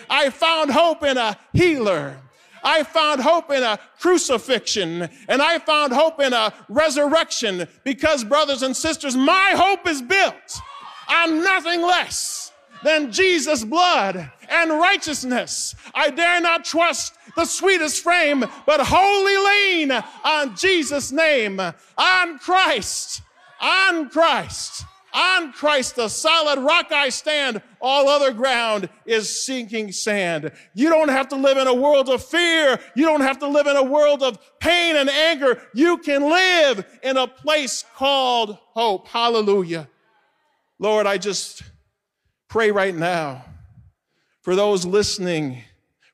I 0.09 0.29
found 0.29 0.71
hope 0.71 1.03
in 1.03 1.17
a 1.17 1.37
healer. 1.53 2.17
I 2.63 2.83
found 2.83 3.21
hope 3.21 3.51
in 3.51 3.61
a 3.61 3.79
crucifixion 3.99 5.07
and 5.27 5.41
I 5.41 5.59
found 5.59 5.93
hope 5.93 6.19
in 6.19 6.33
a 6.33 6.53
resurrection 6.67 7.67
because 7.83 8.23
brothers 8.23 8.63
and 8.63 8.75
sisters, 8.75 9.15
my 9.15 9.53
hope 9.55 9.87
is 9.87 10.01
built 10.01 10.59
on 11.07 11.43
nothing 11.43 11.81
less 11.81 12.51
than 12.83 13.11
Jesus' 13.11 13.63
blood 13.63 14.31
and 14.49 14.71
righteousness. 14.71 15.75
I 15.93 16.09
dare 16.09 16.41
not 16.41 16.65
trust 16.65 17.13
the 17.35 17.45
sweetest 17.45 18.01
frame, 18.01 18.45
but 18.65 18.79
wholly 18.81 19.37
lean 19.37 19.91
on 20.23 20.55
Jesus' 20.55 21.11
name, 21.11 21.59
on 21.59 22.39
Christ, 22.39 23.21
on 23.61 24.09
Christ. 24.09 24.85
On 25.17 25.53
Christ, 25.53 25.95
the 25.95 26.09
solid 26.09 26.59
rock 26.59 26.91
I 26.91 27.07
stand, 27.07 27.61
all 27.79 28.09
other 28.09 28.33
ground 28.33 28.89
is 29.05 29.45
sinking 29.45 29.93
sand. 29.93 30.51
You 30.73 30.89
don't 30.89 31.07
have 31.07 31.29
to 31.29 31.37
live 31.37 31.57
in 31.57 31.67
a 31.67 31.73
world 31.73 32.09
of 32.09 32.21
fear. 32.21 32.77
You 32.97 33.05
don't 33.05 33.21
have 33.21 33.39
to 33.39 33.47
live 33.47 33.65
in 33.65 33.77
a 33.77 33.83
world 33.83 34.21
of 34.23 34.37
pain 34.59 34.97
and 34.97 35.09
anger. 35.09 35.61
You 35.73 35.99
can 35.99 36.29
live 36.29 36.85
in 37.01 37.15
a 37.15 37.27
place 37.27 37.85
called 37.95 38.57
hope. 38.73 39.07
Hallelujah. 39.07 39.87
Lord, 40.79 41.07
I 41.07 41.17
just 41.17 41.63
pray 42.49 42.71
right 42.71 42.93
now 42.93 43.45
for 44.41 44.53
those 44.53 44.85
listening, 44.85 45.63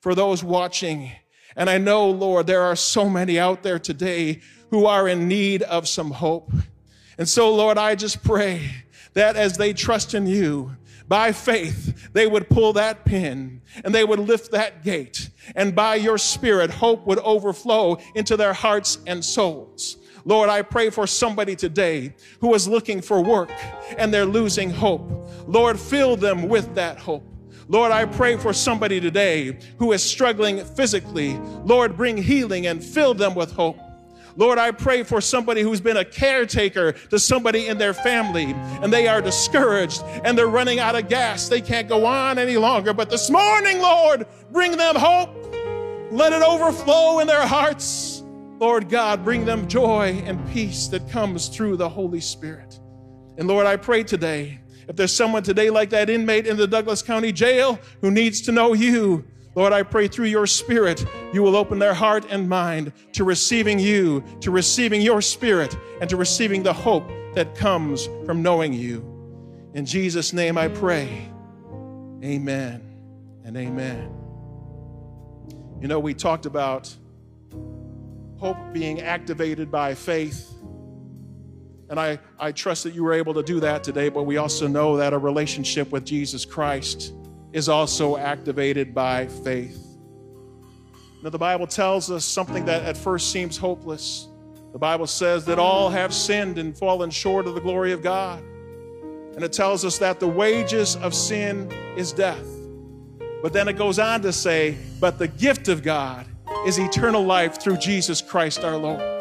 for 0.01 0.13
those 0.13 0.43
watching. 0.43 1.11
And 1.55 1.69
I 1.69 1.77
know, 1.77 2.09
Lord, 2.09 2.47
there 2.47 2.61
are 2.61 2.75
so 2.75 3.09
many 3.09 3.39
out 3.39 3.63
there 3.63 3.79
today 3.79 4.41
who 4.69 4.85
are 4.85 5.07
in 5.07 5.27
need 5.27 5.63
of 5.63 5.87
some 5.87 6.11
hope. 6.11 6.51
And 7.17 7.29
so, 7.29 7.53
Lord, 7.53 7.77
I 7.77 7.95
just 7.95 8.23
pray 8.23 8.69
that 9.13 9.35
as 9.35 9.57
they 9.57 9.73
trust 9.73 10.13
in 10.13 10.27
you, 10.27 10.75
by 11.07 11.33
faith, 11.33 12.09
they 12.13 12.25
would 12.25 12.49
pull 12.49 12.73
that 12.73 13.03
pin 13.03 13.61
and 13.83 13.93
they 13.93 14.05
would 14.05 14.19
lift 14.19 14.51
that 14.51 14.83
gate. 14.83 15.29
And 15.55 15.75
by 15.75 15.95
your 15.95 16.17
spirit, 16.17 16.71
hope 16.71 17.05
would 17.05 17.19
overflow 17.19 17.97
into 18.15 18.37
their 18.37 18.53
hearts 18.53 18.97
and 19.05 19.23
souls. 19.23 19.97
Lord, 20.23 20.49
I 20.49 20.61
pray 20.61 20.89
for 20.89 21.05
somebody 21.07 21.55
today 21.55 22.13
who 22.39 22.53
is 22.53 22.67
looking 22.67 23.01
for 23.01 23.21
work 23.21 23.51
and 23.97 24.13
they're 24.13 24.25
losing 24.25 24.69
hope. 24.69 25.29
Lord, 25.47 25.79
fill 25.79 26.15
them 26.15 26.47
with 26.47 26.75
that 26.75 26.97
hope. 26.97 27.30
Lord, 27.71 27.93
I 27.93 28.03
pray 28.03 28.35
for 28.35 28.51
somebody 28.51 28.99
today 28.99 29.57
who 29.79 29.93
is 29.93 30.03
struggling 30.03 30.61
physically. 30.61 31.37
Lord, 31.63 31.95
bring 31.95 32.17
healing 32.17 32.67
and 32.67 32.83
fill 32.83 33.13
them 33.13 33.33
with 33.33 33.53
hope. 33.53 33.79
Lord, 34.35 34.57
I 34.57 34.71
pray 34.71 35.03
for 35.03 35.21
somebody 35.21 35.61
who's 35.61 35.79
been 35.79 35.95
a 35.95 36.03
caretaker 36.03 36.91
to 36.91 37.17
somebody 37.17 37.67
in 37.67 37.77
their 37.77 37.93
family 37.93 38.51
and 38.81 38.91
they 38.91 39.07
are 39.07 39.21
discouraged 39.21 40.03
and 40.25 40.37
they're 40.37 40.47
running 40.47 40.79
out 40.79 40.95
of 40.95 41.07
gas. 41.07 41.47
They 41.47 41.61
can't 41.61 41.87
go 41.87 42.05
on 42.05 42.37
any 42.37 42.57
longer. 42.57 42.91
But 42.91 43.09
this 43.09 43.29
morning, 43.29 43.79
Lord, 43.79 44.27
bring 44.51 44.75
them 44.75 44.97
hope. 44.97 45.29
Let 46.11 46.33
it 46.33 46.41
overflow 46.41 47.19
in 47.19 47.27
their 47.27 47.47
hearts. 47.47 48.21
Lord 48.59 48.89
God, 48.89 49.23
bring 49.23 49.45
them 49.45 49.65
joy 49.69 50.21
and 50.25 50.45
peace 50.51 50.89
that 50.89 51.09
comes 51.09 51.47
through 51.47 51.77
the 51.77 51.87
Holy 51.87 52.19
Spirit. 52.19 52.81
And 53.37 53.47
Lord, 53.47 53.65
I 53.65 53.77
pray 53.77 54.03
today, 54.03 54.59
if 54.91 54.97
there's 54.97 55.15
someone 55.15 55.41
today 55.41 55.69
like 55.69 55.89
that 55.91 56.09
inmate 56.09 56.45
in 56.45 56.57
the 56.57 56.67
Douglas 56.67 57.01
County 57.01 57.31
Jail 57.31 57.79
who 58.01 58.11
needs 58.11 58.41
to 58.41 58.51
know 58.51 58.73
you, 58.73 59.23
Lord, 59.55 59.71
I 59.71 59.83
pray 59.83 60.09
through 60.09 60.25
your 60.25 60.45
spirit, 60.45 61.05
you 61.31 61.41
will 61.41 61.55
open 61.55 61.79
their 61.79 61.93
heart 61.93 62.25
and 62.29 62.49
mind 62.49 62.91
to 63.13 63.23
receiving 63.23 63.79
you, 63.79 64.21
to 64.41 64.51
receiving 64.51 65.01
your 65.01 65.21
spirit, 65.21 65.77
and 66.01 66.09
to 66.09 66.17
receiving 66.17 66.61
the 66.61 66.73
hope 66.73 67.09
that 67.35 67.55
comes 67.55 68.09
from 68.25 68.41
knowing 68.43 68.73
you. 68.73 68.99
In 69.73 69.85
Jesus' 69.85 70.33
name 70.33 70.57
I 70.57 70.67
pray. 70.67 71.25
Amen 72.21 72.83
and 73.45 73.55
amen. 73.55 74.13
You 75.79 75.87
know, 75.87 76.01
we 76.01 76.13
talked 76.13 76.45
about 76.45 76.93
hope 78.39 78.57
being 78.73 78.99
activated 78.99 79.71
by 79.71 79.95
faith. 79.95 80.53
And 81.91 81.99
I, 81.99 82.19
I 82.39 82.53
trust 82.53 82.85
that 82.85 82.95
you 82.95 83.03
were 83.03 83.11
able 83.11 83.33
to 83.33 83.43
do 83.43 83.59
that 83.59 83.83
today, 83.83 84.07
but 84.07 84.23
we 84.23 84.37
also 84.37 84.65
know 84.65 84.95
that 84.95 85.11
a 85.11 85.17
relationship 85.17 85.91
with 85.91 86.05
Jesus 86.05 86.45
Christ 86.45 87.13
is 87.51 87.67
also 87.67 88.15
activated 88.15 88.95
by 88.95 89.27
faith. 89.27 89.77
Now, 91.21 91.31
the 91.31 91.37
Bible 91.37 91.67
tells 91.67 92.09
us 92.09 92.23
something 92.23 92.63
that 92.63 92.83
at 92.83 92.95
first 92.95 93.29
seems 93.29 93.57
hopeless. 93.57 94.29
The 94.71 94.79
Bible 94.79 95.05
says 95.05 95.43
that 95.45 95.59
all 95.59 95.89
have 95.89 96.13
sinned 96.13 96.57
and 96.57 96.77
fallen 96.77 97.09
short 97.09 97.45
of 97.45 97.55
the 97.55 97.61
glory 97.61 97.91
of 97.91 98.01
God. 98.01 98.41
And 99.35 99.43
it 99.43 99.51
tells 99.51 99.83
us 99.83 99.97
that 99.97 100.21
the 100.21 100.29
wages 100.29 100.95
of 100.95 101.13
sin 101.13 101.69
is 101.97 102.13
death. 102.13 102.47
But 103.41 103.51
then 103.51 103.67
it 103.67 103.73
goes 103.73 103.99
on 103.99 104.21
to 104.21 104.31
say, 104.31 104.77
but 105.01 105.19
the 105.19 105.27
gift 105.27 105.67
of 105.67 105.83
God 105.83 106.25
is 106.65 106.79
eternal 106.79 107.25
life 107.25 107.61
through 107.61 107.79
Jesus 107.79 108.21
Christ 108.21 108.63
our 108.63 108.77
Lord. 108.77 109.20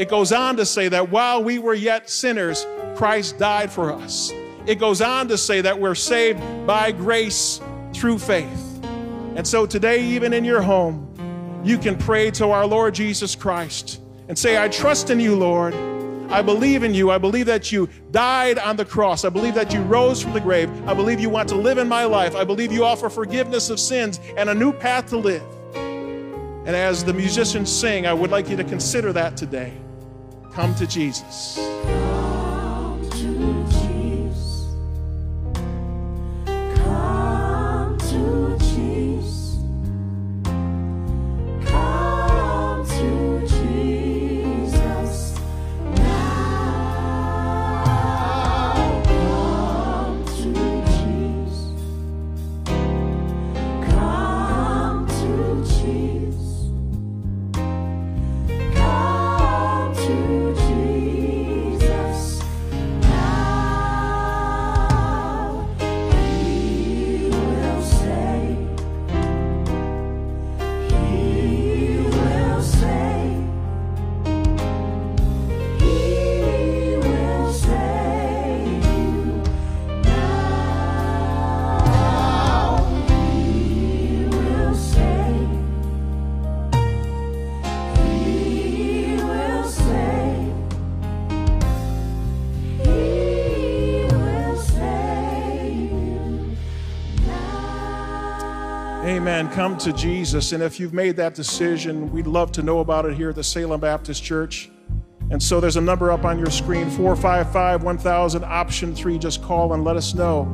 It 0.00 0.08
goes 0.08 0.32
on 0.32 0.56
to 0.56 0.64
say 0.64 0.88
that 0.88 1.10
while 1.10 1.44
we 1.44 1.58
were 1.58 1.74
yet 1.74 2.08
sinners, 2.08 2.66
Christ 2.96 3.36
died 3.36 3.70
for 3.70 3.92
us. 3.92 4.32
It 4.64 4.78
goes 4.78 5.02
on 5.02 5.28
to 5.28 5.36
say 5.36 5.60
that 5.60 5.78
we're 5.78 5.94
saved 5.94 6.40
by 6.66 6.90
grace 6.90 7.60
through 7.92 8.18
faith. 8.18 8.82
And 9.36 9.46
so 9.46 9.66
today, 9.66 10.02
even 10.02 10.32
in 10.32 10.42
your 10.42 10.62
home, 10.62 11.06
you 11.62 11.76
can 11.76 11.98
pray 11.98 12.30
to 12.30 12.48
our 12.48 12.64
Lord 12.66 12.94
Jesus 12.94 13.36
Christ 13.36 14.00
and 14.28 14.38
say, 14.38 14.56
I 14.56 14.68
trust 14.68 15.10
in 15.10 15.20
you, 15.20 15.36
Lord. 15.36 15.74
I 16.30 16.40
believe 16.40 16.82
in 16.82 16.94
you. 16.94 17.10
I 17.10 17.18
believe 17.18 17.44
that 17.44 17.70
you 17.70 17.86
died 18.10 18.58
on 18.58 18.76
the 18.76 18.86
cross. 18.86 19.26
I 19.26 19.28
believe 19.28 19.54
that 19.54 19.70
you 19.70 19.82
rose 19.82 20.22
from 20.22 20.32
the 20.32 20.40
grave. 20.40 20.70
I 20.88 20.94
believe 20.94 21.20
you 21.20 21.28
want 21.28 21.46
to 21.50 21.56
live 21.56 21.76
in 21.76 21.88
my 21.88 22.06
life. 22.06 22.34
I 22.34 22.44
believe 22.44 22.72
you 22.72 22.86
offer 22.86 23.10
forgiveness 23.10 23.68
of 23.68 23.78
sins 23.78 24.18
and 24.38 24.48
a 24.48 24.54
new 24.54 24.72
path 24.72 25.10
to 25.10 25.18
live. 25.18 25.42
And 25.74 26.74
as 26.74 27.04
the 27.04 27.12
musicians 27.12 27.70
sing, 27.70 28.06
I 28.06 28.14
would 28.14 28.30
like 28.30 28.48
you 28.48 28.56
to 28.56 28.64
consider 28.64 29.12
that 29.12 29.36
today. 29.36 29.74
Come 30.52 30.74
to 30.74 30.86
Jesus. 30.86 31.58
Amen. 99.30 99.48
Come 99.52 99.78
to 99.78 99.92
Jesus. 99.92 100.50
And 100.50 100.60
if 100.60 100.80
you've 100.80 100.92
made 100.92 101.14
that 101.18 101.36
decision, 101.36 102.10
we'd 102.10 102.26
love 102.26 102.50
to 102.50 102.64
know 102.64 102.80
about 102.80 103.06
it 103.06 103.14
here 103.14 103.28
at 103.28 103.36
the 103.36 103.44
Salem 103.44 103.80
Baptist 103.80 104.24
Church. 104.24 104.68
And 105.30 105.40
so 105.40 105.60
there's 105.60 105.76
a 105.76 105.80
number 105.80 106.10
up 106.10 106.24
on 106.24 106.36
your 106.36 106.50
screen 106.50 106.90
455 106.90 107.84
1000, 107.84 108.44
option 108.44 108.92
three. 108.92 109.20
Just 109.20 109.40
call 109.40 109.72
and 109.72 109.84
let 109.84 109.94
us 109.94 110.14
know 110.14 110.52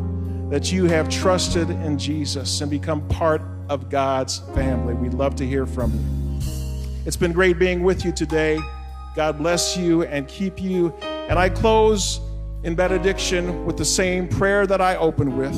that 0.51 0.73
you 0.73 0.85
have 0.85 1.09
trusted 1.09 1.71
in 1.71 1.97
Jesus 1.97 2.61
and 2.61 2.71
become 2.71 3.09
part 3.09 3.41
of 3.71 3.89
God's 3.89 4.41
family. 4.55 4.93
We'd 4.93 5.15
love 5.15 5.37
to 5.37 5.47
hear 5.47 5.65
from 5.65 5.93
you. 5.95 7.03
It's 7.07 7.17
been 7.17 7.33
great 7.33 7.59
being 7.59 7.83
with 7.83 8.05
you 8.05 8.13
today. 8.13 8.59
God 9.15 9.39
bless 9.39 9.75
you 9.75 10.03
and 10.03 10.29
keep 10.29 10.61
you. 10.61 10.93
And 11.01 11.39
I 11.39 11.49
close 11.49 12.21
in 12.63 12.75
benediction 12.75 13.65
with 13.65 13.79
the 13.79 13.87
same 13.87 14.29
prayer 14.29 14.67
that 14.67 14.83
I 14.83 14.97
opened 14.97 15.35
with. 15.35 15.57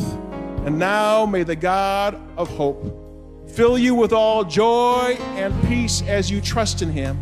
And 0.65 0.79
now 0.79 1.27
may 1.27 1.43
the 1.43 1.57
God 1.57 2.15
of 2.37 2.49
hope 2.51 3.07
fill 3.49 3.79
you 3.79 3.95
with 3.95 4.13
all 4.13 4.45
joy 4.45 5.17
and 5.37 5.55
peace 5.69 6.03
as 6.03 6.31
you 6.31 6.41
trust 6.41 6.83
in 6.83 6.91
him, 6.91 7.19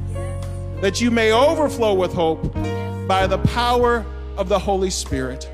that 0.80 1.00
you 1.00 1.10
may 1.10 1.32
overflow 1.32 1.94
with 1.94 2.12
hope 2.12 2.52
by 3.06 3.26
the 3.26 3.38
power 3.38 4.04
of 4.36 4.48
the 4.48 4.58
Holy 4.58 4.90
Spirit. 4.90 5.50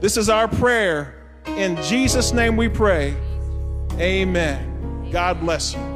This 0.00 0.16
is 0.16 0.28
our 0.28 0.48
prayer. 0.48 1.14
In 1.46 1.76
Jesus' 1.82 2.32
name 2.32 2.56
we 2.56 2.68
pray. 2.68 3.14
Amen. 3.98 5.10
God 5.10 5.40
bless 5.40 5.74
you. 5.74 5.91